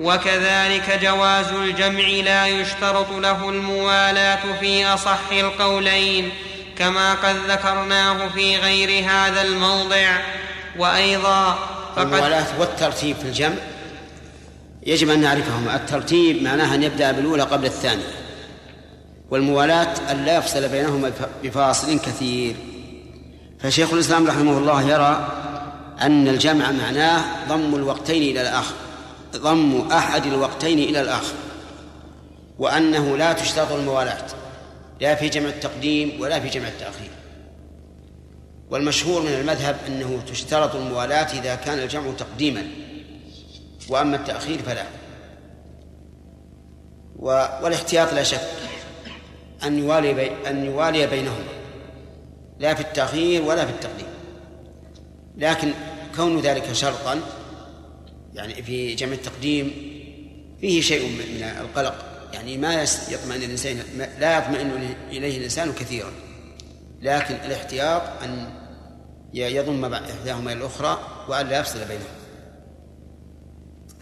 وكذلك 0.00 0.98
جواز 1.02 1.52
الجمع 1.52 2.08
لا 2.24 2.46
يشترط 2.46 3.10
له 3.10 3.48
الموالاة 3.48 4.58
في 4.60 4.86
أصح 4.86 5.32
القولين 5.32 6.30
كما 6.78 7.14
قد 7.14 7.36
ذكرناه 7.48 8.28
في 8.28 8.56
غير 8.56 9.04
هذا 9.10 9.42
الموضع. 9.42 10.16
وأيضا 10.78 11.58
الموالاة 11.98 12.46
والترتيب 12.58 13.16
في 13.16 13.24
الجمع 13.24 13.56
يجب 14.86 15.10
أن 15.10 15.20
نعرفهما. 15.20 15.76
الترتيب 15.76 16.42
معناه 16.42 16.74
أن 16.74 16.82
يبدأ 16.82 17.12
بالأولى 17.12 17.42
قبل 17.42 17.66
الثانية 17.66 18.04
والموالاة 19.30 19.94
أن 20.10 20.24
لا 20.24 20.36
يفصل 20.38 20.68
بينهما 20.68 21.12
بفاصل 21.42 21.98
كثير. 21.98 22.54
فشيخ 23.62 23.92
الإسلام 23.92 24.26
رحمه 24.26 24.58
الله 24.58 24.82
يرى 24.82 25.28
أن 26.00 26.28
الجمع 26.28 26.70
معناه 26.70 27.24
ضم 27.48 27.74
الوقتين 27.74 28.22
إلى 28.22 28.40
الآخر 28.40 28.74
ضم 29.36 29.90
أحد 29.92 30.26
الوقتين 30.26 30.78
إلى 30.78 31.00
الآخر 31.00 31.34
وأنه 32.58 33.16
لا 33.16 33.32
تشترط 33.32 33.72
الموالاة 33.72 34.26
لا 35.00 35.14
في 35.14 35.28
جمع 35.28 35.48
التقديم 35.48 36.20
ولا 36.20 36.40
في 36.40 36.48
جمع 36.48 36.68
التأخير. 36.68 37.10
والمشهور 38.70 39.22
من 39.22 39.32
المذهب 39.32 39.76
أنه 39.86 40.22
تشترط 40.26 40.74
الموالاة 40.74 41.38
إذا 41.38 41.54
كان 41.54 41.78
الجمع 41.78 42.12
تقديما 42.18 42.66
وأما 43.88 44.16
التأخير 44.16 44.62
فلا. 44.62 44.84
والاحتياط 47.16 48.12
لا 48.12 48.22
شك 48.22 48.48
أن 49.64 49.78
يوالي 49.78 50.30
أن 50.46 50.64
يوالي 50.64 51.06
بينهما. 51.06 51.61
لا 52.58 52.74
في 52.74 52.80
التأخير 52.80 53.42
ولا 53.42 53.66
في 53.66 53.72
التقديم. 53.72 54.06
لكن 55.36 55.72
كون 56.16 56.40
ذلك 56.40 56.72
شرطا 56.72 57.20
يعني 58.34 58.62
في 58.62 58.94
جمع 58.94 59.12
التقديم 59.12 59.72
فيه 60.60 60.80
شيء 60.80 61.08
من 61.08 61.42
القلق. 61.42 61.94
يعني 62.32 62.58
ما 62.58 62.82
يطمئن 62.82 63.42
الإنسان 63.42 63.78
لا 64.18 64.38
يطمئن 64.38 64.94
إليه 65.10 65.38
الإنسان 65.38 65.72
كثيرا. 65.72 66.12
لكن 67.02 67.34
الاحتياط 67.34 68.02
أن 68.22 68.50
يضم 69.34 69.94
إحداهما 69.94 70.52
إلى 70.52 70.60
الأخرى 70.60 70.98
وأن 71.28 71.46
لا 71.46 71.60
يفصل 71.60 71.78
بينهما 71.78 72.22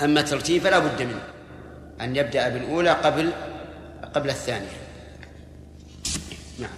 أما 0.02 0.20
الترتيب 0.20 0.62
فلا 0.62 0.78
بد 0.78 1.02
منه. 1.02 1.22
أن 2.00 2.16
يبدأ 2.16 2.48
بالأولى 2.48 2.90
قبل 2.90 3.32
قبل 4.14 4.30
الثانية 4.30 4.68
نعم 6.58 6.70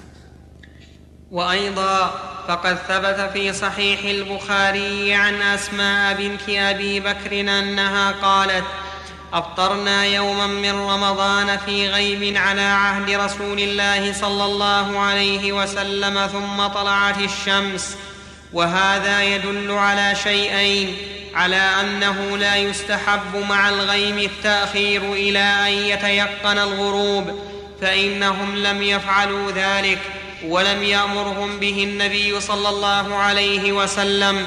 وأيضا 1.33 2.15
فقد 2.49 2.79
ثبت 2.89 3.31
في 3.33 3.53
صحيح 3.53 4.01
البخاري 4.05 5.15
عن 5.15 5.43
أسماء 5.43 6.15
بنت 6.15 6.49
أبي 6.49 7.01
بكر 7.01 7.41
أنها 7.41 8.11
قالت 8.11 8.65
أفطرنا 9.33 10.05
يوما 10.05 10.47
من 10.47 10.71
رمضان 10.71 11.59
في 11.67 11.89
غيب 11.89 12.37
على 12.37 12.61
عهد 12.61 13.11
رسول 13.11 13.59
الله 13.59 14.13
صلى 14.13 14.45
الله 14.45 14.99
عليه 14.99 15.53
وسلم 15.53 16.27
ثم 16.27 16.67
طلعت 16.67 17.19
الشمس. 17.19 17.97
وهذا 18.53 19.23
يدل 19.23 19.71
على 19.71 20.15
شيئين 20.23 20.97
على 21.35 21.71
أنه 21.81 22.39
لا 22.39 22.57
يستحب 22.57 23.37
مع 23.49 23.69
الغيم 23.69 24.19
التأخير 24.19 25.13
إلى 25.13 25.39
أن 25.39 25.73
يتيقن 25.73 26.59
الغروب 26.59 27.41
فإنهم 27.81 28.57
لم 28.57 28.83
يفعلوا 28.83 29.51
ذلك. 29.51 29.99
ولم 30.49 30.83
يأمرهم 30.83 31.61
به 31.61 31.85
النبي 31.85 32.41
صلى 32.41 32.69
الله 32.69 33.15
عليه 33.15 33.73
وسلم 33.73 34.47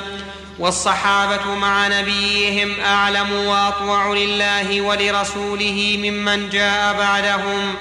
والصحابة 0.60 1.56
مع 1.56 1.88
نبيهم 1.88 2.80
أعلم 2.80 3.32
وأطوع 3.34 4.14
لله 4.14 4.82
ولرسوله 4.82 5.98
ممن 6.04 6.50
جاء 6.50 6.98
بعدهم. 6.98 7.76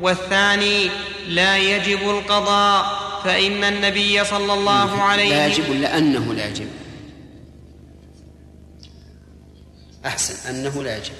والثاني 0.00 0.90
لا 1.28 1.58
يجب 1.58 2.10
القضاء 2.10 3.00
فإن 3.24 3.64
النبي 3.64 4.24
صلى 4.24 4.52
الله 4.52 5.02
عليه 5.02 5.28
لا 5.28 5.46
يجب 5.46 5.70
لأنه 5.70 6.34
لا 6.34 6.48
يجب. 6.48 6.68
أحسن 10.06 10.48
أنه 10.48 10.82
لا 10.82 10.96
يجب. 10.96 11.14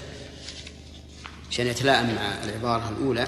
عشان 1.50 1.66
يتلائم 1.66 2.06
مع 2.06 2.44
العبارة 2.44 2.92
الأولى 2.98 3.26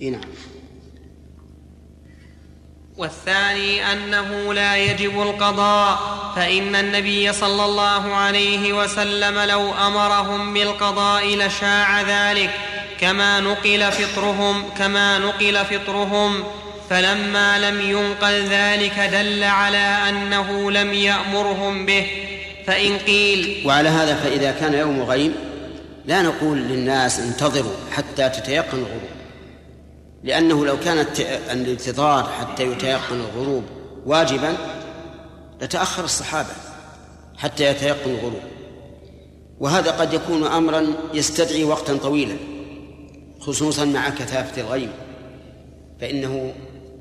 نعم. 0.00 0.20
والثاني 2.96 3.92
أنه 3.92 4.54
لا 4.54 4.76
يجب 4.76 5.22
القضاء 5.22 5.98
فإن 6.36 6.76
النبي 6.76 7.32
صلى 7.32 7.64
الله 7.64 8.14
عليه 8.14 8.72
وسلم 8.72 9.38
لو 9.38 9.72
أمرهم 9.74 10.54
بالقضاء 10.54 11.36
لشاع 11.36 12.02
ذلك 12.02 12.50
كما 13.00 13.40
نقل 13.40 13.92
فطرهم 13.92 14.64
كما 14.78 15.18
نقل 15.18 15.64
فطرهم. 15.64 16.44
فلما 16.90 17.70
لم 17.70 17.80
ينقل 17.80 18.44
ذلك 18.44 18.98
دل 19.12 19.44
على 19.44 19.96
أنه 20.08 20.70
لم 20.70 20.92
يأمرهم 20.92 21.86
به. 21.86 22.06
فإن 22.66 22.98
قيل 22.98 23.62
وعلى 23.66 23.88
هذا 23.88 24.14
فإذا 24.14 24.50
كان 24.50 24.74
يوم 24.74 25.02
غيم 25.02 25.34
لا 26.06 26.22
نقول 26.22 26.58
للناس 26.58 27.20
انتظروا 27.20 27.72
حتى 27.92 28.28
تتيقن 28.28 28.78
الغروب. 28.78 29.13
لأنه 30.24 30.66
لو 30.66 30.80
كانت 30.80 31.20
الانتظار 31.52 32.24
حتى 32.24 32.62
يتيقن 32.62 33.20
الغروب 33.20 33.64
واجبا 34.06 34.56
لتأخر 35.62 36.04
الصحابة 36.04 36.48
حتى 37.36 37.64
يتيقن 37.64 38.10
الغروب. 38.10 38.42
وهذا 39.60 39.90
قد 39.90 40.14
يكون 40.14 40.44
أمرا 40.46 40.86
يستدعي 41.14 41.64
وقتا 41.64 41.96
طويلا 41.96 42.36
خصوصا 43.40 43.84
مع 43.84 44.08
كثافة 44.08 44.62
الغيم 44.62 44.92
فإنه 46.00 46.54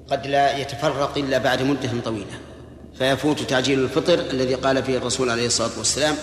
قد 0.09 0.27
لا 0.27 0.57
يتفرق 0.57 1.17
إلا 1.17 1.37
بعد 1.37 1.61
مدة 1.61 1.89
طويلة. 2.05 2.39
فيفوت 2.97 3.41
تعجيل 3.41 3.79
الفطر 3.79 4.19
الذي 4.19 4.55
قال 4.55 4.83
فيه 4.83 4.97
الرسول 4.97 5.29
عليه 5.29 5.45
الصلاة 5.45 5.77
والسلام 5.77 6.15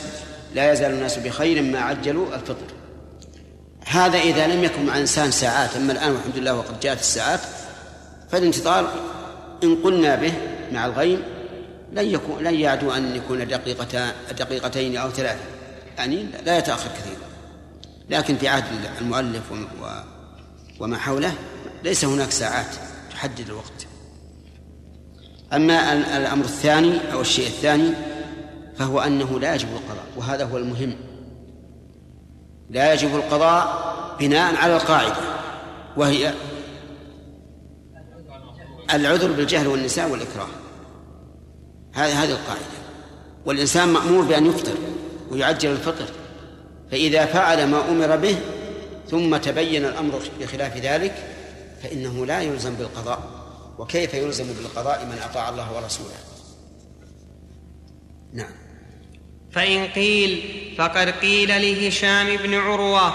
لا 0.55 0.73
يزال 0.73 0.91
الناس 0.91 1.19
بخير 1.19 1.63
ما 1.63 1.79
عجلوا 1.79 2.35
الفطر. 2.35 2.80
هذا 3.91 4.19
إذا 4.19 4.47
لم 4.47 4.65
يكن 4.65 4.87
مع 4.87 4.99
إنسان 4.99 5.31
ساعات 5.31 5.77
أما 5.77 5.93
الآن 5.93 6.13
والحمد 6.13 6.37
لله 6.37 6.55
وقد 6.55 6.81
جاءت 6.81 7.01
الساعات 7.01 7.41
فالانتظار 8.31 8.93
إن 9.63 9.77
قلنا 9.77 10.17
به 10.17 10.33
مع 10.73 10.87
الغيم 10.87 11.23
لن 11.93 12.07
يكون 12.07 12.45
لن 12.45 12.55
يعدو 12.55 12.91
أن 12.91 13.17
يكون 13.17 13.49
دقيقتان 13.49 14.13
دقيقتين 14.39 14.97
أو 14.97 15.11
ثلاثة. 15.11 15.41
يعني 15.99 16.27
لا 16.45 16.59
يتأخر 16.59 16.89
كثيرا 16.89 17.31
لكن 18.11 18.37
في 18.37 18.49
عهد 18.49 18.65
المؤلف 19.01 19.43
وما 20.81 20.99
حوله 20.99 21.33
ليس 21.85 22.05
هناك 22.05 22.31
ساعات 22.31 22.75
تحدد 23.11 23.49
الوقت. 23.49 23.87
أما 25.53 25.93
الأمر 26.17 26.45
الثاني 26.45 27.13
أو 27.13 27.21
الشيء 27.21 27.47
الثاني 27.47 27.91
فهو 28.79 29.01
أنه 29.01 29.41
لا 29.41 29.55
يجب 29.55 29.69
القضاء 29.69 30.05
وهذا 30.17 30.45
هو 30.45 30.57
المهم. 30.57 31.10
لا 32.71 32.95
يجب 32.95 33.15
القضاء 33.15 33.91
بناء 34.21 34.57
على 34.57 34.77
القاعدة 34.77 35.17
وهي 35.97 36.35
العذر 38.95 39.33
بالجهل 39.33 39.67
والنساء 39.67 40.11
والإكراه. 40.11 40.49
هذه 41.93 42.25
هذه 42.25 42.31
القاعدة. 42.31 42.61
والإنسان 43.47 43.89
مأمور 43.89 44.25
بأن 44.25 44.47
يفطر 44.47 44.75
ويعجل 45.31 45.71
الفطر 45.71 46.07
فإذا 46.91 47.27
فعل 47.27 47.67
ما 47.67 47.91
أمر 47.91 48.17
به 48.17 48.37
ثم 49.11 49.37
تبين 49.37 49.85
الأمر 49.85 50.21
بخلاف 50.41 50.77
ذلك 50.77 51.15
فإنه 51.83 52.27
لا 52.27 52.41
يلزم 52.41 52.75
بالقضاء. 52.75 53.23
وكيف 53.79 54.15
يلزم 54.15 54.47
بالقضاء 54.47 55.05
من 55.05 55.19
أطاع 55.31 55.49
الله 55.49 55.77
ورسوله؟ 55.77 56.15
نعم. 58.33 58.60
فإن 59.55 59.87
قيل 59.95 60.43
فقد 60.79 61.11
قيل 61.11 61.49
لهشام 61.49 62.37
بن 62.37 62.55
عروة 62.55 63.15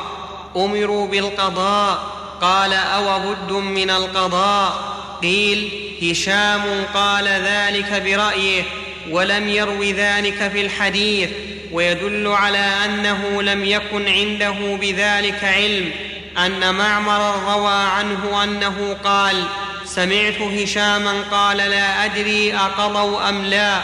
أمروا 0.56 1.08
بالقضاء 1.08 2.16
قال 2.42 2.74
أو 2.74 3.20
بد 3.20 3.52
من 3.52 3.90
القضاء 3.90 4.96
قيل 5.22 5.70
هشام 6.02 6.62
قال 6.94 7.28
ذلك 7.28 8.02
برأيه 8.06 8.64
ولم 9.10 9.50
يرو 9.50 9.84
ذلك 9.84 10.52
في 10.52 10.62
الحديث 10.62 11.30
ويدل 11.72 12.28
على 12.28 12.72
أنه 12.86 13.42
لم 13.42 13.66
يكن 13.66 14.08
عنده 14.08 14.78
بذلك 14.82 15.44
علم 15.44 15.92
أن 16.38 16.76
معمر 16.76 17.54
روى 17.54 17.74
عنه 17.74 18.44
أنه 18.44 18.98
قال 19.04 19.44
سمعت 19.86 20.42
هشاما 20.42 21.22
قال 21.32 21.58
لا 21.58 22.06
أدري 22.06 22.56
أقضوا 22.56 23.30
أم 23.30 23.46
لا 23.46 23.82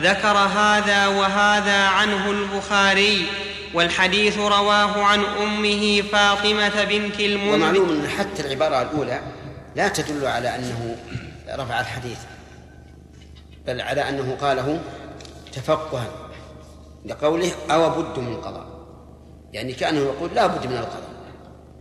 ذكر 0.00 0.36
هذا 0.36 1.06
وهذا 1.06 1.86
عنه 1.86 2.30
البخاري 2.30 3.26
والحديث 3.74 4.38
رواه 4.38 5.02
عن 5.02 5.24
أمه 5.24 6.02
فاطمة 6.02 6.84
بنت 6.84 7.20
المنذر. 7.20 7.54
ومعلوم 7.54 7.88
أن 7.88 8.08
حتى 8.08 8.42
العبارة 8.42 8.82
الأولى 8.82 9.20
لا 9.76 9.88
تدل 9.88 10.26
على 10.26 10.56
أنه 10.56 10.96
رفع 11.48 11.80
الحديث 11.80 12.18
بل 13.66 13.80
على 13.80 14.08
أنه 14.08 14.36
قاله 14.40 14.80
تفقها 15.52 16.06
لقوله 17.04 17.52
أو 17.70 17.90
بد 17.90 18.18
من 18.18 18.36
قضاء 18.36 18.66
يعني 19.52 19.72
كأنه 19.72 20.00
يقول 20.00 20.30
لا 20.34 20.46
بد 20.46 20.66
من 20.66 20.76
القضاء 20.76 21.12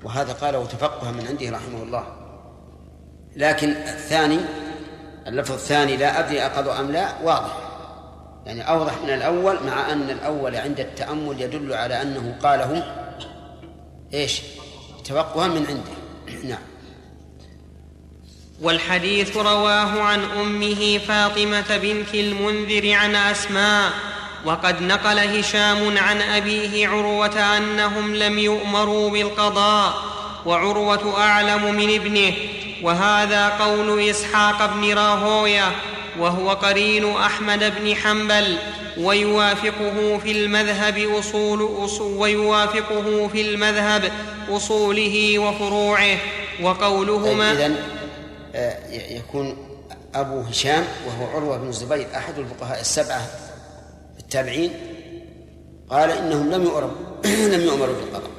وهذا 0.04 0.34
قاله 0.34 0.66
تفقها 0.66 1.12
من 1.12 1.28
عنده 1.28 1.58
رحمه 1.58 1.84
الله. 1.84 2.04
لكن 3.36 3.70
الثاني 3.70 4.40
اللفظ 5.28 5.52
الثاني 5.52 5.98
لا 5.98 6.20
أدري 6.20 6.46
أقضى 6.46 6.72
أم 6.72 6.92
لا 6.92 7.10
واضح. 7.24 7.71
يعني 8.46 8.70
أوضح 8.70 8.94
من 9.04 9.10
الأول 9.10 9.56
مع 9.66 9.92
أن 9.92 10.10
الأول 10.10 10.56
عند 10.56 10.80
التأمل 10.80 11.42
يدل 11.42 11.74
على 11.74 12.02
أنه 12.02 12.36
قاله 12.44 12.84
إيش؟ 14.14 14.42
توقها 15.06 15.48
من 15.48 15.66
عنده. 15.68 16.02
نعم. 16.50 16.62
والحديث 18.62 19.38
رواه 19.38 20.02
عن 20.02 20.24
أمه 20.24 20.98
فاطمة 20.98 21.78
بنت 21.78 22.14
المنذر 22.14 22.94
عن 22.94 23.16
أسماء 23.16 23.92
وقد 24.46 24.82
نقل 24.82 25.20
هشام 25.20 25.98
عن 25.98 26.22
أبيه 26.22 26.88
عروة 26.88 27.58
أنهم 27.58 28.16
لم 28.16 28.40
يؤمروا 28.40 29.10
بالقضاء 29.10 29.94
وعروة 30.46 31.22
أعلم 31.22 31.76
من 31.76 31.96
ابنه 31.96 32.34
وهذا 32.82 33.50
قول 33.50 34.10
إسحاق 34.10 34.66
بن 34.66 34.94
راهوية 34.94 35.72
وهو 36.20 36.50
قرين 36.50 37.16
أحمد 37.16 37.74
بن 37.80 37.96
حنبل 37.96 38.58
ويوافقه 38.98 40.18
في 40.18 40.32
المذهب 40.32 40.98
أصول, 40.98 41.86
أصول 41.86 42.18
ويوافقه 42.18 43.28
في 43.28 43.42
المذهب 43.42 44.12
أصوله 44.50 45.40
وفروعه 45.40 46.18
وقولهما 46.62 47.52
إذن 47.52 47.76
آه، 48.56 48.78
يكون 48.92 49.58
أبو 50.16 50.40
هشام 50.40 50.84
وهو 51.08 51.38
عروة 51.38 51.58
بن 51.58 51.68
الزبير 51.68 52.08
أحد 52.16 52.40
الفقهاء 52.40 52.82
السبعة 52.82 53.22
التابعين 54.20 54.72
قال 55.90 56.12
إنهم 56.12 56.52
لم 56.52 56.64
يؤمروا 56.64 56.92
لم 57.54 57.62
يؤمروا 57.62 57.96
بالقضاء 57.96 58.32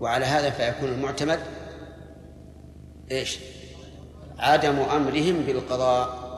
وعلى 0.00 0.24
هذا 0.24 0.50
فيكون 0.50 0.88
المعتمد 0.88 1.40
إيش؟ 3.10 3.38
عدم 4.40 4.78
أمرهم 4.78 5.42
بالقضاء 5.46 6.30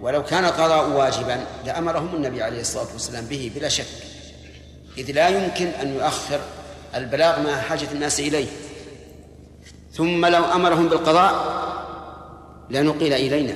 ولو 0.00 0.24
كان 0.24 0.44
القضاء 0.44 0.88
واجبا 0.90 1.44
لأمرهم 1.66 2.14
النبي 2.14 2.42
عليه 2.42 2.60
الصلاة 2.60 2.92
والسلام 2.92 3.24
به 3.24 3.52
بلا 3.54 3.68
شك. 3.68 3.86
إذ 4.98 5.12
لا 5.12 5.28
يمكن 5.28 5.66
أن 5.66 5.94
يؤخر 5.94 6.40
البلاغ 6.94 7.42
مع 7.42 7.60
حاجة 7.60 7.88
الناس 7.92 8.20
إليه. 8.20 8.46
ثم 9.92 10.26
لو 10.26 10.44
أمرهم 10.44 10.88
بالقضاء 10.88 11.58
لنقل 12.70 13.12
إلينا 13.12 13.54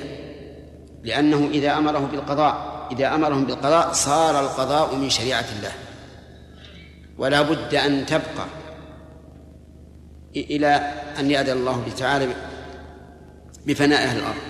لأنه 1.03 1.49
إذا 1.53 1.79
أمره 1.79 2.09
بالقضاء 2.13 2.87
إذا 2.93 3.15
أمرهم 3.15 3.45
بالقضاء 3.45 3.93
صار 3.93 4.41
القضاء 4.41 4.95
من 4.95 5.11
شريعة 5.11 5.45
الله. 5.59 5.73
ولا 7.19 7.43
بد 7.43 7.75
أن 7.75 8.07
تبقى 8.07 8.47
إلى 10.37 10.93
أن 11.19 11.31
يأذن 11.31 11.53
الله 11.53 11.85
تعالى 11.99 12.29
بفناء 13.67 14.03
أهل 14.03 14.19
الأرض. 14.19 14.43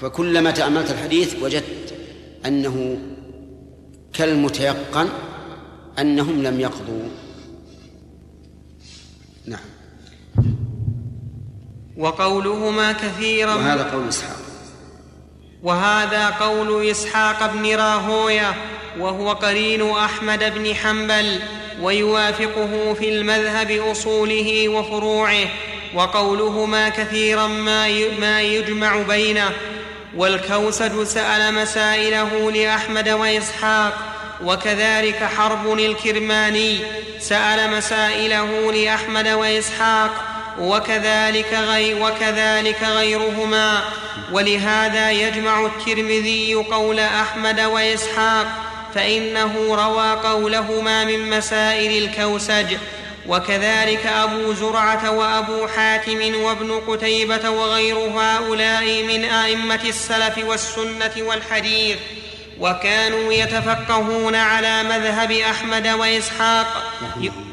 فكلما 0.00 0.50
تأملت 0.50 0.90
الحديث 0.90 1.42
وجدت 1.42 1.94
أنه 2.46 2.98
كالمتيقن 4.12 5.08
أنهم 5.98 6.42
لم 6.42 6.60
يقضوا. 6.60 7.08
نعم. 9.46 9.60
وقولهما 11.96 12.92
كثيرا. 12.92 13.54
وهذا 13.54 13.90
قول 13.90 14.08
إسحاق. 14.08 14.36
وهذا 15.62 16.30
قول 16.30 16.90
إسحاق 16.90 17.52
بن 17.52 17.66
راهوية 17.66 18.54
وهو 18.98 19.32
قرين 19.32 19.90
أحمد 19.90 20.54
بن 20.54 20.74
حنبل 20.74 21.40
ويوافقه 21.82 22.94
في 22.94 23.08
المذهب 23.08 23.70
أصوله 23.70 24.68
وفروعه. 24.68 25.48
وقولهما 25.94 26.88
كثيرا 26.88 27.46
ما 28.18 28.40
يجمع 28.40 28.96
بينه. 28.96 29.50
والكوسج 30.16 31.02
سأل 31.02 31.54
مسائله 31.54 32.50
لأحمد 32.50 33.08
وإسحاق 33.08 33.92
وكذلك 34.44 35.24
حرب 35.36 35.78
الكرماني. 35.78 36.78
سأل 37.20 37.76
مسائله 37.76 38.72
لأحمد 38.72 39.28
وإسحاق 39.28 40.10
وكذلك, 40.58 41.52
غي 41.52 41.94
وكذلك 41.94 42.82
غيرهما. 42.82 43.82
ولهذا 44.32 45.10
يجمع 45.10 45.66
الترمذي 45.66 46.54
قول 46.54 47.00
أحمد 47.00 47.60
وإسحاق 47.60 48.46
فإنه 48.94 49.54
روى 49.74 50.10
قولهما 50.12 51.04
من 51.04 51.30
مسائل 51.30 52.04
الكوسج. 52.04 52.76
وكذلك 53.28 54.06
أبو 54.06 54.52
زرعة 54.52 55.10
وأبو 55.10 55.66
حاتم 55.66 56.42
وابن 56.42 56.72
قتيبة 56.72 57.50
وغير 57.50 57.96
هؤلاء 57.96 59.02
من 59.02 59.24
أئمة 59.24 59.80
السلف 59.84 60.38
والسنة 60.38 61.12
والحديث 61.18 61.98
وكانوا 62.60 63.32
يتفقهون 63.32 64.34
على 64.34 64.82
مذهب 64.82 65.32
أحمد 65.32 65.88
وإسحاق 65.88 66.92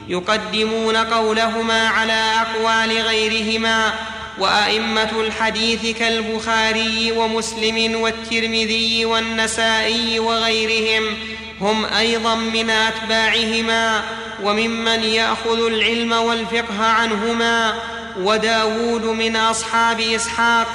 يقدمون 0.08 0.98
قولهما 0.98 1.88
على 1.88 2.34
أقوال 2.42 3.02
غيرهما 3.02 3.94
وأئمة 4.40 5.22
الحديث 5.22 5.98
كالبخاري 5.98 7.12
ومسلم 7.12 8.02
والترمذي 8.02 9.06
والنسائي 9.06 10.20
وغيرهم 10.20 11.18
هم 11.62 11.86
أيضا 11.86 12.36
من 12.36 12.70
أتباعهما 12.70 14.04
وممن 14.44 15.04
يأخذ 15.04 15.66
العلم 15.66 16.12
والفقه 16.12 16.84
عنهما 16.86 17.74
وداود 18.20 19.06
من 19.06 19.36
أصحاب 19.36 20.00
إسحاق 20.00 20.68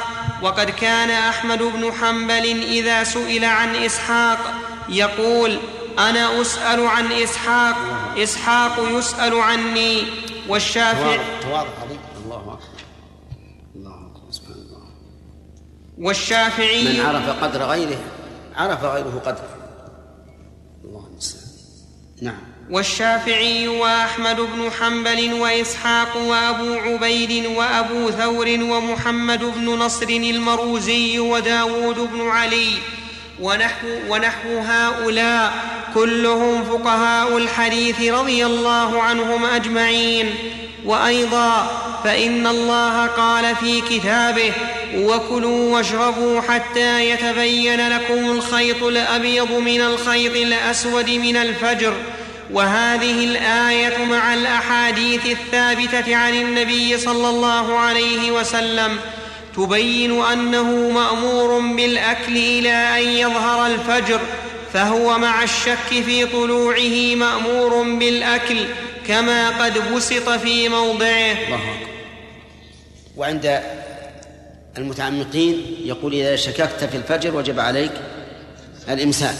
وقد 0.43 0.71
كان 0.71 1.11
أحمد 1.11 1.63
بن 1.63 1.93
حنبل 1.93 2.63
إذا 2.63 3.05
سئل 3.05 3.45
عن 3.45 3.77
إسحاق 3.77 4.39
يقول 4.89 5.59
أنا 5.99 6.41
أسأل 6.41 6.87
عن 6.87 7.13
إسحاق 7.13 7.77
إسحاق 8.19 8.79
يسأل 8.91 9.41
عني. 9.41 10.05
والشافعي 10.49 11.21
الله 11.45 11.61
أكبر. 11.61 11.97
الله 12.25 12.37
أكبر. 12.37 12.59
سبحان 14.31 14.53
الله. 14.53 14.83
والشافعي 15.99 16.85
من 16.85 17.07
عرف 17.07 17.45
قدر 17.45 17.63
غيره 17.63 17.99
عرف 18.57 18.85
غيره 18.85 19.23
قدره. 19.27 19.56
نعم. 22.23 22.35
والشافعي 22.71 23.69
وأحمد 23.69 24.37
بن 24.37 24.71
حنبل 24.81 25.33
وإسحاق 25.33 26.17
وأبو 26.17 26.75
عبيد 26.75 27.47
وأبو 27.47 28.11
ثور 28.11 28.47
ومحمد 28.49 29.45
بن 29.45 29.65
نصر 29.65 30.09
المروزي 30.09 31.19
وداود 31.19 31.99
بن 32.13 32.29
علي 32.29 32.71
ونحو, 33.41 33.87
ونحو 34.09 34.59
هؤلاء 34.59 35.53
كلهم 35.95 36.65
فقهاء 36.65 37.37
الحديث 37.37 38.03
رضي 38.03 38.47
الله 38.47 39.03
عنهم 39.03 39.45
أجمعين. 39.45 40.35
وأيضا 40.87 41.71
فإن 42.05 42.47
الله 42.47 43.07
قال 43.07 43.57
في 43.57 43.81
كتابه 43.81 44.53
وكلوا 44.97 45.77
واشربوا 45.77 46.41
حتى 46.41 47.11
يتبين 47.11 47.89
لكم 47.89 48.31
الخيط 48.31 48.83
الأبيض 48.83 49.53
من 49.53 49.81
الخيط 49.81 50.37
الأسود 50.37 51.11
من 51.11 51.37
الفجر. 51.37 51.95
وهذه 52.53 53.25
الآية 53.25 54.05
مع 54.05 54.35
الأحاديث 54.35 55.27
الثابتة 55.27 56.17
عن 56.17 56.35
النبي 56.35 56.99
صلى 56.99 57.29
الله 57.29 57.79
عليه 57.79 58.31
وسلم. 58.31 58.99
تبين 59.57 60.23
أنه 60.23 60.91
مأمور 60.91 61.61
بالأكل 61.61 62.37
إلى 62.37 62.73
أن 62.73 63.09
يظهر 63.09 63.67
الفجر 63.67 64.21
فهو 64.73 65.19
مع 65.19 65.43
الشك 65.43 66.05
في 66.07 66.27
طلوعه 66.27 67.15
مأمور 67.15 67.83
بالأكل. 67.83 68.57
كما 69.09 69.65
قد 69.65 69.95
بسط 69.95 70.29
في 70.29 70.69
موضعه. 70.69 71.33
الله. 71.33 71.61
وعند 73.17 73.61
المتعمقين 74.79 75.77
يقول 75.85 76.15
إذا 76.15 76.37
شككت 76.37 76.85
في 76.85 76.97
الفجر 76.97 77.37
وجب 77.37 77.61
عليك 77.61 77.93
الإمساك. 78.89 79.37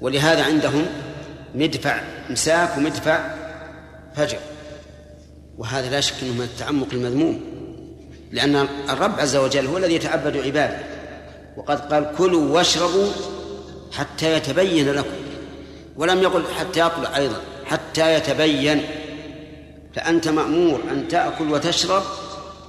ولهذا 0.00 0.44
عندهم 0.44 0.86
مدفع 1.54 2.00
إمساك 2.30 2.76
ومدفع 2.76 3.34
فجر. 4.16 4.38
وهذا 5.58 5.90
لا 5.90 6.00
شك 6.00 6.14
أنه 6.22 6.32
من 6.32 6.42
التعمق 6.42 6.88
المذموم. 6.92 7.40
لأن 8.32 8.68
الرب 8.90 9.20
عز 9.20 9.36
وجل 9.36 9.66
هو 9.66 9.76
الذي 9.76 9.94
يتعبد 9.94 10.36
عباده. 10.36 10.80
وقد 11.56 11.92
قال 11.92 12.12
كلوا 12.18 12.54
واشربوا 12.54 13.12
حتى 13.92 14.32
يتبين 14.36 14.92
لكم. 14.92 15.16
ولم 15.96 16.22
يقل 16.22 16.44
حتى 16.58 16.80
يطلع 16.80 17.16
أيضا. 17.16 17.40
حتى 17.68 18.14
يتبين 18.14 18.82
فأنت 19.94 20.28
مأمور 20.28 20.80
أن 20.90 21.08
تأكل 21.08 21.52
وتشرب 21.52 22.02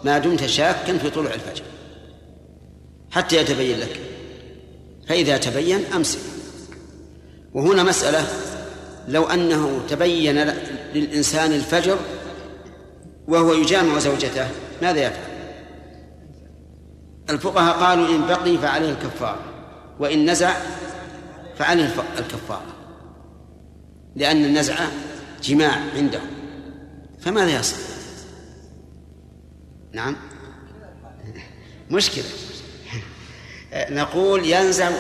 ما 0.04 0.18
دمت 0.18 0.46
شاكا 0.46 0.98
في 0.98 1.10
طلوع 1.10 1.34
الفجر 1.34 1.64
حتى 3.12 3.38
يتبين 3.38 3.80
لك. 3.80 4.00
فإذا 5.08 5.38
تبين 5.38 5.86
أمسك 5.96 6.20
وهنا 7.54 7.84
مسألة 7.84 8.28
لو 9.08 9.24
أنه 9.24 9.82
تبين 9.90 10.54
للإنسان 10.94 11.54
الفجر 11.54 11.98
وهو 13.28 13.54
يجامع 13.54 14.00
زوجته 14.00 14.48
ماذا 14.82 15.00
يفعل؟ 15.00 15.30
الفقهاء 17.30 17.78
قالوا 17.78 18.08
إن 18.08 18.28
بقي 18.28 18.58
فعليه 18.58 18.90
الكفارة 18.90 19.40
وإن 20.00 20.30
نزع 20.30 20.54
فعليه 21.58 21.94
الكفارة 22.20 22.79
لأن 24.16 24.46
النزع 24.46 24.88
جماع 25.44 25.80
عنده. 25.96 26.22
فماذا 27.20 27.60
يصل؟ 27.60 27.78
نعم. 29.92 30.16
مشكلة. 31.92 32.24
نقول 33.74 34.46
ينزع 34.46 34.92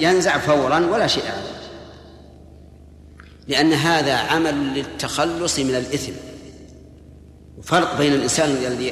ينزع 0.00 0.38
فورا 0.38 0.86
ولا 0.86 1.06
شيء 1.06 1.24
عليه. 1.24 1.58
لأن 3.48 3.72
هذا 3.72 4.14
عمل 4.14 4.54
للتخلص 4.54 5.58
من 5.58 5.74
الإثم. 5.74 6.12
فرق 7.62 7.98
بين 7.98 8.12
الإنسان 8.12 8.50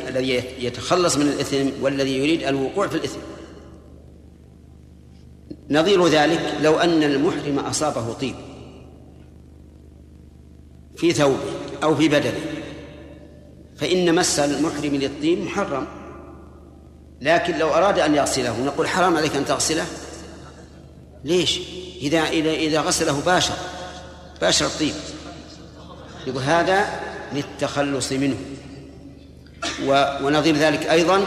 الذي 0.09 0.45
يتخلص 0.59 1.16
من 1.16 1.27
الإثم 1.27 1.68
والذي 1.81 2.18
يريد 2.18 2.43
الوقوع 2.43 2.89
في 2.89 2.95
الإثم. 2.95 3.18
نظير 5.70 6.07
ذلك 6.07 6.55
لو 6.62 6.79
أن 6.79 7.03
المحرم 7.03 7.59
أصابه 7.59 8.12
طيب. 8.12 8.35
في 10.97 11.12
ثوبه 11.12 11.38
أو 11.82 11.97
في 11.97 12.09
بدنه. 12.09 12.40
فإن 13.76 14.14
مس 14.14 14.38
المحرم 14.38 14.94
للطيب 14.94 15.38
محرم. 15.38 15.86
لكن 17.20 17.59
لو 17.59 17.68
أراد 17.68 17.99
أن 17.99 18.14
يغسله 18.14 18.64
نقول 18.64 18.88
حرام 18.88 19.16
عليك 19.16 19.36
أن 19.36 19.44
تغسله؟ 19.44 19.86
ليش؟ 21.24 21.61
إذا 22.03 22.20
إذا 22.20 22.51
إذا 22.51 22.80
غسله 22.80 23.20
باشر 23.20 23.55
باشر 24.40 24.66
الطيب 24.66 24.94
يقول 26.26 26.42
هذا 26.42 27.01
للتخلص 27.32 28.12
منه. 28.12 28.36
ونظير 30.22 30.57
ذلك 30.57 30.86
أيضا 30.86 31.26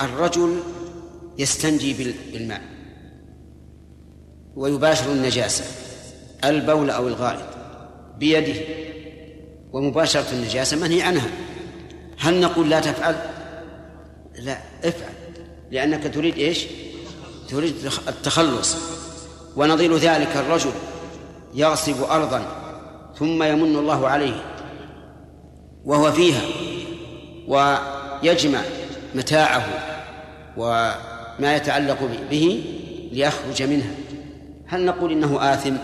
الرجل 0.00 0.60
يستنجي 1.38 2.14
بالماء. 2.32 2.62
ويباشر 4.56 5.12
النجاسة 5.12 5.64
البول 6.44 6.90
أو 6.90 7.08
الغائط 7.08 7.44
بيده. 8.18 8.60
ومباشرة 9.74 10.32
النجاسة 10.32 10.76
منهي 10.76 11.02
عنها. 11.02 11.30
هل 12.18 12.40
نقول 12.40 12.70
لا 12.70 12.80
تفعل؟ 12.80 13.16
لا 14.38 14.58
افعل. 14.84 15.12
لأنك 15.70 16.14
تريد 16.14 16.38
إيش؟ 16.38 16.66
تريد 17.48 17.74
التخلص. 18.08 18.76
ونظير 19.56 19.96
ذلك 19.96 20.36
الرجل 20.36 20.70
يغصب 21.54 22.02
أرضا 22.02 22.42
ثم 23.18 23.42
يمن 23.42 23.76
الله 23.76 24.08
عليه 24.08 24.44
وهو 25.84 26.12
فيها 26.12 26.42
ويجمع 27.48 28.60
متاعه 29.14 29.66
وما 30.56 31.56
يتعلق 31.56 31.98
به 32.30 32.64
ليخرج 33.12 33.62
منها. 33.62 33.94
هل 34.66 34.84
نقول 34.84 35.12
إنه 35.12 35.54
آثم؟ 35.54 35.76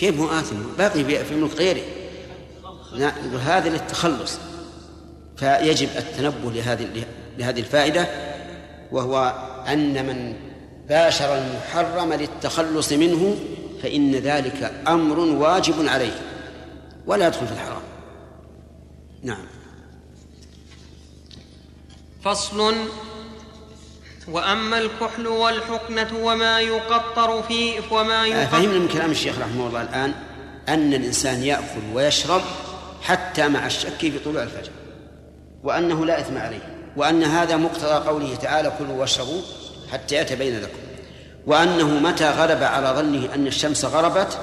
كيف 0.00 0.20
هو 0.20 0.38
آثم؟ 0.38 0.56
باقي 0.78 1.24
في 1.24 1.34
ملك 1.34 1.54
غيره. 1.54 1.82
هذا 3.44 3.68
للتخلص. 3.68 4.38
فيجب 5.36 5.88
التنبه 5.96 6.50
لهذه 6.50 7.04
لهذه 7.38 7.60
الفائدة 7.60 8.08
وهو 8.92 9.34
أن 9.68 10.06
من 10.06 10.34
باشر 10.88 11.38
المحرم 11.38 12.12
للتخلص 12.12 12.92
منه 12.92 13.36
فإن 13.82 14.14
ذلك 14.14 14.72
أمر 14.88 15.18
واجب 15.18 15.88
عليه 15.88 16.20
ولا 17.06 17.26
يدخل 17.26 17.46
في 17.46 17.52
الحرام. 17.52 17.82
نعم. 19.22 19.46
فصل 22.24 22.74
وأما 24.28 24.78
الكحل 24.78 25.26
والحقنة 25.26 26.08
وما 26.22 26.60
يقطر 26.60 27.42
فيه 27.42 27.80
وما 27.90 28.22
آه، 28.22 28.26
يقطر 28.26 28.46
فهمنا 28.46 28.78
من 28.78 28.88
كلام 28.88 29.10
الشيخ 29.10 29.38
رحمه 29.38 29.66
الله 29.66 29.82
الآن 29.82 30.14
أن 30.68 30.94
الإنسان 30.94 31.42
يأكل 31.42 31.80
ويشرب 31.94 32.42
حتى 33.02 33.48
مع 33.48 33.66
الشك 33.66 33.98
في 33.98 34.18
طلوع 34.18 34.42
الفجر 34.42 34.70
وأنه 35.62 36.06
لا 36.06 36.20
إثم 36.20 36.38
عليه 36.38 36.76
وأن 36.96 37.22
هذا 37.22 37.56
مقتضى 37.56 38.08
قوله 38.08 38.34
تعالى 38.34 38.72
كلوا 38.78 39.00
واشربوا 39.00 39.40
حتى 39.92 40.16
يتبين 40.16 40.60
لكم. 40.60 40.78
وأنه 41.46 41.88
متى 41.88 42.30
غلب 42.30 42.62
على 42.62 42.88
ظنه 42.88 43.34
أن 43.34 43.46
الشمس 43.46 43.84
غربت 43.84 44.38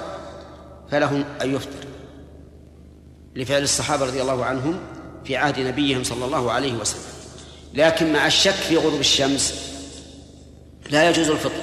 فله 0.91 1.23
أن 1.41 1.55
يفطر. 1.55 1.87
لفعل 3.35 3.63
الصحابة 3.63 4.05
رضي 4.05 4.21
الله 4.21 4.45
عنهم 4.45 4.79
في 5.25 5.37
عهد 5.37 5.59
نبيهم 5.59 6.03
صلى 6.03 6.25
الله 6.25 6.51
عليه 6.51 6.73
وسلم. 6.73 7.01
لكن 7.73 8.13
مع 8.13 8.27
الشك 8.27 8.51
في 8.51 8.77
غروب 8.77 8.99
الشمس 8.99 9.72
لا 10.89 11.09
يجوز 11.09 11.29
الفطر. 11.29 11.61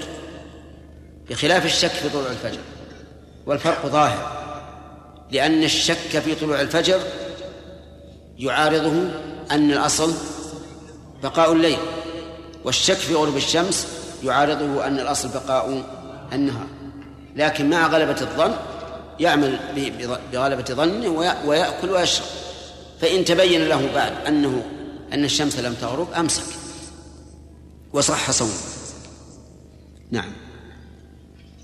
بخلاف 1.31 1.67
الشك 1.67 1.91
في 1.91 2.09
طلوع 2.09 2.31
الفجر. 2.31 2.61
والفرق 3.47 3.87
ظاهر. 3.87 4.41
لأن 5.31 5.63
الشك 5.63 6.19
في 6.19 6.35
طلوع 6.35 6.61
الفجر 6.61 7.01
يعارضه 8.39 9.09
أن 9.51 9.73
الأصل 9.73 10.15
بقاء 11.23 11.53
الليل 11.53 11.79
والشك 12.65 12.95
في 12.97 13.15
غروب 13.15 13.37
الشمس 13.37 13.87
يعارضه 14.25 14.87
أن 14.87 15.01
الأصل 15.01 15.29
بقاء 15.29 15.85
النهار. 16.33 16.67
لكن 17.37 17.71
مع 17.71 17.87
غلبة 17.87 18.21
الظن 18.21 18.55
يعمل 19.21 19.59
بغلبة 20.33 20.65
ظنه 20.75 21.09
ويأكل 21.47 21.91
ويشرب. 21.91 22.27
فإن 23.01 23.25
تبين 23.25 23.69
له 23.69 23.89
بعد 23.95 24.13
أنه 24.27 24.63
أن 25.13 25.25
الشمس 25.25 25.59
لم 25.59 25.75
تغرب 25.75 26.13
أمسك. 26.13 26.45
وصح 27.93 28.31
صومه 28.31 28.53
نعم. 30.13 30.33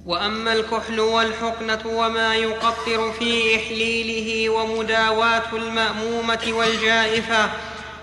وأما 0.06 0.52
الكحل 0.52 1.00
والحقنة 1.00 1.80
وما 1.86 2.34
يقطر 2.34 3.12
في 3.12 3.56
إحليله 3.56 4.50
ومداواة 4.50 5.52
المأمومة 5.52 6.46
والجائفة 6.48 7.50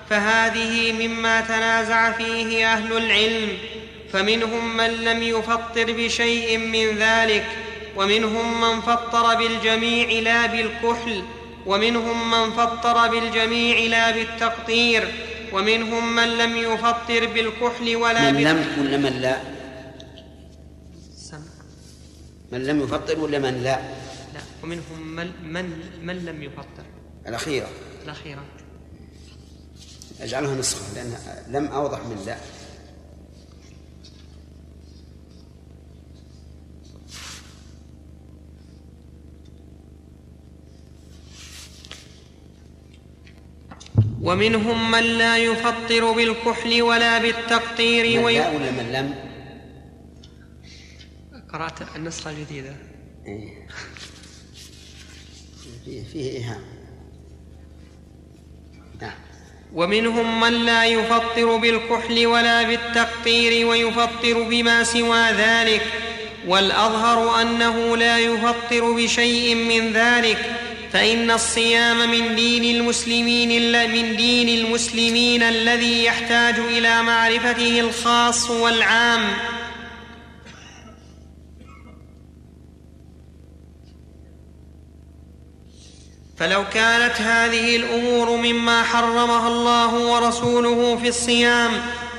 فهذه 0.09 1.07
مما 1.07 1.41
تنازع 1.41 2.11
فيه 2.11 2.73
أهل 2.73 2.97
العلم 2.97 3.49
فمنهم 4.13 4.77
من 4.77 4.87
لم 4.87 5.23
يفطر 5.23 5.91
بشيء 5.91 6.57
من 6.57 6.97
ذلك 6.97 7.45
ومنهم 7.95 8.61
من 8.61 8.81
فطر 8.81 9.35
بالجميع 9.35 10.19
لا 10.19 10.45
بالكحل 10.45 11.23
ومنهم 11.65 12.31
من 12.31 12.51
فطر 12.51 13.07
بالجميع 13.07 13.79
لا 13.79 14.11
بالتقطير 14.11 15.07
ومنهم 15.53 16.15
من 16.15 16.37
لم 16.37 16.57
يفطر 16.57 17.25
بالكحل 17.25 17.95
ولا 17.95 18.31
من 18.31 18.43
لم 18.43 18.65
ولا 18.79 18.97
من 18.97 19.19
لا 19.21 19.52
من 22.53 22.63
لم 22.63 22.81
يفطر 22.81 23.19
ولا 23.19 23.39
من 23.39 23.63
لا؟ 23.63 23.79
لا 24.33 24.41
ومنهم 24.63 25.15
من 25.15 25.31
من, 25.43 25.65
من 26.03 26.25
لم 26.25 26.43
يفطر. 26.43 26.85
الأخيرة. 27.27 27.67
الأخيرة. 28.03 28.43
اجعلها 30.21 30.55
نسخة 30.55 30.93
لأن 30.95 31.17
لم 31.47 31.67
أوضح 31.67 31.99
من 31.99 32.23
لا. 32.25 32.37
ومنهم 44.21 44.91
من 44.91 45.03
لا 45.03 45.37
يفطر 45.37 46.11
بالكحل 46.11 46.81
ولا 46.81 47.17
بالتقطير 47.17 48.21
من 48.21 48.33
لا 48.33 48.49
ولا 48.49 48.71
من 48.71 48.91
لم؟ 48.93 49.32
قرأت 51.53 51.95
النسخة 51.95 52.31
الجديدة. 52.31 52.75
إيه. 53.27 53.67
فيه 55.85 56.03
فيه 56.13 56.31
إيهام. 56.31 56.61
نعم. 59.01 59.11
ومنهم 59.73 60.39
من 60.39 60.65
لا 60.65 60.85
يفطر 60.85 61.57
بالكحل 61.57 62.25
ولا 62.25 62.63
بالتقطير 62.63 63.67
ويفطر 63.67 64.43
بما 64.43 64.83
سوى 64.83 65.31
ذلك 65.31 65.81
والأظهر 66.47 67.41
أنه 67.41 67.97
لا 67.97 68.19
يفطر 68.19 68.91
بشيء 68.91 69.55
من 69.55 69.93
ذلك 69.93 70.55
فإن 70.93 71.31
الصيام 71.31 72.11
من 72.11 72.35
دين 72.35 72.75
المسلمين 72.75 73.49
من 73.91 74.15
دين 74.17 74.49
المسلمين 74.49 75.43
الذي 75.43 76.03
يحتاج 76.03 76.59
إلى 76.59 77.03
معرفته 77.03 77.79
الخاص 77.79 78.49
والعام. 78.49 79.52
فلو 86.43 86.63
كانت 86.73 87.21
هذه 87.21 87.75
الأمور 87.75 88.29
مما 88.29 88.83
حرمها 88.83 89.47
الله 89.47 89.93
ورسوله 89.93 90.97
في 91.01 91.07
الصيام 91.07 91.71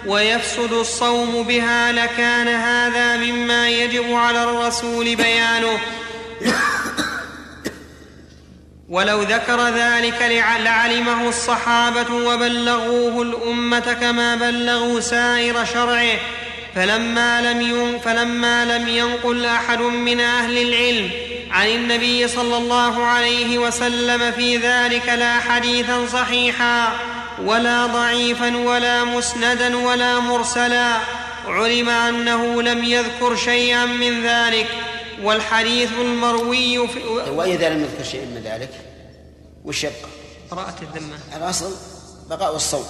ويفسد 0.06 0.72
الصوم 0.72 1.42
بها 1.42 1.92
لكان 1.92 2.48
هذا 2.48 3.16
مما 3.16 3.68
يجب 3.68 4.14
على 4.14 4.44
الرسول 4.44 5.16
بيانه. 5.16 5.78
ولو 8.88 9.22
ذكر 9.22 9.68
ذلك 9.68 10.22
لعلمه 10.64 11.28
الصحابة 11.28 12.14
وبلغوه 12.14 13.22
الأمة 13.22 13.96
كما 14.00 14.34
بلغوا 14.34 15.00
سائر 15.00 15.64
شرعه 15.64 16.16
فلما 16.74 17.40
لم, 17.40 17.98
فلما 17.98 18.78
لم 18.78 18.88
ينقل 18.88 19.44
أحد 19.44 19.80
من 19.80 20.20
أهل 20.20 20.58
العلم 20.58 21.33
عن 21.54 21.68
النبي 21.68 22.28
صلى 22.28 22.56
الله 22.56 23.02
عليه 23.04 23.58
وسلم 23.58 24.32
في 24.32 24.56
ذلك 24.56 25.08
لا 25.08 25.40
حديثا 25.40 26.06
صحيحا 26.06 26.88
ولا 27.44 27.86
ضعيفا 27.86 28.56
ولا 28.56 29.04
مسندا 29.04 29.76
ولا 29.76 30.18
مرسلا. 30.20 30.96
علم 31.46 31.88
أنه 31.88 32.62
لم 32.62 32.84
يذكر 32.84 33.36
شيئا 33.36 33.84
من 33.84 34.26
ذلك. 34.26 34.66
والحديث 35.22 35.90
المروي 35.92 36.88
في 36.88 37.04
وإذا 37.30 37.68
لم 37.68 37.82
يذكر 37.82 38.04
شيئا 38.04 38.24
من 38.24 38.42
ذلك 38.44 38.70
وش 39.64 39.84
يبقى؟ 39.84 40.08
براءة 40.50 40.76
الذمة. 40.82 41.18
الأصل 41.36 41.76
بقاء 42.30 42.56
الصوم 42.56 42.86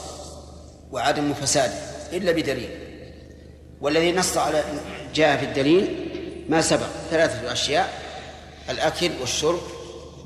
وعدم 0.92 1.34
فساده 1.34 1.78
إلا 2.12 2.32
بدليل. 2.32 2.70
والذي 3.80 4.12
نص 4.12 4.36
على 4.36 4.64
جاء 5.14 5.36
في 5.36 5.44
الدليل 5.44 6.10
ما 6.48 6.60
سبق 6.60 6.88
ثلاثة 7.10 7.52
أشياء. 7.52 8.03
الأكل 8.70 9.10
والشرب 9.20 9.62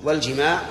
والجماع 0.02 0.62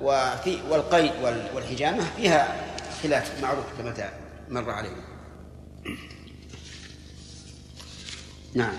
وفي 0.00 0.58
والقيد 0.70 1.12
والحجامة 1.54 2.04
فيها 2.16 2.56
خلاف 3.02 3.42
معروف 3.42 3.64
كما 3.78 4.10
مر 4.48 4.70
علينا. 4.70 5.04
نعم. 8.54 8.74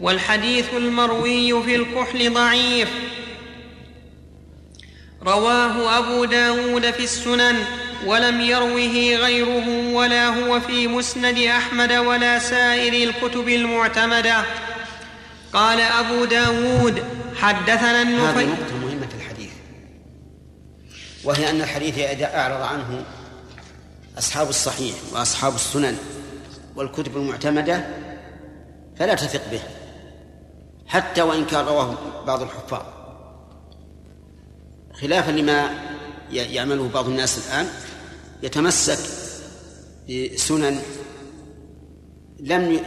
والحديث 0.00 0.74
المروي 0.74 1.62
في 1.62 1.74
الكحل 1.76 2.34
ضعيف. 2.34 2.88
رواه 5.22 5.98
أبو 5.98 6.24
داود 6.24 6.90
في 6.90 7.04
السنن 7.04 7.64
ولم 8.06 8.40
يروه 8.40 9.16
غيره 9.16 9.92
ولا 9.92 10.26
هو 10.26 10.60
في 10.60 10.88
مسند 10.88 11.38
أحمد 11.38 11.92
ولا 11.92 12.38
سائر 12.38 13.08
الكتب 13.08 13.48
المعتمدة. 13.48 14.44
قال 15.56 15.80
أبو 15.80 16.24
داود 16.24 17.02
حدثنا 17.34 18.02
النفي 18.02 18.38
هذه 18.38 18.46
نقطة 18.46 18.76
مهمة 18.76 19.06
في 19.06 19.14
الحديث. 19.14 19.50
وهي 21.24 21.50
أن 21.50 21.60
الحديث 21.60 21.98
إذا 21.98 22.36
أعرض 22.36 22.62
عنه 22.62 23.04
أصحاب 24.18 24.48
الصحيح 24.48 24.94
وأصحاب 25.12 25.54
السنن 25.54 25.96
والكتب 26.76 27.16
المعتمدة 27.16 27.86
فلا 28.96 29.14
تثق 29.14 29.50
به 29.50 29.60
حتى 30.86 31.22
وإن 31.22 31.44
كان 31.44 31.64
رواه 31.64 31.94
بعض 32.26 32.42
الحفاظ. 32.42 32.82
خلافا 35.00 35.30
لما 35.30 35.70
يعمله 36.30 36.88
بعض 36.88 37.08
الناس 37.08 37.46
الآن 37.46 37.68
يتمسك 38.42 38.98
بسنن 40.08 40.82
لم 42.40 42.80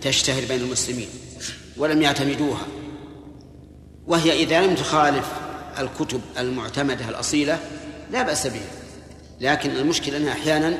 تشتهر 0.00 0.44
بين 0.44 0.60
المسلمين. 0.60 1.08
ولم 1.78 2.02
يعتمدوها. 2.02 2.66
وهي 4.06 4.32
إذا 4.32 4.66
لم 4.66 4.74
تخالف 4.74 5.32
الكتب 5.78 6.20
المعتمدة 6.38 7.08
الأصيلة 7.08 7.58
لا 8.10 8.22
بأس 8.22 8.46
بها. 8.46 8.70
لكن 9.40 9.70
المشكلة 9.70 10.16
أنها 10.16 10.32
أحيانا 10.32 10.78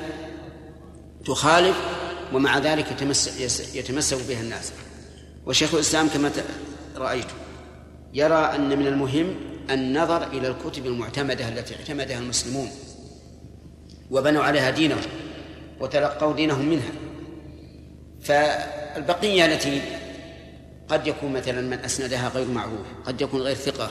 تخالف 1.25 1.77
ومع 2.33 2.59
ذلك 2.59 2.87
يتمسك, 3.75 4.27
بها 4.29 4.41
الناس. 4.41 4.73
وشيخ 5.47 5.75
الإسلام 5.75 6.09
كما 6.09 6.31
رأيت 6.97 7.27
يرى 8.15 8.53
أن 8.55 8.79
من 8.79 8.87
المهم 8.87 9.35
النظر 9.71 10.27
إلى 10.27 10.49
الكتب 10.49 10.87
المعتمدة 10.87 11.49
التي 11.49 11.75
اعتمدها 11.75 12.19
المسلمون 12.19 12.71
وبنوا 14.11 14.43
عليها 14.43 14.71
دينهم 14.71 15.03
وتلقوا 15.81 16.33
دينهم 16.35 16.69
منها. 16.69 16.91
فالبقية 18.23 19.47
التي 19.47 19.83
قد 20.89 21.07
يكون 21.07 21.32
مثلا 21.32 21.61
من 21.61 21.78
أسندها 21.78 22.28
غير 22.28 22.49
معروف 22.49 22.87
قد 23.07 23.20
يكون 23.20 23.41
غير 23.41 23.57
ثقة 23.57 23.91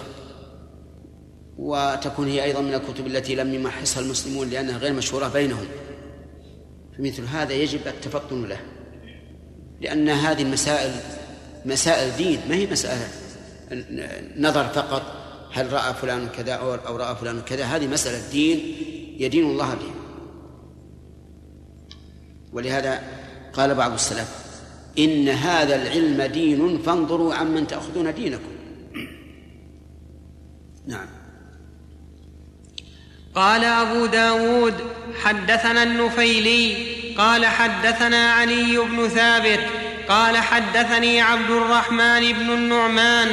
وتكون 1.58 2.28
هي 2.28 2.44
أيضا 2.44 2.62
من 2.62 2.74
الكتب 2.74 3.08
التي 3.08 3.36
لم 3.36 3.54
يمحصها 3.54 4.02
المسلمون 4.02 4.50
لأنها 4.50 4.78
غير 4.78 4.94
مشهورة 4.94 5.28
بينهم. 5.28 5.66
فمثل 6.98 7.24
هذا 7.24 7.54
يجب 7.54 7.88
التفطن 7.88 8.46
له 8.46 8.60
لأن 9.82 10.10
هذه 10.10 10.42
المسائل 10.42 10.92
مسائل 11.66 12.18
دين 12.18 12.40
ما 12.50 12.56
هي 12.56 12.68
مسألة 12.68 13.08
نظر 14.38 14.68
فقط 14.68 15.02
هل 15.52 15.74
رأى 15.74 15.94
فلان 15.94 16.28
كذا 16.28 16.54
أو 16.54 16.96
رأى 16.96 17.16
فلان 17.16 17.42
كذا 17.42 17.64
هذه 17.66 17.88
مسألة 17.88 18.30
دين 18.32 18.60
يدين 19.20 19.44
الله 19.44 19.74
به 19.74 19.92
ولهذا 22.54 23.02
قال 23.54 23.76
بعض 23.76 23.94
السلف 23.94 24.45
إن 25.00 25.30
هذا 25.30 25.76
العلم 25.76 26.22
دين 26.22 26.82
فانظروا 26.86 27.34
عمن 27.34 27.68
تأخذون 27.68 28.14
دينكم. 28.14 28.56
نعم. 30.88 31.08
قال 33.36 33.64
أبو 33.64 34.06
داود 34.06 34.74
حدثنا 35.24 35.84
النفيلي 35.84 36.76
قال 37.18 37.46
حدثنا 37.46 38.32
علي 38.32 38.78
بن 38.78 39.08
ثابت 39.08 39.60
قال 40.10 40.38
حدثني 40.38 41.22
عبد 41.22 41.50
الرحمن 41.50 42.34
بن 42.34 42.50
النعمان 42.54 43.32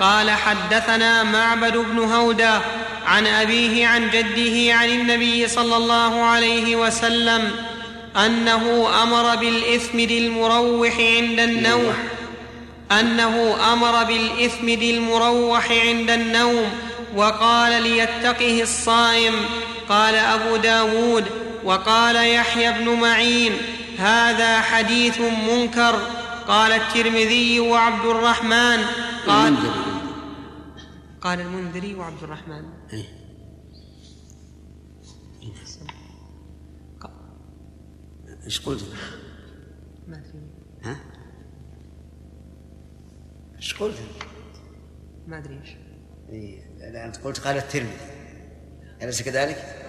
قال 0.00 0.30
حدثنا 0.30 1.22
معبد 1.22 1.76
بن 1.76 1.98
هودة 1.98 2.60
عن 3.06 3.26
أبيه 3.26 3.86
عن 3.86 4.10
جده 4.10 4.74
عن 4.74 4.88
النبي 4.88 5.48
صلى 5.48 5.76
الله 5.76 6.22
عليه 6.22 6.76
وسلم 6.76 7.50
أنه 8.16 8.88
أمر 9.02 9.36
بالإثم 9.36 10.00
للمروح 10.00 10.96
عند 10.98 11.40
النوم. 11.40 11.94
أنه 13.00 13.56
أمر 13.72 14.04
بالإثم 14.04 14.68
للمروح 14.68 15.72
عند 15.72 16.10
النوم. 16.10 16.72
وقال 17.16 17.82
ليتقه 17.82 18.62
الصائم. 18.62 19.34
قال 19.88 20.14
أبو 20.14 20.56
داود. 20.56 21.24
وقال 21.64 22.16
يحيى 22.16 22.72
بن 22.72 22.88
معين. 22.88 23.52
هذا 23.98 24.60
حديث 24.60 25.20
منكر. 25.20 26.00
قال 26.48 26.72
الترمذي 26.72 27.60
وعبد 27.60 28.06
الرحمن. 28.06 28.84
قال 29.26 29.54
قال 31.22 31.40
المنذري 31.40 31.94
وعبد 31.94 32.22
الرحمن. 32.22 32.62
إيه. 32.92 33.21
إيش 38.44 38.60
قلت؟ 38.60 38.84
ما 40.08 40.16
ادري 40.16 40.40
ها؟ 40.82 40.96
إيش 43.56 43.74
قلت؟ 43.74 43.96
ما 45.26 45.38
أدري 45.38 45.60
إيش 45.60 45.76
اي 46.30 46.64
لا 46.78 47.06
أنت 47.06 47.16
قلت 47.16 47.38
قال 47.38 47.56
الترمذي 47.56 47.96
أليس 49.02 49.22
كذلك؟ 49.22 49.82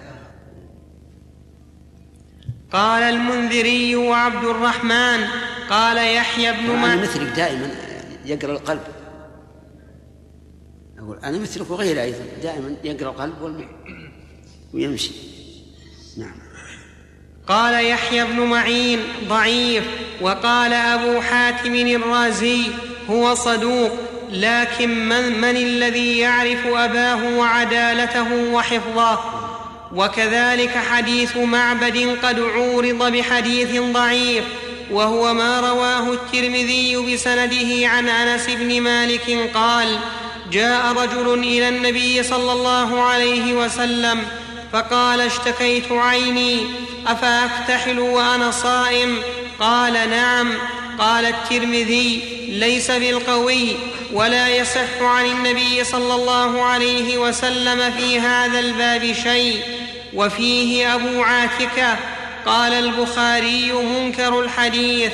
قال 2.72 3.02
المنذري 3.02 3.96
وعبد 3.96 4.44
الرحمن 4.44 5.24
قال 5.70 6.16
يحيى 6.16 6.52
بن 6.52 6.70
أنا 6.70 7.02
مثلك 7.02 7.36
دائما 7.36 7.70
يقرأ 8.24 8.52
القلب 8.52 8.82
أقول 10.98 11.18
أنا 11.18 11.38
مثلك 11.38 11.70
وغيري 11.70 12.02
أيضا 12.02 12.24
دائما 12.42 12.76
يقرأ 12.84 13.24
القلب 13.24 13.68
ويمشي 14.74 15.14
نعم 16.16 16.43
قال 17.48 17.86
يحيى 17.86 18.24
بن 18.24 18.40
معين 18.40 19.00
ضعيف 19.28 19.84
وقال 20.20 20.72
أبو 20.72 21.20
حاتم 21.20 21.74
الرازي 21.74 22.62
هو 23.10 23.34
صدوق 23.34 23.90
لكن 24.32 25.08
من, 25.08 25.40
من 25.40 25.56
الذي 25.56 26.18
يعرف 26.18 26.66
أباه 26.66 27.38
وعدالته 27.38 28.52
وحفظه؟ 28.52 29.18
وكذلك 29.94 30.70
حديث 30.90 31.36
معبد 31.36 32.18
قد 32.22 32.40
عورض 32.40 33.12
بحديث 33.12 33.80
ضعيف 33.80 34.44
وهو 34.90 35.34
ما 35.34 35.60
رواه 35.60 36.12
الترمذي 36.12 36.96
بسنده 36.96 37.88
عن 37.88 38.08
أنس 38.08 38.46
بن 38.50 38.80
مالك 38.80 39.50
قال 39.54 39.98
جاء 40.52 40.92
رجل 40.92 41.38
إلى 41.38 41.68
النبي 41.68 42.22
صلى 42.22 42.52
الله 42.52 43.02
عليه 43.02 43.52
وسلم 43.52 44.22
فقال 44.74 45.20
اشتكيت 45.20 45.92
عيني 45.92 46.66
افاكتحل 47.06 47.98
وأنا 47.98 48.50
صائم؟ 48.50 49.18
قال 49.60 49.92
نعم. 49.92 50.52
قال 50.98 51.24
الترمذي 51.24 52.20
ليس 52.48 52.90
بالقوي 52.90 53.76
ولا 54.12 54.48
يصح 54.48 55.00
عن 55.00 55.26
النبي 55.26 55.84
صلى 55.84 56.14
الله 56.14 56.62
عليه 56.62 57.18
وسلم 57.18 57.90
في 57.90 58.20
هذا 58.20 58.58
الباب 58.58 59.12
شيء. 59.12 59.60
وفيه 60.14 60.94
أبو 60.94 61.22
عاتكة 61.22 61.96
قال 62.46 62.72
البخاري 62.72 63.72
منكر 63.72 64.40
الحديث 64.40 65.12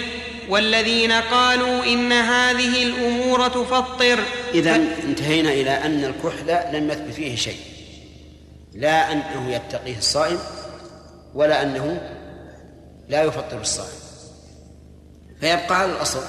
والذين 0.48 1.12
قالوا 1.12 1.84
إن 1.84 2.12
هذه 2.12 2.82
الأمور 2.82 3.48
تفطر. 3.48 4.18
اذا 4.54 4.76
انتهينا 5.04 5.52
إلى 5.52 5.70
أن 5.70 6.04
الكحل 6.04 6.76
لم 6.76 6.90
يثبت 6.90 7.14
فيه 7.14 7.36
شيء. 7.36 7.79
لا 8.72 9.12
أنه 9.12 9.50
يتقيه 9.50 9.98
الصائم 9.98 10.38
ولا 11.34 11.62
أنه 11.62 12.00
لا 13.08 13.22
يفطر 13.22 13.60
الصائم. 13.60 14.00
فيبقى 15.40 15.80
على 15.80 15.92
الأصل 15.92 16.22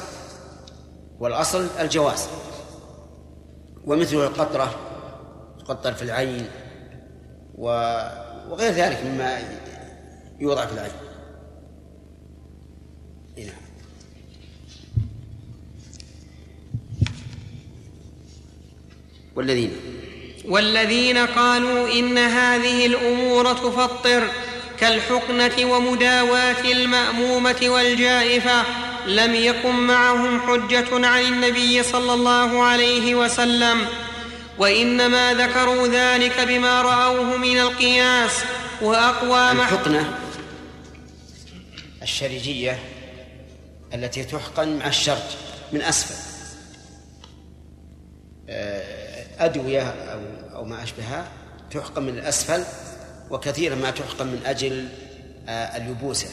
والأصل 1.20 1.68
الجواز. 1.80 2.28
ومثل 3.86 4.16
القطرة 4.16 4.76
تقطر 5.60 5.94
في 5.94 6.02
العين 6.02 6.48
وغير 7.56 8.72
ذلك 8.72 9.06
مما 9.06 9.40
يوضع 10.40 10.66
في 10.66 10.74
العين. 10.74 10.92
نعم 13.38 13.56
والذين؟ 19.36 19.72
والذين 20.52 21.18
قالوا 21.18 21.94
إن 21.94 22.18
هذه 22.18 22.86
الأمور 22.86 23.54
تفطر 23.54 24.28
كالحقنة 24.80 25.66
ومداواة 25.66 26.72
المأمومة 26.72 27.58
والجائفة 27.64 28.64
لم 29.08 29.36
يكن 29.36 29.76
معهم 29.76 30.42
حجة 30.42 31.08
عن 31.08 31.22
النبي 31.22 31.84
صلى 31.84 32.14
الله 32.14 32.64
عليه 32.64 33.16
وسلم 33.16 33.86
وإنما 34.58 35.34
ذكروا 35.34 35.88
ذلك 35.88 36.40
بما 36.40 36.82
رأوه 36.82 37.38
من 37.38 37.60
القياس 37.60 38.32
وأقوى 38.82 39.52
الحقنة 39.52 40.18
الشرجيه 42.02 42.80
التي 43.94 44.24
تحقن 44.24 44.78
مع 44.78 44.88
الشرج 44.88 45.18
من 45.72 45.82
أسفل. 45.82 46.16
آه، 48.50 49.11
أدوية 49.40 49.82
أو 49.90 50.20
أو 50.56 50.66
ما 50.66 50.84
أشبهها 50.84 51.28
تحقن 51.72 52.04
من 52.04 52.10
الأسفل 52.10 52.64
وكثيرا 53.32 53.76
ما 53.76 53.92
تحقن 53.92 54.28
من 54.28 54.42
أجل 54.46 54.88
آه، 55.50 55.78
اليبوسة. 55.78 56.28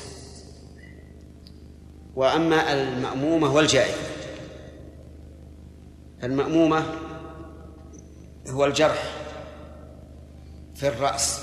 وأما 2.17 2.73
المأمومة 2.73 3.55
والجائفة 3.55 4.19
المأمومة 6.23 6.83
هو 8.49 8.65
الجرح 8.65 9.15
في 10.75 10.89
الرأس 10.89 11.41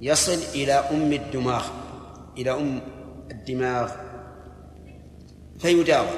يصل 0.00 0.38
إلى 0.54 0.72
أم 0.72 1.12
الدماغ 1.12 1.66
إلى 2.38 2.50
أم 2.50 2.80
الدماغ 3.30 3.90
فيداوى 5.58 6.08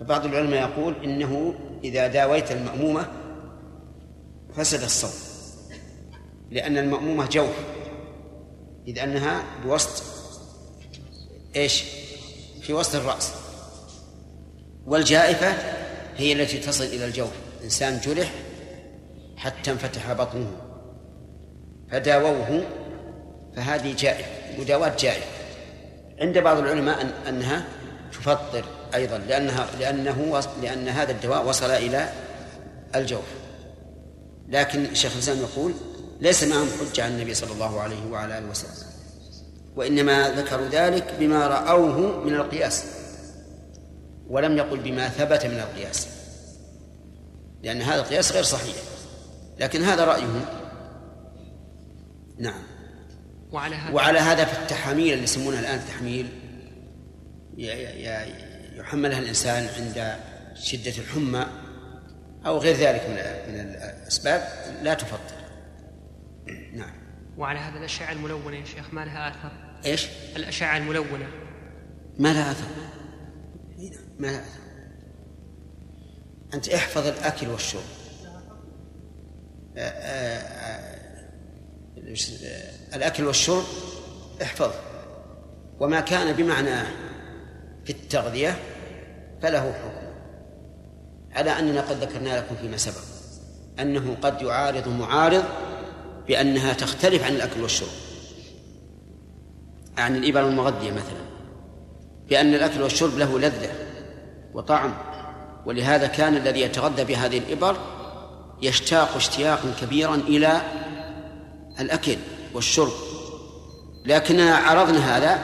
فبعض 0.00 0.24
العلماء 0.24 0.70
يقول 0.70 0.94
إنه 1.04 1.54
إذا 1.84 2.06
داويت 2.06 2.52
المأمومة 2.52 3.06
فسد 4.56 4.82
الصوم 4.82 5.30
لأن 6.50 6.78
المأمومة 6.78 7.26
جوف 7.26 7.54
إذ 8.88 8.98
أنها 8.98 9.44
بوسط 9.64 10.02
إيش؟ 11.56 11.84
في 12.62 12.72
وسط 12.72 12.94
الرأس. 12.94 13.32
والجائفة 14.86 15.54
هي 16.16 16.32
التي 16.32 16.58
تصل 16.58 16.84
إلى 16.84 17.04
الجوف. 17.04 17.30
إنسان 17.64 18.00
جرح 18.00 18.32
حتى 19.36 19.70
انفتح 19.70 20.12
بطنه 20.12 20.52
فداووه 21.90 22.64
فهذه 23.56 23.94
جائفة 23.98 24.30
مداواة 24.58 24.96
جائفة. 24.98 25.26
عند 26.20 26.38
بعض 26.38 26.58
العلماء 26.58 27.00
أن 27.00 27.08
أنها 27.28 27.64
تفطر 28.12 28.64
أيضا 28.94 29.18
لأنها 29.18 29.66
لأنه 29.78 30.42
لأن 30.62 30.88
هذا 30.88 31.12
الدواء 31.12 31.48
وصل 31.48 31.70
إلى 31.70 32.12
الجوف. 32.94 33.24
لكن 34.48 34.84
الشيخ 34.84 35.12
الإسلام 35.12 35.38
يقول 35.38 35.74
ليس 36.20 36.44
معهم 36.44 36.68
حجة 36.80 37.04
عن 37.04 37.10
النبي 37.10 37.34
صلى 37.34 37.52
الله 37.52 37.80
عليه 37.80 38.10
وعلى 38.10 38.38
آله 38.38 38.50
وسلم 38.50 38.90
وإنما 39.76 40.30
ذكروا 40.30 40.68
ذلك 40.68 41.14
بما 41.18 41.46
رأوه 41.46 42.24
من 42.24 42.34
القياس 42.34 42.84
ولم 44.28 44.56
يقل 44.56 44.80
بما 44.80 45.08
ثبت 45.08 45.46
من 45.46 45.60
القياس. 45.60 46.06
لأن 47.62 47.82
هذا 47.82 48.00
القياس 48.00 48.32
غير 48.32 48.42
صحيح. 48.42 48.76
لكن 49.60 49.82
هذا 49.82 50.04
رأيهم 50.04 50.44
نعم. 52.38 52.62
وعلى 53.52 53.76
هذا 53.76 53.94
وعلى 53.94 54.18
هذا 54.18 54.44
في 54.44 54.62
التحاميل 54.62 55.12
اللي 55.12 55.24
يسمونها 55.24 55.60
الآن 55.60 55.80
تحميل 55.88 56.28
يحملها 58.80 59.18
الإنسان 59.18 59.68
عند 59.76 60.16
شدة 60.54 60.90
الحمى 60.90 61.46
أو 62.46 62.58
غير 62.58 62.76
ذلك 62.76 63.02
من 63.08 63.14
من 63.54 63.60
الأسباب 63.60 64.48
لا 64.82 64.94
تفطر. 64.94 65.40
نعم. 66.72 66.92
وعلى 67.38 67.58
هذا 67.58 67.78
الأشعة 67.78 68.12
الملونة 68.12 68.56
يا 68.56 68.64
شيخ 68.64 68.94
ما 68.94 69.04
لها 69.04 69.28
آثر؟ 69.28 69.52
إيش؟ 69.84 70.06
الأشعة 70.36 70.76
الملونة. 70.76 71.28
ما 72.18 72.32
لها 72.32 72.50
أثر. 72.50 72.64
ما 74.18 74.26
لها 74.26 74.40
أثر. 74.40 74.60
أنت 76.54 76.68
احفظ 76.68 77.06
الأكل 77.06 77.48
والشرب. 77.48 77.82
الأكل 82.94 83.24
والشرب 83.24 83.64
احفظ. 84.42 84.70
وما 85.80 86.00
كان 86.00 86.32
بمعنى 86.32 86.82
في 87.84 87.90
التغذية 87.90 88.56
فله 89.42 89.72
حكم. 89.72 90.10
على 91.32 91.58
أننا 91.58 91.80
قد 91.80 91.96
ذكرنا 91.96 92.38
لكم 92.38 92.56
فيما 92.56 92.76
سبق 92.76 93.02
أنه 93.80 94.16
قد 94.22 94.42
يعارض 94.42 94.88
معارض 94.88 95.44
بأنها 96.28 96.72
تختلف 96.72 97.24
عن 97.24 97.32
الأكل 97.32 97.62
والشرب. 97.62 97.88
عن 99.98 100.16
الإبر 100.16 100.48
المغذية 100.48 100.90
مثلا. 100.90 101.20
بأن 102.28 102.54
الأكل 102.54 102.82
والشرب 102.82 103.18
له 103.18 103.38
لذة 103.38 103.70
وطعم 104.54 104.94
ولهذا 105.66 106.06
كان 106.06 106.36
الذي 106.36 106.60
يتغذى 106.60 107.04
بهذه 107.04 107.38
الإبر 107.38 107.76
يشتاق 108.62 109.16
اشتياقا 109.16 109.72
كبيرا 109.80 110.14
إلى 110.14 110.60
الأكل 111.80 112.16
والشرب. 112.54 112.92
لكننا 114.04 114.54
عرضنا 114.54 115.16
هذا 115.16 115.38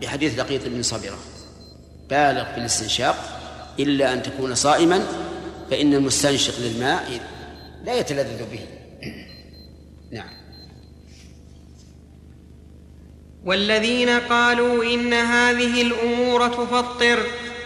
بحديث 0.00 0.38
لقيط 0.38 0.68
بن 0.68 0.82
صبرة. 0.82 1.18
بالغ 2.10 2.44
في 2.44 2.58
الاستنشاق 2.58 3.16
إلا 3.78 4.12
أن 4.12 4.22
تكون 4.22 4.54
صائما 4.54 5.06
فإن 5.70 5.94
المستنشق 5.94 6.54
للماء 6.60 7.20
لا 7.84 7.94
يتلذذ 7.94 8.44
به. 8.52 8.60
نعم. 10.18 10.30
والذين 13.44 14.08
قالوا 14.08 14.84
إن 14.84 15.12
هذه 15.12 15.82
الأمور 15.82 16.48
تفطر 16.48 17.18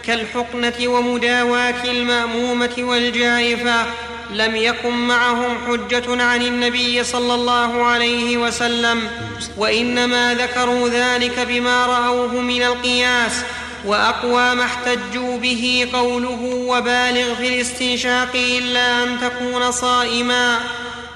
كالحقنة 0.03 0.87
ومداواة 0.87 1.83
المأمومة 1.83 2.73
والجائفة 2.79 3.85
لم 4.31 4.55
يكن 4.55 5.07
معهم 5.07 5.57
حجة 5.67 6.23
عن 6.23 6.41
النبي 6.41 7.03
صلى 7.03 7.33
الله 7.33 7.83
عليه 7.83 8.37
وسلم 8.37 9.09
وإنما 9.57 10.33
ذكروا 10.33 10.89
ذلك 10.89 11.39
بما 11.39 11.85
رأوه 11.85 12.41
من 12.41 12.63
القياس 12.63 13.43
وأقوى 13.85 14.55
ما 14.55 14.63
احتجوا 14.63 15.37
به 15.37 15.87
قوله 15.93 16.41
وبالغ 16.43 17.35
في 17.35 17.47
الاستنشاق 17.47 18.35
إلا 18.35 19.03
أن 19.03 19.17
تكون 19.21 19.71
صائما. 19.71 20.59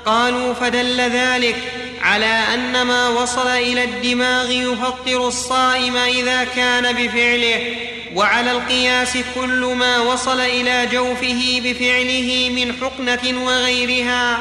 قالوا 0.05 0.53
فدل 0.53 1.01
ذلك 1.01 1.55
على 2.01 2.39
أن 2.53 2.81
ما 2.81 3.09
وصل 3.09 3.47
إلى 3.47 3.83
الدماغ 3.83 4.51
يفطر 4.51 5.27
الصائم 5.27 5.95
إذا 5.97 6.43
كان 6.43 6.93
بفعله 6.93 7.75
وعلى 8.15 8.51
القياس 8.51 9.17
كل 9.35 9.73
ما 9.79 9.99
وصل 9.99 10.39
إلى 10.39 10.87
جوفه 10.91 11.61
بفعله 11.63 12.51
من 12.55 12.73
حقنة 12.81 13.45
وغيرها 13.45 14.39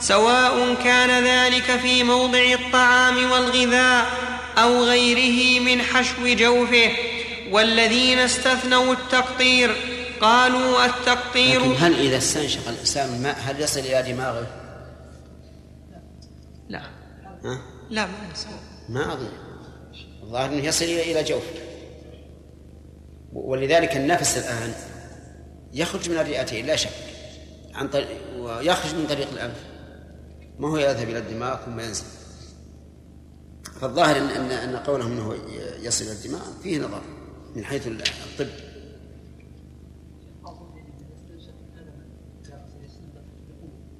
سواء 0.00 0.76
كان 0.84 1.24
ذلك 1.24 1.80
في 1.82 2.04
موضع 2.04 2.42
الطعام 2.42 3.30
والغذاء 3.30 4.06
أو 4.58 4.84
غيره 4.84 5.60
من 5.60 5.82
حشو 5.82 6.26
جوفه. 6.26 6.90
والذين 7.50 8.18
استثنوا 8.18 8.92
التقطير 8.92 9.76
قالوا 10.20 10.84
التقطير 10.84 11.60
لكن 11.60 11.84
هل 11.84 11.94
إذا 11.94 12.16
استنشق 12.16 12.68
الإنسان 12.68 13.14
الماء 13.14 13.36
هل 13.40 13.60
يصل 13.60 13.80
إلى 13.80 14.12
دماغه؟ 14.12 14.46
لا. 16.68 16.82
ها؟ 17.44 17.62
لا 17.90 18.06
ما 18.06 18.12
يصل. 18.32 18.48
ما 18.88 19.12
أظن. 19.12 19.28
الظاهر 20.22 20.52
أنه 20.52 20.64
يصل 20.64 20.84
إلى 20.84 21.22
جوفه 21.22 21.54
ولذلك 23.32 23.96
النفس 23.96 24.38
الآن 24.38 24.72
يخرج 25.72 26.10
من 26.10 26.18
الرئتين 26.18 26.66
لا 26.66 26.76
شك. 26.76 26.90
عن 27.74 27.88
طريق 27.88 28.08
ويخرج 28.36 28.94
من 28.94 29.06
طريق 29.06 29.28
الأنف. 29.32 29.64
ما 30.58 30.68
هو 30.68 30.76
يذهب 30.76 31.08
إلى 31.08 31.18
الدماغ 31.18 31.56
ثم 31.64 31.80
ينزل. 31.80 32.04
فالظاهر 33.80 34.16
أن 34.16 34.50
أن 34.50 34.76
قولهم 34.76 35.12
أنه 35.12 35.34
يصل 35.82 36.04
إلى 36.04 36.12
الدماغ 36.12 36.42
فيه 36.62 36.78
نظر. 36.78 37.02
من 37.56 37.64
حيث 37.64 37.86
الطب. 37.86 38.48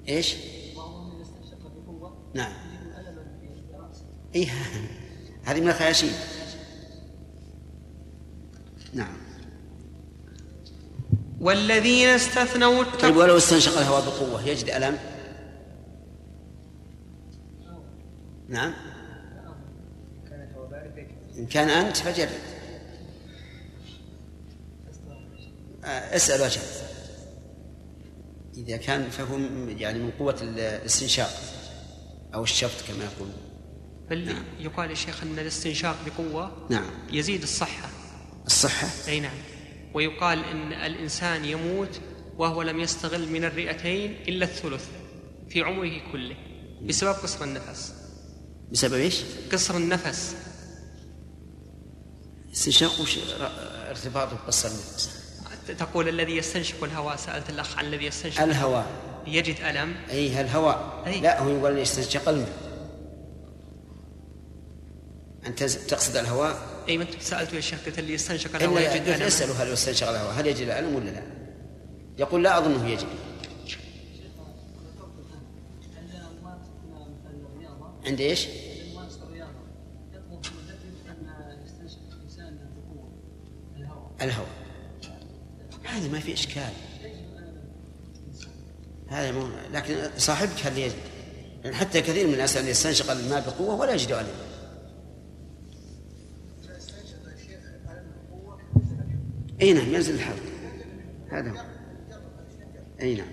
إيش؟ 0.09 0.35
نعم. 2.33 2.53
اي 4.35 4.47
هذه 5.45 5.61
من 5.61 5.69
الخياشيم 5.69 6.13
نعم. 8.93 9.17
والذين 11.41 12.07
استثنوا 12.07 12.81
التقوى 12.81 13.01
طيب 13.01 13.15
ولو 13.15 13.37
استنشق 13.37 13.77
الهواء 13.77 14.01
بقوة 14.05 14.47
يجد 14.47 14.69
ألم؟ 14.69 14.97
نعم. 18.49 18.73
إن 21.37 21.45
كان 21.45 21.69
أنت 21.69 21.97
فجرب 21.97 22.29
أسأل 25.83 26.41
وجهه. 26.41 26.61
إذا 28.57 28.77
كان 28.77 29.09
فهو 29.09 29.37
يعني 29.67 29.99
من 29.99 30.11
قوة 30.11 30.37
الاستنشاق 30.41 31.41
أو 32.33 32.43
الشفط 32.43 32.87
كما 32.87 33.03
يقول 33.03 33.29
بل 34.09 34.25
نعم. 34.25 34.43
يقال 34.59 34.89
يا 34.89 34.95
شيخ 34.95 35.23
أن 35.23 35.39
الاستنشاق 35.39 35.97
بقوة 36.05 36.67
نعم. 36.69 36.91
يزيد 37.11 37.41
الصحة. 37.41 37.89
الصحة؟ 38.45 38.87
أي 39.07 39.19
نعم. 39.19 39.37
ويقال 39.93 40.45
أن 40.45 40.73
الإنسان 40.73 41.45
يموت 41.45 42.01
وهو 42.37 42.61
لم 42.61 42.79
يستغل 42.79 43.27
من 43.27 43.43
الرئتين 43.43 44.11
إلا 44.27 44.45
الثلث 44.45 44.85
في 45.49 45.61
عمره 45.61 46.11
كله 46.11 46.35
بسبب 46.81 47.13
قصر 47.13 47.43
النفس. 47.43 47.93
بسبب 48.71 48.93
إيش؟ 48.93 49.21
قصر 49.51 49.77
النفس. 49.77 50.35
استنشاق 52.53 52.91
ارتباطه 53.89 54.35
بقصر 54.35 54.67
النفس؟ 54.67 55.20
تقول 55.67 56.09
الذي 56.09 56.37
يستنشق 56.37 56.83
الهواء؟ 56.83 57.15
سألت 57.15 57.49
الأخ 57.49 57.77
عن 57.77 57.85
الذي 57.85 58.05
يستنشق 58.05 58.41
الهواء. 58.41 58.85
يجد 59.27 59.55
ألم؟ 59.61 59.95
أي 60.09 60.41
الهواء 60.41 61.03
أي. 61.07 61.21
لا 61.21 61.41
هو 61.41 61.49
يقول 61.49 61.77
يستنشق 61.77 62.29
الماء 62.29 62.53
أنت 65.45 65.63
تقصد 65.63 66.17
الهواء؟ 66.17 66.57
أي 66.89 66.97
ما 66.97 67.05
سألته 67.19 67.55
يا 67.55 67.61
شيخ 67.61 67.85
قلت 67.85 67.99
اللي 67.99 68.13
يستنشق 68.13 68.55
الهواء 68.55 68.95
يجد 68.95 69.07
ألم. 69.07 69.21
اسأله 69.21 69.63
هل 69.63 69.67
يستنشق 69.67 70.09
الهواء 70.09 70.33
هل 70.33 70.47
يجد 70.47 70.61
الألم 70.61 70.95
ولا 70.95 71.09
لا؟ 71.09 71.23
يقول 72.17 72.43
لا 72.43 72.57
أظنه 72.57 72.89
يجد. 72.89 73.07
عند 78.05 78.21
إيش؟ 78.21 78.47
الهواء. 84.21 84.60
ما 86.11 86.19
في 86.19 86.33
إشكال. 86.33 86.71
هذا 89.11 89.31
مو 89.31 89.47
لكن 89.73 89.95
صاحبك 90.17 90.65
هل 90.65 90.77
يجد؟ 90.77 90.93
يعني 91.63 91.75
حتى 91.75 92.01
كثير 92.01 92.27
من 92.27 92.33
الناس 92.33 92.55
يستنشق 92.55 93.11
الماء 93.11 93.41
بقوة 93.41 93.75
ولا 93.75 93.93
يجد 93.93 94.11
ألم 94.11 94.27
إي 99.61 99.73
نعم 99.73 99.93
ينزل 99.93 100.13
الحلق 100.13 100.43
هذا 101.31 101.49
هو. 101.49 101.55
إي 103.01 103.15
نعم. 103.15 103.27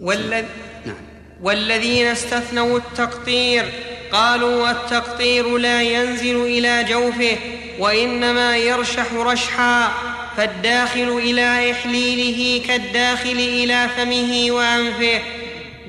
والذ... 0.00 0.44
نعم. 0.86 0.96
والذين 1.42 2.06
استثنوا 2.06 2.78
التقطير 2.78 3.72
قالوا 4.12 4.70
التقطير 4.70 5.58
لا 5.58 5.82
ينزل 5.82 6.36
إلى 6.36 6.84
جوفه 6.84 7.38
وإنما 7.78 8.56
يرشح 8.56 9.12
رشحا. 9.12 10.07
فالداخل 10.38 11.18
إلى 11.18 11.72
إحليله 11.72 12.66
كالداخل 12.66 13.30
إلى 13.30 13.88
فمه 13.88 14.50
وأنفه. 14.50 15.22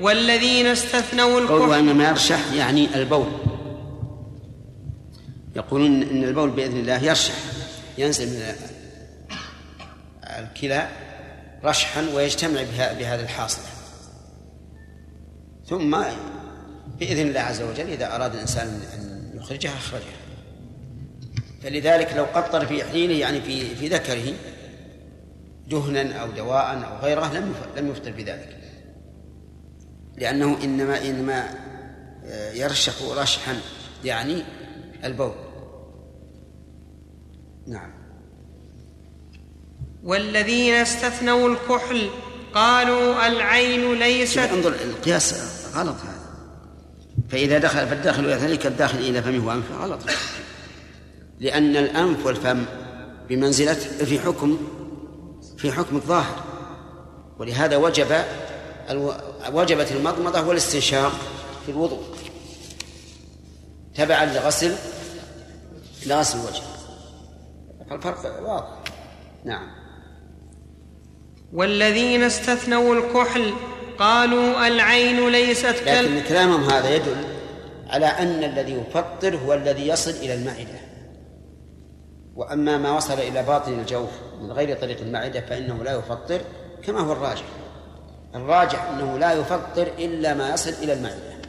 والذين 0.00 0.66
استثنوا 0.66 1.40
الكحل 1.40 1.54
وانما 1.54 2.08
يرشح 2.08 2.52
يعني 2.52 2.94
البول. 2.94 3.26
يقولون 5.56 6.02
إن 6.02 6.24
البول 6.24 6.50
بإذن 6.50 6.76
الله 6.76 7.04
يرشح 7.04 7.34
ينزل 7.98 8.26
من 8.26 8.54
الكلى 10.24 10.88
رشحا 11.64 12.06
ويجتمع 12.14 12.62
بهذا 12.98 13.22
الحاصل. 13.22 13.62
ثم 15.66 16.02
بإذن 16.98 17.28
الله 17.28 17.40
عز 17.40 17.62
وجل 17.62 17.90
إذا 17.90 18.16
أراد 18.16 18.34
الإنسان 18.34 18.66
أن 18.66 19.30
يخرجها 19.40 19.74
أخرجها 19.74 20.19
فلذلك 21.62 22.12
لو 22.16 22.24
قطر 22.24 22.66
في 22.66 22.84
حينه 22.84 23.12
يعني 23.12 23.40
في 23.40 23.74
في 23.76 23.88
ذكره 23.88 24.34
دهنا 25.66 26.16
أو 26.16 26.30
دواء 26.30 26.74
أو 26.74 27.04
غيره 27.06 27.32
لم 27.32 27.54
لم 27.76 27.90
يفطر 27.90 28.10
بذلك. 28.10 28.56
لأنه 30.16 30.58
إنما 30.64 31.04
إنما 31.04 31.48
يرشح 32.54 32.92
رشحا 33.16 33.60
يعني 34.04 34.42
البول. 35.04 35.34
نعم. 37.66 37.90
والذين 40.02 40.74
استثنوا 40.74 41.48
الكحل 41.48 42.10
قالوا 42.54 43.26
العين 43.26 43.98
ليست 43.98 44.38
انظر 44.38 44.72
القياس 44.72 45.34
غلط 45.74 45.96
هذا. 45.96 46.20
فإذا 47.28 47.58
دخل 47.58 47.86
فالداخل 47.86 48.24
إلى 48.24 48.34
ذلك 48.34 48.66
الداخل 48.66 48.98
إلى 48.98 49.22
فمه 49.22 49.46
وأنفه 49.46 49.74
غلط. 49.74 50.00
لأن 51.40 51.76
الأنف 51.76 52.26
والفم 52.26 52.64
بمنزلة 53.28 53.74
في 53.74 54.20
حكم 54.20 54.58
في 55.56 55.72
حكم 55.72 55.96
الظاهر. 55.96 56.44
ولهذا 57.38 57.76
وجب 57.76 58.24
وجبت 59.52 59.92
المضمضة 59.92 60.42
والاستنشاق 60.42 61.12
في 61.66 61.72
الوضوء. 61.72 62.02
تبعا 63.94 64.24
لغسل 64.24 64.74
لغسل 66.06 66.38
الوجه. 66.38 66.62
الفرق 67.92 68.42
واضح. 68.42 68.78
نعم. 69.44 69.70
والذين 71.52 72.22
استثنوا 72.22 72.94
الكحل 72.94 73.52
قالوا 73.98 74.66
العين 74.66 75.28
ليست 75.28 75.76
كال 75.84 76.16
لكن 76.16 76.28
كلامهم 76.28 76.70
هذا 76.70 76.94
يدل 76.94 77.24
على 77.88 78.06
أن 78.06 78.44
الذي 78.44 78.72
يفطر 78.72 79.36
هو 79.36 79.54
الذي 79.54 79.88
يصل 79.88 80.10
إلى 80.10 80.34
المعدة 80.34 80.89
وأما 82.36 82.78
ما 82.78 82.96
وصل 82.96 83.14
إلى 83.14 83.42
باطن 83.42 83.72
الجوف 83.72 84.10
من 84.42 84.52
غير 84.52 84.76
طريق 84.76 85.00
المعدة 85.00 85.40
فإنه 85.40 85.84
لا 85.84 85.92
يفطر 85.92 86.40
كما 86.82 87.00
هو 87.00 87.12
الراجح. 87.12 87.44
الراجح 88.34 88.84
أنه 88.84 89.18
لا 89.18 89.32
يفطر 89.32 89.86
إلا 89.98 90.34
ما 90.34 90.54
يصل 90.54 90.70
إلى 90.70 90.92
المعدة 90.92 91.40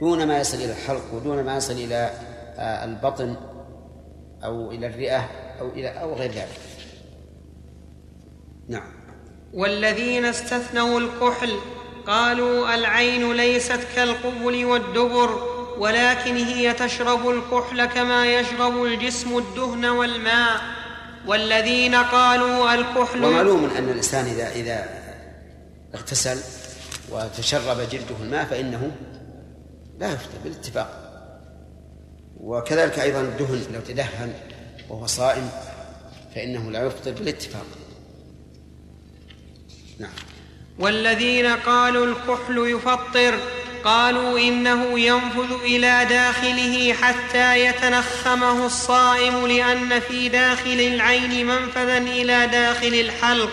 دون 0.00 0.26
ما 0.26 0.38
يصل 0.38 0.56
إلى 0.56 0.72
الحلق 0.72 1.14
ودون 1.14 1.44
ما 1.44 1.56
يصل 1.56 1.72
إلى 1.72 2.10
آه، 2.56 2.84
البطن 2.84 3.36
أو 4.44 4.70
إلى 4.70 4.86
الرئة 4.86 5.28
أو 5.60 5.68
إلى 5.68 5.88
أو 5.88 6.14
غير 6.14 6.30
ذلك. 6.30 6.60
نعم. 8.68 8.92
والذين 9.54 10.24
استثنوا 10.24 11.00
الكحل 11.00 11.58
قالوا 12.06 12.74
العين 12.74 13.32
ليست 13.32 13.80
كالقبل 13.96 14.64
والدبر 14.64 15.53
ولكن 15.78 16.36
هي 16.36 16.72
تشرب 16.72 17.28
الكحل 17.28 17.84
كما 17.84 18.26
يشرب 18.34 18.84
الجسم 18.84 19.38
الدهن 19.38 19.84
والماء. 19.84 20.60
والذين 21.26 21.94
قالوا 21.94 22.74
الكحل 22.74 23.24
ومعلوم 23.24 23.64
أن 23.64 23.88
الإنسان 23.88 24.24
إذا 24.24 24.52
إذا 24.52 24.88
اغتسل 25.94 26.38
وتشرب 27.10 27.80
جلده 27.80 28.16
الماء 28.20 28.44
فإنه 28.44 28.90
لا 29.98 30.12
يفطر 30.12 30.38
بالاتفاق. 30.44 31.00
وكذلك 32.40 32.98
أيضا 32.98 33.20
الدهن 33.20 33.62
لو 33.74 33.80
تدهن 33.80 34.32
وهو 34.88 35.06
صائم 35.06 35.50
فإنه 36.34 36.70
لا 36.70 36.86
يفطر 36.86 37.10
بالاتفاق. 37.10 37.66
نعم. 39.98 40.12
والذين 40.78 41.46
قالوا 41.46 42.06
الكحل 42.06 42.58
يفطر 42.58 43.38
قالوا 43.84 44.38
إنه 44.38 45.00
ينفذ 45.00 45.52
إلى 45.62 46.06
داخله 46.08 46.92
حتى 46.92 47.66
يتنخمه 47.66 48.66
الصائم 48.66 49.46
لأن 49.46 50.00
في 50.00 50.28
داخل 50.28 50.80
العين 50.80 51.46
منفذا 51.46 51.98
إلى 51.98 52.46
داخل 52.46 52.94
الحلق. 52.94 53.50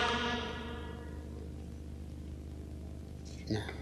نعم. 3.50 3.74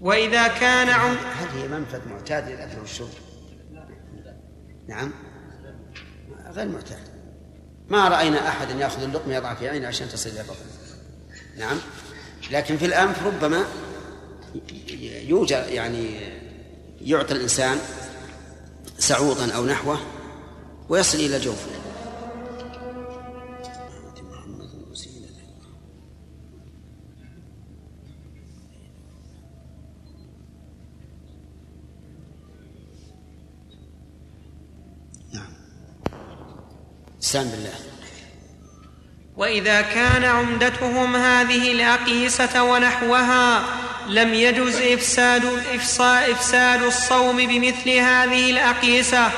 وإذا 0.00 0.48
كان 0.48 0.88
عم 0.88 1.16
هل 1.16 1.48
هي 1.58 1.68
منفذ 1.68 2.08
معتاد 2.08 2.48
للاكل 2.48 2.78
والشرب 2.78 3.08
نعم. 4.88 5.12
غير 6.52 6.68
معتاد. 6.68 7.10
ما 7.88 8.08
رأينا 8.08 8.48
أحدا 8.48 8.74
يأخذ 8.74 9.02
اللقمة 9.02 9.34
يضع 9.34 9.54
في 9.54 9.68
عينه 9.68 9.88
عشان 9.88 10.08
تصل 10.08 10.30
إلى 10.30 10.42
بطنه 10.42 10.80
نعم. 11.58 11.78
لكن 12.50 12.76
في 12.76 12.86
الأنف 12.86 13.26
ربما 13.26 13.64
يوجد 15.28 15.66
يعني 15.68 16.10
يعطي 17.00 17.34
الإنسان 17.34 17.78
سعوطا 18.98 19.50
أو 19.50 19.66
نحوه 19.66 19.98
ويصل 20.88 21.18
إلى 21.18 21.40
جوفه. 21.40 21.80
استعن 37.30 37.48
بالله. 37.50 37.89
وإذا 39.40 39.80
كان 39.80 40.24
عمدتهم 40.24 41.16
هذه 41.16 41.72
الاقيسه 41.72 42.62
ونحوها 42.62 43.62
لم 44.08 44.34
يجز 44.34 44.82
إفساد 44.82 45.62
إفساد 46.30 46.82
الصوم 46.82 47.36
بمثل 47.36 47.90
هذه 47.90 48.50
الاقيسه 48.50 49.30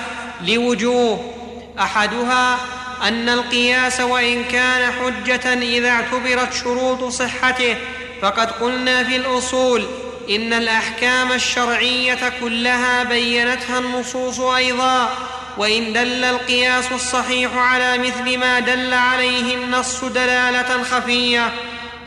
لوجوه. 0.46 1.32
أحدها 1.78 2.58
أن 3.02 3.28
القياس 3.28 4.00
وإن 4.00 4.44
كان 4.44 4.92
حجة 4.92 5.52
إذا 5.54 5.88
اعتبرت 5.90 6.52
شروط 6.52 7.04
صحته 7.04 7.76
فقد 8.22 8.50
قلنا 8.50 9.04
في 9.04 9.16
الأصول 9.16 9.86
إن 10.30 10.52
الأحكام 10.52 11.32
الشرعية 11.32 12.32
كلها 12.40 13.04
بينتها 13.04 13.78
النصوص 13.78 14.40
أيضا. 14.40 15.10
وإن 15.56 15.92
دل 15.92 16.24
القياس 16.24 16.92
الصحيح 16.92 17.56
على 17.56 17.98
مثل 17.98 18.38
ما 18.38 18.60
دل 18.60 18.94
عليه 18.94 19.54
النص 19.54 20.04
دلالة 20.04 20.82
خفية 20.82 21.52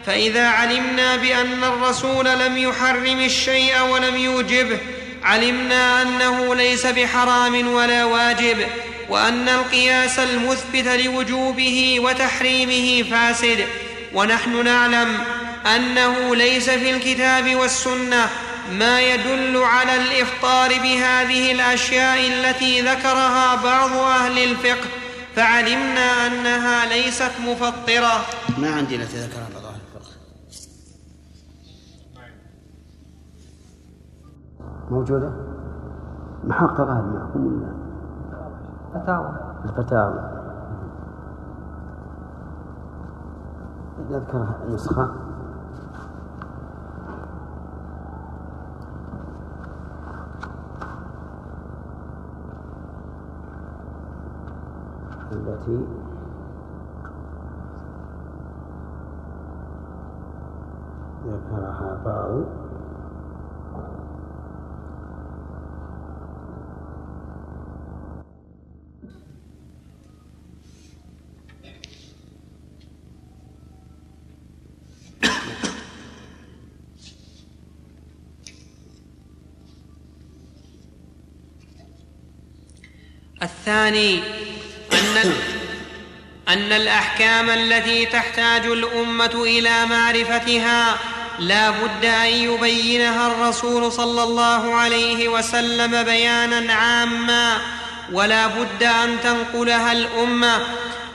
فإذا 0.05 0.47
علمنا 0.47 1.15
بأن 1.15 1.63
الرسول 1.63 2.25
لم 2.25 2.57
يحرم 2.57 3.19
الشيء 3.19 3.81
ولم 3.81 4.15
يوجبه 4.15 4.77
علمنا 5.23 6.01
أنه 6.01 6.55
ليس 6.55 6.85
بحرام 6.85 7.67
ولا 7.67 8.05
واجب 8.05 8.57
وأن 9.09 9.49
القياس 9.49 10.19
المثبت 10.19 10.87
لوجوبه 10.87 11.97
وتحريمه 11.99 13.03
فاسد 13.11 13.65
ونحن 14.13 14.65
نعلم 14.65 15.17
أنه 15.75 16.35
ليس 16.35 16.69
في 16.69 16.91
الكتاب 16.91 17.55
والسنة 17.55 18.29
ما 18.79 19.01
يدل 19.01 19.57
على 19.57 19.95
الإفطار 19.95 20.69
بهذه 20.69 21.51
الأشياء 21.51 22.17
التي 22.17 22.81
ذكرها 22.81 23.55
بعض 23.63 23.89
أهل 23.89 24.51
الفقه 24.51 24.89
فعلمنا 25.35 26.27
أنها 26.27 26.85
ليست 26.85 27.31
مفطرة. 27.47 28.25
ما 28.57 28.75
عندي 28.75 28.95
التي 28.95 29.17
ذكرها 29.17 29.47
بعض 29.53 29.65
أهل 29.65 29.79
الفقه. 29.95 30.11
موجودة؟ 34.91 35.31
محققه 36.43 37.01
معكم 37.01 37.45
ولا 37.47 37.73
فتاوى. 38.93 39.31
الفتاوى. 39.65 40.35
نذكر 44.09 44.47
النسخة 44.67 45.34
التي 55.31 55.85
ذكرها 61.25 62.01
بعض. 62.05 62.65
الثاني 83.43 84.34
أن 86.47 86.71
الأحكام 86.71 87.49
التي 87.49 88.05
تحتاج 88.05 88.65
الأمة 88.65 89.43
إلى 89.43 89.85
معرفتها 89.85 90.97
لا 91.39 91.69
بد 91.69 92.05
أن 92.05 92.27
يبينها 92.27 93.27
الرسول 93.27 93.91
صلى 93.91 94.23
الله 94.23 94.75
عليه 94.75 95.27
وسلم 95.27 96.03
بيانا 96.03 96.73
عاما 96.73 97.57
ولا 98.11 98.47
بد 98.47 98.83
أن 98.83 99.17
تنقلها 99.23 99.91
الأمة. 99.91 100.59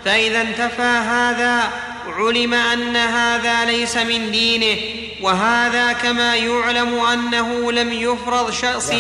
فإذا 0.05 0.41
انتفى 0.41 0.83
هذا 0.83 1.71
علم 2.07 2.55
أن 2.55 2.97
هذا 2.97 3.65
ليس 3.65 3.97
من 3.97 4.31
دينه 4.31 4.81
وهذا 5.23 5.93
كما 5.93 6.37
يعلم 6.37 7.01
أنه 7.01 7.73
لم 7.73 7.93
يفرض 7.93 8.51
شخص 8.51 8.93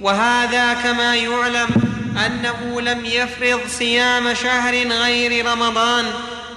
وهذا 0.00 0.74
كما 0.74 1.16
يعلم 1.16 1.85
أنه 2.26 2.80
لم 2.80 3.04
يفرض 3.04 3.60
صيام 3.68 4.34
شهر 4.34 4.74
غير 4.74 5.46
رمضان 5.46 6.04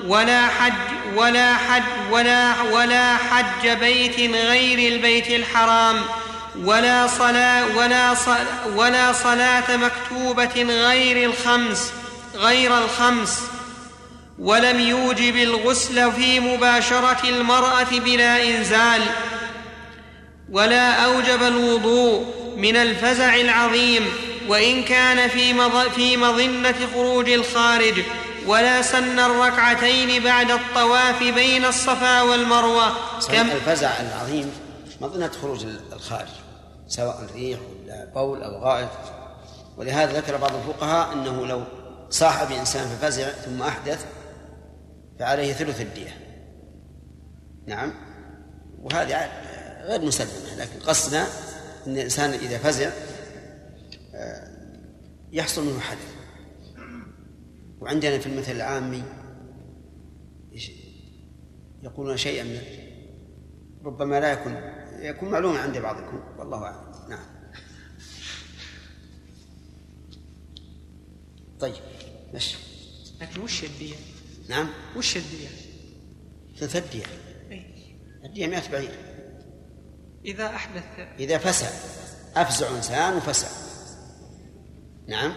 ولا 0.08 0.48
حج 0.48 0.74
ولا 1.16 1.56
حج 1.56 1.84
ولا 2.12 2.62
ولا 2.62 3.18
حج 3.18 3.70
بيت 3.70 4.20
غير 4.36 4.94
البيت 4.94 5.30
الحرام 5.30 6.02
ولا 6.64 7.08
صلاة 7.08 7.78
ولا 7.78 8.14
صلاة 8.14 8.68
ولا 8.76 9.14
صلاة 9.14 9.78
مكتوبة 9.78 10.64
غير 10.64 11.30
الخمس 11.30 11.92
غير 12.36 12.78
الخمس. 12.78 13.40
ولم 14.40 14.80
يوجب 14.80 15.36
الغسل 15.36 16.12
في 16.12 16.40
مباشرة 16.40 17.30
المرأة 17.30 17.88
بلا 17.92 18.44
إنزال. 18.44 19.02
ولا 20.52 21.06
أوجب 21.06 21.44
الوضوء 21.44 22.26
من 22.58 22.76
الفزع 22.76 23.36
العظيم. 23.36 24.06
وإن 24.50 24.84
كان 24.84 25.30
في, 25.30 25.54
مض... 25.54 25.88
في 25.90 26.18
مظنة 26.18 26.76
خروج 26.94 27.30
الخارج 27.30 28.04
ولا 28.48 28.82
سن 28.82 29.20
الركعتين 29.20 30.24
بعد 30.24 30.52
الطواف 30.52 31.24
بين 31.24 31.66
الصفا 31.66 32.22
والمروة. 32.22 32.90
كم؟ 33.32 33.52
الفزع 33.52 33.92
العظيم 34.00 34.52
مظنة 35.02 35.32
خروج 35.42 35.66
الخارج 35.94 36.30
سواء 36.88 37.28
الريح 37.30 37.60
ولا 37.60 38.06
بول 38.16 38.44
أو 38.44 38.64
غائط 38.64 38.90
ولهذا 39.78 40.20
ذكر 40.20 40.38
بعض 40.38 40.52
الفقهاء 40.56 41.14
أنه 41.14 41.46
لو 41.46 41.64
صاح 42.10 42.44
بإنسان 42.44 42.88
ففزع 42.88 43.30
ثم 43.30 43.62
أحدث 43.62 44.06
فعليه 45.20 45.54
ثلث 45.54 45.82
الدية. 45.82 46.18
نعم. 47.68 47.94
وهذه 48.82 49.30
غير 49.84 50.02
مسلمة 50.02 50.56
لكن 50.58 50.80
قصدنا 50.88 51.28
أن 51.88 51.92
الإنسان 51.98 52.30
إذا 52.30 52.58
فزع 52.58 52.90
يحصل 55.32 55.66
منه 55.66 55.80
حدث. 55.80 56.16
وعندنا 57.80 58.20
في 58.20 58.28
المثل 58.28 58.52
العامي 58.52 59.04
يقولون 61.84 62.18
شيئا 62.18 62.44
من 62.44 62.62
ربما 63.86 64.20
لا 64.20 64.32
يكون 64.32 64.56
يكون 65.00 65.30
معلوما 65.30 65.60
عند 65.60 65.78
بعضكم 65.78 66.22
والله 66.38 66.64
أعلم. 66.64 67.10
نعم. 67.10 67.26
طيب 71.60 71.74
ماشي 72.34 72.58
لكن 73.22 73.42
وش 73.42 73.64
الدية؟ 73.64 73.96
نعم. 74.50 74.70
وش 74.96 75.18
الدية؟ 75.18 75.48
ثلث 76.58 76.76
الدية. 76.76 77.06
الدية 78.24 78.48
100 78.48 78.72
بعير. 78.72 78.92
إذا 80.26 80.46
أحدث 80.46 80.84
إذا 81.20 81.38
فسع 81.38 81.68
أفزع 82.36 82.78
إنسان 82.78 83.18
وفسع 83.18 83.69
نعم. 85.10 85.34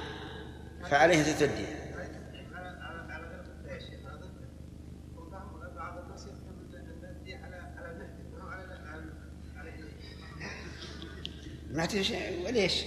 فعليه 0.91 1.23
الدية 1.45 1.83
ما 11.71 11.87
شيء. 12.03 12.47
وليش؟ 12.47 12.85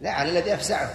لا 0.00 0.10
على 0.10 0.30
الذي 0.30 0.54
أفزعه. 0.54 0.90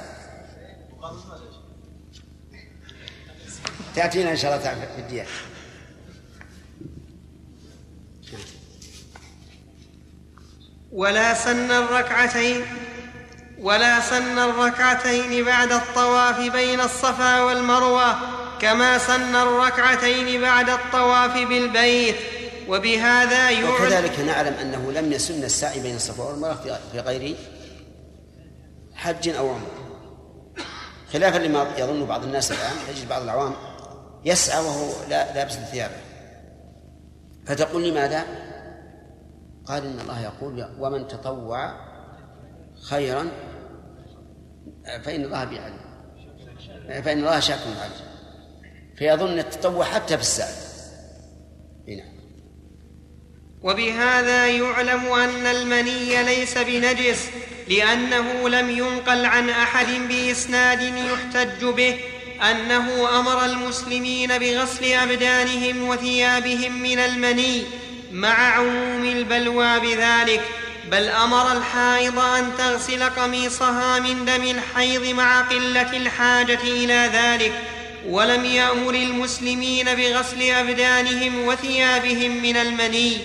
تأتينا 3.95 4.31
إن 4.31 4.38
شاء 4.38 4.56
الله 4.56 4.85
في 4.95 5.02
الديات 5.02 5.27
ولا 10.91 11.34
سن 11.34 11.72
الركعتين. 11.72 12.61
ولا 13.62 14.00
سن 14.00 14.40
الركعتين 14.40 15.46
بعد 15.46 15.72
الطواف 15.72 16.40
بين 16.52 16.82
الصفا 16.82 17.42
والمروة 17.42 18.16
كما 18.60 18.98
سن 18.98 19.36
الركعتين 19.36 20.42
بعد 20.42 20.70
الطواف 20.70 21.34
بالبيت. 21.34 22.16
وبهذا 22.70 23.50
يعلم 23.50 23.70
وكذلك 23.70 24.20
نعلم 24.20 24.54
أنه 24.54 24.92
لم 24.92 25.12
يسن 25.12 25.44
السعي 25.44 25.80
بين 25.80 25.96
الصفا 25.96 26.24
والمروة 26.24 26.80
في 26.92 27.00
غير 27.00 27.36
حج 28.96 29.30
أو 29.30 29.50
عمرة. 29.50 29.72
خلافا 31.14 31.38
لما 31.38 31.68
يظن 31.78 32.06
بعض 32.06 32.24
الناس 32.24 32.52
الآن 32.52 32.74
تجد 32.88 33.10
بعض 33.10 33.22
العوام 33.22 33.54
يسعى 34.26 34.60
وهو 34.60 34.90
لا 35.10 35.34
لابس 35.34 35.54
ثيابه 35.54 35.96
فتقول 37.46 37.90
لماذا؟ 37.90 38.24
قال 39.66 39.86
إن 39.86 40.00
الله 40.00 40.22
يقول 40.22 40.68
ومن 40.80 41.08
تطوع 41.08 41.74
خيرا 42.90 43.28
فإن 45.06 45.24
الله 45.24 45.44
بعلم 45.44 45.80
فإن 47.04 47.20
الله 47.20 47.40
شاكر 47.40 47.62
عليم 47.80 48.08
فيظن 48.98 49.40
التطوع 49.40 49.86
حتى 49.86 50.16
في 50.18 50.24
السعي 50.24 50.54
نعم. 51.88 52.18
وبهذا 53.62 54.48
يعلم 54.48 55.14
أن 55.14 55.46
المني 55.46 56.24
ليس 56.24 56.58
بنجس 56.58 57.30
لأنه 57.68 58.50
لم 58.50 58.70
ينقل 58.70 59.26
عن 59.26 59.50
أحد 59.50 59.88
بإسناد 59.88 60.82
يحتج 60.82 61.66
به 61.66 62.00
أنه 62.52 63.20
أمر 63.20 63.46
المسلمين 63.46 64.38
بغسل 64.38 64.86
أبدانهم 64.86 65.88
وثيابهم 65.88 66.82
من 66.82 67.00
المني 67.00 67.64
مع 68.12 68.58
عموم 68.58 69.06
البلوى 69.06 69.80
بذلك. 69.80 70.42
بل 70.92 71.10
أمر 71.10 71.52
الحائض 71.52 72.20
أن 72.20 72.52
تغسل 72.58 73.04
قميصها 73.04 74.00
من 74.00 74.26
دم 74.26 74.44
الحيض 74.44 75.06
مع 75.06 75.42
قلة 75.42 75.98
الحاجة 75.98 76.60
إلى 76.64 77.10
ذلك 77.14 77.54
ولم 78.10 78.46
يأمر 78.46 78.94
المسلمين 78.94 79.96
بغسل 79.96 80.42
أبدانهم 80.42 81.46
وثيابهم 81.46 82.42
من 82.42 82.58
المني. 82.58 83.18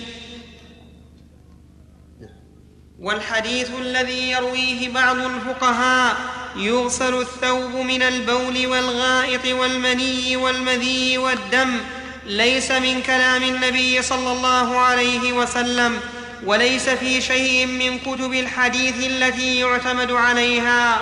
والحديث 2.99 3.69
الذي 3.79 4.31
يرويه 4.31 4.89
بعض 4.89 5.17
الفقهاء 5.17 6.17
يغسل 6.55 7.21
الثوب 7.21 7.75
من 7.75 8.01
البول 8.01 8.67
والغائط 8.67 9.45
والمني 9.45 10.37
والمذي 10.37 11.17
والدم 11.17 11.77
ليس 12.25 12.71
من 12.71 13.01
كلام 13.01 13.43
النبي 13.43 14.01
صلى 14.01 14.31
الله 14.31 14.77
عليه 14.79 15.33
وسلم. 15.33 15.99
وليس 16.45 16.89
في 16.89 17.21
شيء 17.21 17.65
من 17.65 17.99
كتب 17.99 18.33
الحديث 18.33 19.05
التي 19.05 19.59
يعتمد 19.59 20.11
عليها 20.11 20.99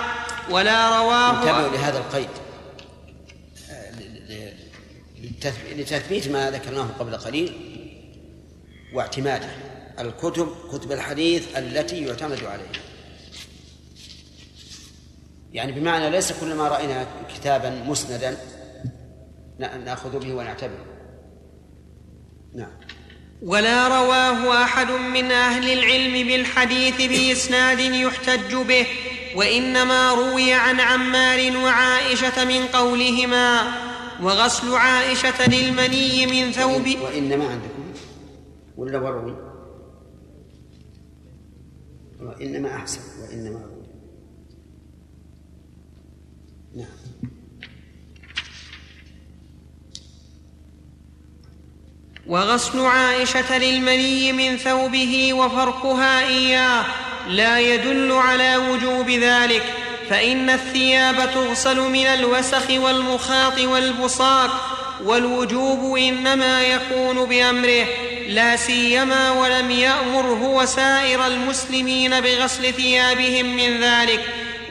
ولا 0.50 1.00
رواه 1.00 1.40
انتبهوا 1.40 1.76
لهذا 1.76 1.98
القيد. 1.98 2.28
لتثبيت 5.76 6.28
ما 6.28 6.50
ذكرناه 6.50 6.86
قبل 6.98 7.16
قليل 7.16 7.52
واعتماده. 8.94 9.48
الكتب 9.98 10.48
كتب 10.72 10.92
الحديث 10.92 11.56
التي 11.56 12.06
يعتمد 12.06 12.44
عليها. 12.44 12.82
يعني 15.52 15.72
بمعنى 15.72 16.10
ليس 16.10 16.32
كل 16.32 16.54
ما 16.54 16.68
رأينا 16.68 17.06
كتابا 17.34 17.70
مسندا 17.70 18.36
نأخذ 19.58 20.18
به 20.18 20.34
ونعتبره. 20.34 20.86
نعم. 22.54 22.72
ولا 23.42 23.88
رواه 23.88 24.62
أحد 24.62 24.90
من 24.90 25.32
أهل 25.32 25.72
العلم 25.72 26.28
بالحديث 26.28 26.96
بإسناد 26.96 27.78
يحتج 27.80 28.54
به 28.54 28.86
وإنما 29.36 30.14
روي 30.14 30.52
عن 30.52 30.80
عمار 30.80 31.56
وعائشة 31.56 32.44
من 32.44 32.66
قولهما 32.66 33.72
وغسل 34.22 34.74
عائشة 34.74 35.48
للمني 35.48 36.26
من 36.26 36.52
ثوب 36.52 36.86
وإنما 37.02 37.44
عندكم. 37.48 37.82
ولا 38.76 38.98
وروي؟ 38.98 39.36
وإنما 42.20 42.76
أحسن. 42.76 43.00
وإنما 43.22 43.71
وغسل 52.26 52.80
عائشة 52.80 53.58
للمني 53.58 54.32
من 54.32 54.56
ثوبه 54.56 55.32
وفرقها 55.32 56.26
إياه. 56.26 56.84
لا 57.28 57.58
يدل 57.58 58.12
على 58.12 58.56
وجوب 58.56 59.10
ذلك 59.10 59.62
فإن 60.10 60.50
الثياب 60.50 61.30
تغسل 61.34 61.80
من 61.80 62.06
الوسخ 62.06 62.70
والمخاط 62.70 63.60
والبصاق 63.60 64.50
والوجوب 65.04 65.96
إنما 65.96 66.62
يكون 66.62 67.24
بأمره. 67.24 67.86
لا 68.28 68.56
سيما 68.56 69.30
ولم 69.30 69.70
يأمر 69.70 70.26
هو 70.26 70.64
سائر 70.66 71.26
المسلمين 71.26 72.20
بغسل 72.20 72.72
ثيابهم 72.72 73.56
من 73.56 73.80
ذلك. 73.80 74.20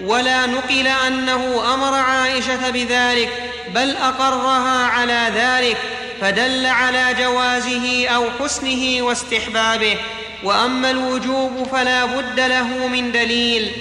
ولا 0.03 0.45
نقل 0.45 0.87
أنه 0.87 1.73
أمر 1.73 1.93
عائشة 1.93 2.69
بذلك 2.69 3.51
بل 3.75 3.95
أقرها 3.95 4.85
على 4.85 5.31
ذلك. 5.35 5.77
فدل 6.21 6.65
على 6.65 7.15
جوازه 7.19 8.07
أو 8.07 8.25
حسنه 8.39 9.01
واستحبابه 9.01 9.97
وأما 10.43 10.91
الوجوب 10.91 11.67
فلا 11.71 12.05
بد 12.05 12.39
له 12.39 12.87
من 12.87 13.11
دليل. 13.11 13.71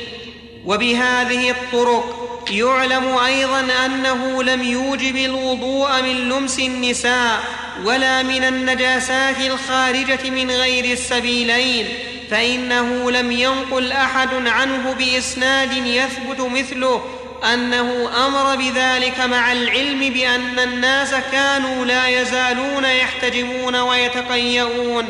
وبهذه 0.67 1.51
الطرق 1.51 2.21
يعلم 2.51 3.19
أيضا 3.19 3.67
أنه 3.87 4.43
لم 4.43 4.63
يوجب 4.63 5.17
الوضوء 5.17 6.03
من 6.03 6.29
لمس 6.29 6.59
النساء 6.59 7.41
ولا 7.85 8.23
من 8.23 8.45
النجاسات 8.45 9.41
الخارجة 9.41 10.31
من 10.31 10.51
غير 10.51 10.85
السبيلين 10.85 11.87
فإنه 12.31 13.11
لم 13.11 13.33
ينقل 13.33 13.93
أحد 13.93 14.29
عنه 14.47 14.95
بإسناد 14.99 15.73
يثبت 15.73 16.41
مثله 16.41 17.05
أنه 17.45 18.11
أمر 18.27 18.57
بذلك 18.57 19.21
مع 19.21 19.53
العلم 19.53 19.99
بأن 19.99 20.59
الناس 20.59 21.15
كانوا 21.33 21.85
لا 21.85 22.09
يزالون 22.09 22.85
يحتجمون 22.85 23.77
ويتقيؤون 23.77 25.09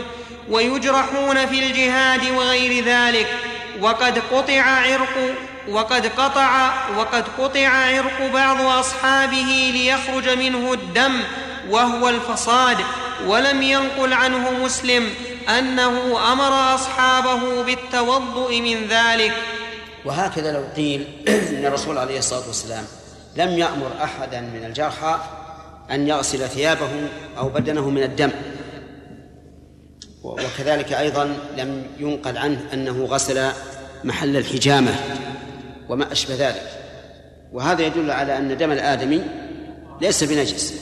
ويجرحون 0.49 1.47
في 1.47 1.67
الجهاد 1.67 2.31
وغير 2.31 2.85
ذلك. 2.85 3.27
وقد 3.81 4.23
قطع 4.33 4.63
عرق 4.63 5.35
وقد 5.69 6.07
قطع 6.07 6.73
وقد 6.97 7.25
قطع 7.39 7.69
عرق 7.69 8.31
بعض 8.35 8.61
أصحابه 8.61 9.71
ليخرج 9.75 10.29
منه 10.29 10.73
الدم 10.73 11.21
وهو 11.71 12.09
الفصاد. 12.09 12.79
ولم 13.27 13.63
ينقل 13.63 14.13
عنه 14.13 14.51
مسلم 14.65 15.11
أنه 15.59 16.19
أمر 16.33 16.75
أصحابه 16.75 17.63
بالتوضؤ 17.63 18.61
من 18.61 18.87
ذلك. 18.89 19.33
وهكذا 20.05 20.53
لو 20.53 20.63
قيل 20.77 21.07
إن 21.29 21.67
الرسول 21.67 21.99
عليه 21.99 22.19
الصلاة 22.19 22.47
والسلام 22.47 22.85
لم 23.37 23.49
يأمر 23.49 23.93
أحدا 24.03 24.41
من 24.41 24.65
الجرحى 24.65 25.19
أن 25.91 26.09
يغسل 26.09 26.49
ثيابه 26.49 26.91
أو 27.39 27.49
بدنه 27.49 27.91
من 27.91 28.03
الدم. 28.03 28.31
وكذلك 30.23 30.93
أيضا 30.93 31.37
لم 31.57 31.87
ينقل 31.99 32.39
عنه 32.39 32.61
أنه 32.73 33.05
غسل 33.05 33.51
محل 34.05 34.37
الحجامة 34.37 34.95
وما 35.89 36.13
أشبه 36.13 36.35
ذلك. 36.35 36.71
وهذا 37.53 37.83
يدل 37.83 38.11
على 38.11 38.39
أن 38.39 38.57
دم 38.57 38.73
الآدمي 38.73 39.23
ليس 40.01 40.25
بنجس 40.25 40.75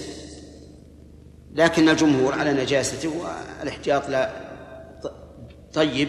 لكن 1.55 1.89
الجمهور 1.89 2.35
على 2.35 2.53
نجاسته 2.53 3.13
والإحتياط 3.61 4.09
لا 4.09 4.31
طيب. 5.75 6.09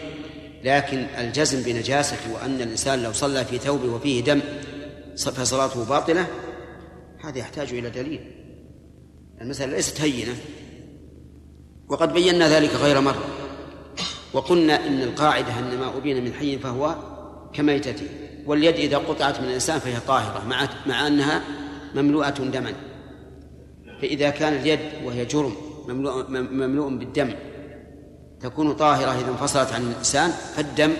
لكن 0.63 0.97
الجزم 0.97 1.63
بنجاسته 1.63 2.33
وأن 2.33 2.61
الإنسان 2.61 3.03
لو 3.03 3.13
صلى 3.13 3.45
في 3.45 3.57
ثوبه 3.57 3.93
وفيه 3.93 4.23
دم 4.23 4.41
فصلاته 5.15 5.85
باطلة 5.85 6.27
هذا 7.23 7.37
يحتاج 7.37 7.73
إلى 7.73 7.89
دليل. 7.89 8.31
المسألة 9.41 9.75
ليست 9.75 10.01
هينة. 10.01 10.35
وقد 11.89 12.13
بينا 12.13 12.49
ذلك 12.49 12.69
غير 12.69 13.01
مرة. 13.01 13.25
وقلنا 14.33 14.87
إن 14.87 15.01
القاعدة 15.01 15.59
أن 15.59 15.77
ما 15.79 15.97
أبين 15.97 16.23
من 16.23 16.33
حي 16.33 16.57
فهو 16.57 16.95
كميتته. 17.53 18.07
واليد 18.45 18.75
إذا 18.75 18.97
قطعت 18.97 19.39
من 19.39 19.47
الإنسان 19.47 19.79
فهي 19.79 19.99
طاهرة 20.07 20.47
مع 20.47 20.69
مع 20.85 21.07
أنها 21.07 21.41
مملوءة 21.95 22.29
دما. 22.29 22.73
فإذا 24.01 24.29
كان 24.29 24.53
اليد 24.53 24.79
وهي 25.03 25.25
جرم 25.25 25.53
مملوء, 25.87 26.29
مملوء 26.29 26.89
بالدم 26.89 27.31
تكون 28.41 28.73
طاهرة 28.73 29.11
إذا 29.11 29.29
انفصلت 29.29 29.73
عن 29.73 29.91
الإنسان 29.91 30.31
فالدم 30.31 30.93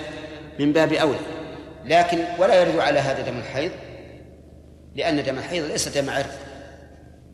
من 0.60 0.74
باب 0.74 0.94
أولى. 0.94 1.20
لكن 1.86 2.24
ولا 2.38 2.62
يرد 2.62 2.80
على 2.80 3.00
هذا 3.00 3.22
دم 3.22 3.38
الحيض 3.38 3.72
لأن 4.96 5.24
دم 5.24 5.38
الحيض 5.38 5.66
ليس 5.66 5.88
دم 5.88 6.10
عرق. 6.10 6.40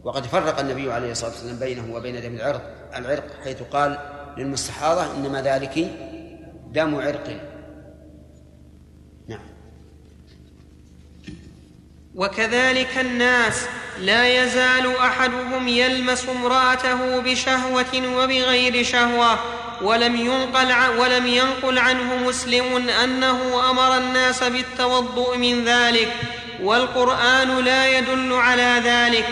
وقد 0.03 0.26
فرق 0.26 0.60
النبي 0.60 0.91
عليه 0.91 1.11
الصلاة 1.11 1.32
والسلام 1.32 1.60
بينه 1.60 1.95
وبين 1.95 2.22
دم 2.22 2.36
العرق 2.36 2.90
العرق 2.95 3.23
حيث 3.44 3.61
قال 3.72 3.99
للمستحاضة 4.38 5.15
إنما 5.15 5.41
ذلك 5.41 5.88
دم 6.72 6.95
عرق. 6.95 7.40
نعم. 9.27 9.40
وكذلك 12.15 12.98
الناس 12.98 13.65
لا 13.99 14.44
يزال 14.44 14.98
أحدهم 14.98 15.68
يلمس 15.68 16.30
امرأته 16.30 17.19
بشهوة 17.22 18.18
وبغير 18.18 18.84
شهوة 18.84 19.40
ولم 19.82 20.16
ينقل 20.16 20.98
ولم 21.00 21.28
ينقل 21.28 21.80
عنه 21.80 22.28
مسلم 22.28 22.90
أنه 22.90 23.70
أمر 23.70 23.98
الناس 23.98 24.44
بالتوضؤ 24.44 25.38
من 25.38 25.66
ذلك 25.66 26.14
والقرآن 26.62 27.60
لا 27.60 27.98
يدل 27.98 28.34
على 28.34 28.82
ذلك 28.84 29.26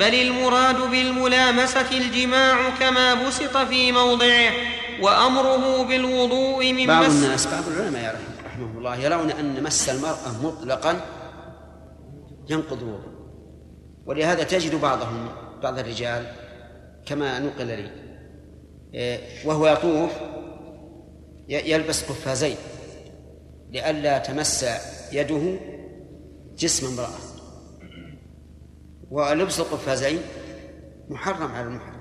بل 0.00 0.14
المراد 0.14 0.80
بالملامسة 0.90 1.90
الجماع 1.92 2.68
كما 2.80 3.14
بسط 3.14 3.56
في 3.56 3.92
موضعه 3.92 4.50
وأمره 5.00 5.84
بالوضوء 5.84 6.72
من 6.72 6.86
بعض 6.86 7.04
الناس 7.04 7.46
بعض 7.46 7.68
العلماء 7.68 8.20
رحمة 8.46 8.78
الله. 8.78 8.96
يرون 8.96 9.30
أن 9.30 9.62
مس 9.62 9.88
المرأة 9.88 10.42
مطلقا 10.42 11.00
ينقض 12.48 12.82
الوضوء 12.82 13.10
ولهذا 14.06 14.42
تجد 14.42 14.80
بعضهم 14.80 15.28
بعض 15.62 15.78
الرجال 15.78 16.32
كما 17.06 17.38
نقل 17.38 17.66
لي 17.66 18.09
وهو 19.44 19.66
يطوف 19.66 20.12
يلبس 21.48 22.02
قفازين 22.02 22.56
لئلا 23.70 24.18
تمس 24.18 24.66
يده 25.12 25.58
جسم 26.58 26.86
امرأة. 26.86 27.18
ولبس 29.10 29.60
القفازين 29.60 30.18
محرم 31.08 31.52
على 31.52 31.66
المحرم 31.66 32.00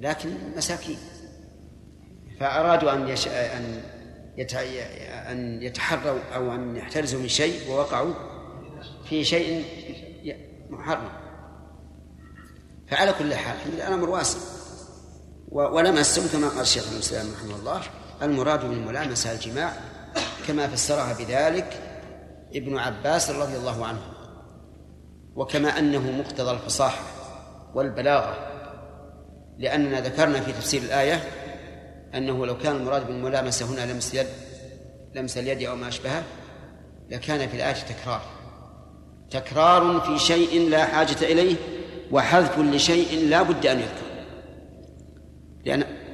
لكن 0.00 0.30
مساكين. 0.56 0.98
فأرادوا 2.40 2.92
أن 2.92 3.08
يش... 3.08 3.28
أن 3.28 3.82
يت... 4.36 4.54
أن 4.54 5.62
يتحروا 5.62 6.20
أو 6.34 6.54
أن 6.54 6.76
يحترزوا 6.76 7.20
من 7.20 7.28
شيء 7.28 7.70
ووقعوا 7.70 8.14
في 9.04 9.24
شيء 9.24 9.64
محرم. 10.70 11.08
فعلى 12.88 13.12
كل 13.18 13.34
حال 13.34 13.56
الأمر 13.74 14.10
واسع. 14.10 14.51
ولمسهم 15.52 16.28
كما 16.32 16.48
قال 16.48 16.60
الشيخ 16.60 16.92
الإسلام 16.92 17.26
رحمه 17.32 17.56
الله. 17.56 17.80
المراد 18.22 18.60
بالملامسة 18.68 19.32
الجماع 19.32 19.72
كما 20.48 20.66
فسرها 20.66 21.12
بذلك 21.12 21.78
ابن 22.54 22.78
عباس 22.78 23.30
رضي 23.30 23.56
الله 23.56 23.86
عنه. 23.86 24.00
وكما 25.36 25.78
أنه 25.78 26.10
مقتضى 26.10 26.50
الفصاحة 26.50 27.02
والبلاغة 27.74 28.36
لأننا 29.58 30.00
ذكرنا 30.00 30.40
في 30.40 30.52
تفسير 30.52 30.82
الآية 30.82 31.20
أنه 32.14 32.46
لو 32.46 32.58
كان 32.58 32.76
المراد 32.76 33.06
بالملامسة 33.06 33.66
هنا 33.66 33.92
لمس 33.92 34.14
يد 34.14 34.26
لمس 35.14 35.38
اليد 35.38 35.62
أو 35.62 35.76
ما 35.76 35.88
أشبهه 35.88 36.22
لكان 37.10 37.48
في 37.48 37.56
الآية 37.56 37.72
تكرار. 37.72 38.22
تكرار 39.30 40.00
في 40.00 40.18
شيء 40.18 40.70
لا 40.70 40.84
حاجة 40.84 41.16
إليه 41.22 41.56
وحذف 42.10 42.58
لشيء 42.58 43.28
لا 43.28 43.42
بد 43.42 43.66
أن 43.66 43.78
يذكر. 43.78 44.01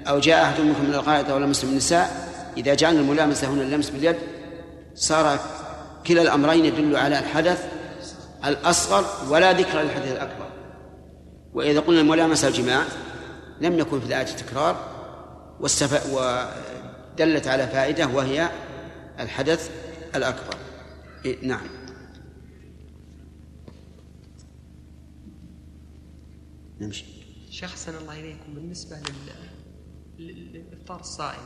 أو 0.09 0.19
جاء 0.19 0.45
أحد 0.45 0.61
منكم 0.61 0.85
من 0.85 0.95
الغائط 0.95 1.31
أو 1.31 1.39
لمس 1.39 1.65
النساء 1.65 2.29
إذا 2.57 2.75
جعلنا 2.75 3.01
الملامسة 3.01 3.49
هنا 3.49 3.63
اللمس 3.63 3.91
باليد 3.91 4.17
صار 4.95 5.41
كلا 6.07 6.23
الأمرين 6.23 6.65
يدل 6.65 6.97
على 6.97 7.19
الحدث 7.19 7.73
الأصغر 8.45 9.33
ولا 9.33 9.53
ذكر 9.53 9.81
للحدث 9.81 10.13
الأكبر. 10.13 10.49
وإذا 11.55 11.81
قلنا 11.81 12.01
الملامسة 12.01 12.49
الجماع 12.49 12.85
لم 13.61 13.79
يكن 13.79 14.01
في 14.01 14.07
الآية 14.07 14.25
تكرار 14.25 14.77
ودلت 15.61 17.49
على 17.49 17.67
فائدة 17.67 18.07
وهي 18.07 18.49
الحدث 19.21 19.71
الأكبر. 20.15 20.57
إيه، 21.25 21.47
نعم. 21.47 21.67
نمشي. 26.81 27.05
حسن 27.63 27.97
الله 27.97 28.21
إليكم. 28.21 28.55
بالنسبة 28.55 28.97
للإفطار 30.19 31.01
الصائم. 31.01 31.43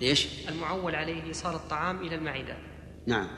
ليش؟ 0.00 0.48
المعول 0.48 0.94
عليه 0.94 1.32
صار 1.32 1.56
الطعام 1.56 2.00
إلى 2.06 2.14
المعدة. 2.14 2.56
نعم. 3.06 3.28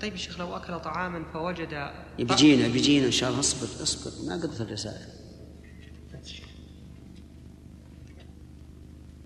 طيب 0.00 0.12
يا 0.12 0.18
شيخ 0.18 0.38
لو 0.40 0.56
أكل 0.56 0.80
طعاما 0.80 1.24
فوجد 1.32 1.90
بيجينا 2.18 2.68
بيجينا 2.68 3.06
إن 3.06 3.10
شاء 3.10 3.28
الله. 3.30 3.40
اصبر 3.40 3.82
اصبر. 3.82 4.28
ما 4.28 4.34
قدرت 4.34 4.60
الرسالة 4.60 5.06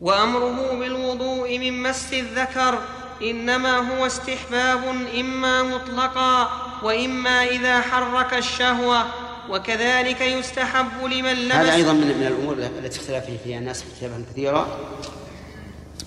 وأمره 0.00 0.78
بالوضوء 0.78 1.58
من 1.58 1.82
مس 1.82 2.12
الذكر. 2.12 2.78
إنما 3.22 3.76
هو 3.76 4.06
استحباب 4.06 4.84
إما 5.20 5.62
مطلقا 5.62 6.48
وإما 6.82 7.44
إذا 7.44 7.80
حرك 7.80 8.34
الشهوة. 8.34 9.27
وكذلك 9.50 10.20
يستحب 10.20 11.04
لمن 11.04 11.34
لمس 11.34 11.52
هذا 11.52 11.74
أيضا 11.74 11.92
من, 11.92 12.26
الأمور 12.26 12.56
التي 12.84 13.00
اختلف 13.00 13.24
فيها 13.44 13.58
الناس 13.58 13.84
اختلافا 13.92 14.24
كثيرا. 14.32 14.78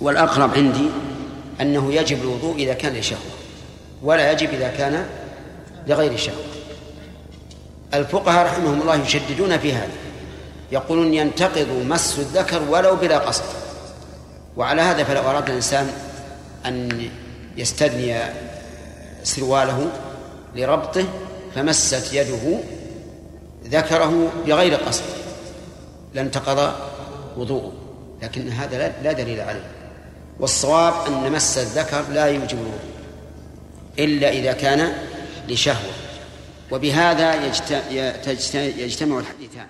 والأقرب 0.02 0.54
عندي 0.54 0.90
أنه 1.62 1.94
يجب 1.94 2.22
الوضوء 2.22 2.56
إذا 2.56 2.74
كان 2.74 2.94
لشهوة 2.94 3.32
ولا 4.04 4.32
يجب 4.32 4.50
إذا 4.50 4.68
كان 4.68 5.06
لغير 5.88 6.18
شهوة. 6.18 6.46
الفقهاء 7.94 8.46
رحمهم 8.46 8.82
الله 8.82 8.96
يشددون 8.96 9.58
في 9.58 9.74
هذا 9.74 9.94
يقولون 10.72 11.14
ينتقض 11.14 11.86
مس 11.88 12.20
الذكر 12.20 12.62
ولو 12.70 12.96
بلا 12.96 13.18
قصد. 13.18 13.44
وعلى 14.58 14.82
هذا 14.82 15.04
فلو 15.04 15.22
أراد 15.22 15.50
الإنسان 15.50 15.90
أن 16.66 17.10
يستدني 17.58 18.18
سرواله 19.24 19.92
لربطه 20.56 21.06
فمست 21.56 22.14
يده 22.14 22.60
ذكره 23.72 24.32
بغير 24.46 24.76
قصد. 24.76 25.04
لانتقض 26.14 26.74
وضوءه. 27.38 27.74
لكن 28.24 28.50
هذا 28.50 28.94
لا 29.04 29.12
دليل 29.12 29.42
عليه. 29.42 29.72
والصواب 30.40 30.94
أن 31.08 31.32
مس 31.32 31.58
الذكر 31.58 32.04
لا 32.10 32.26
يوجب 32.26 32.58
الوضوء. 32.58 32.80
إلا 34.00 34.30
إذا 34.30 34.52
كان 34.52 34.94
لشهوة. 35.50 35.94
وبهذا 36.72 37.46
يجتمع 38.60 39.20
الحديثان. 39.20 39.68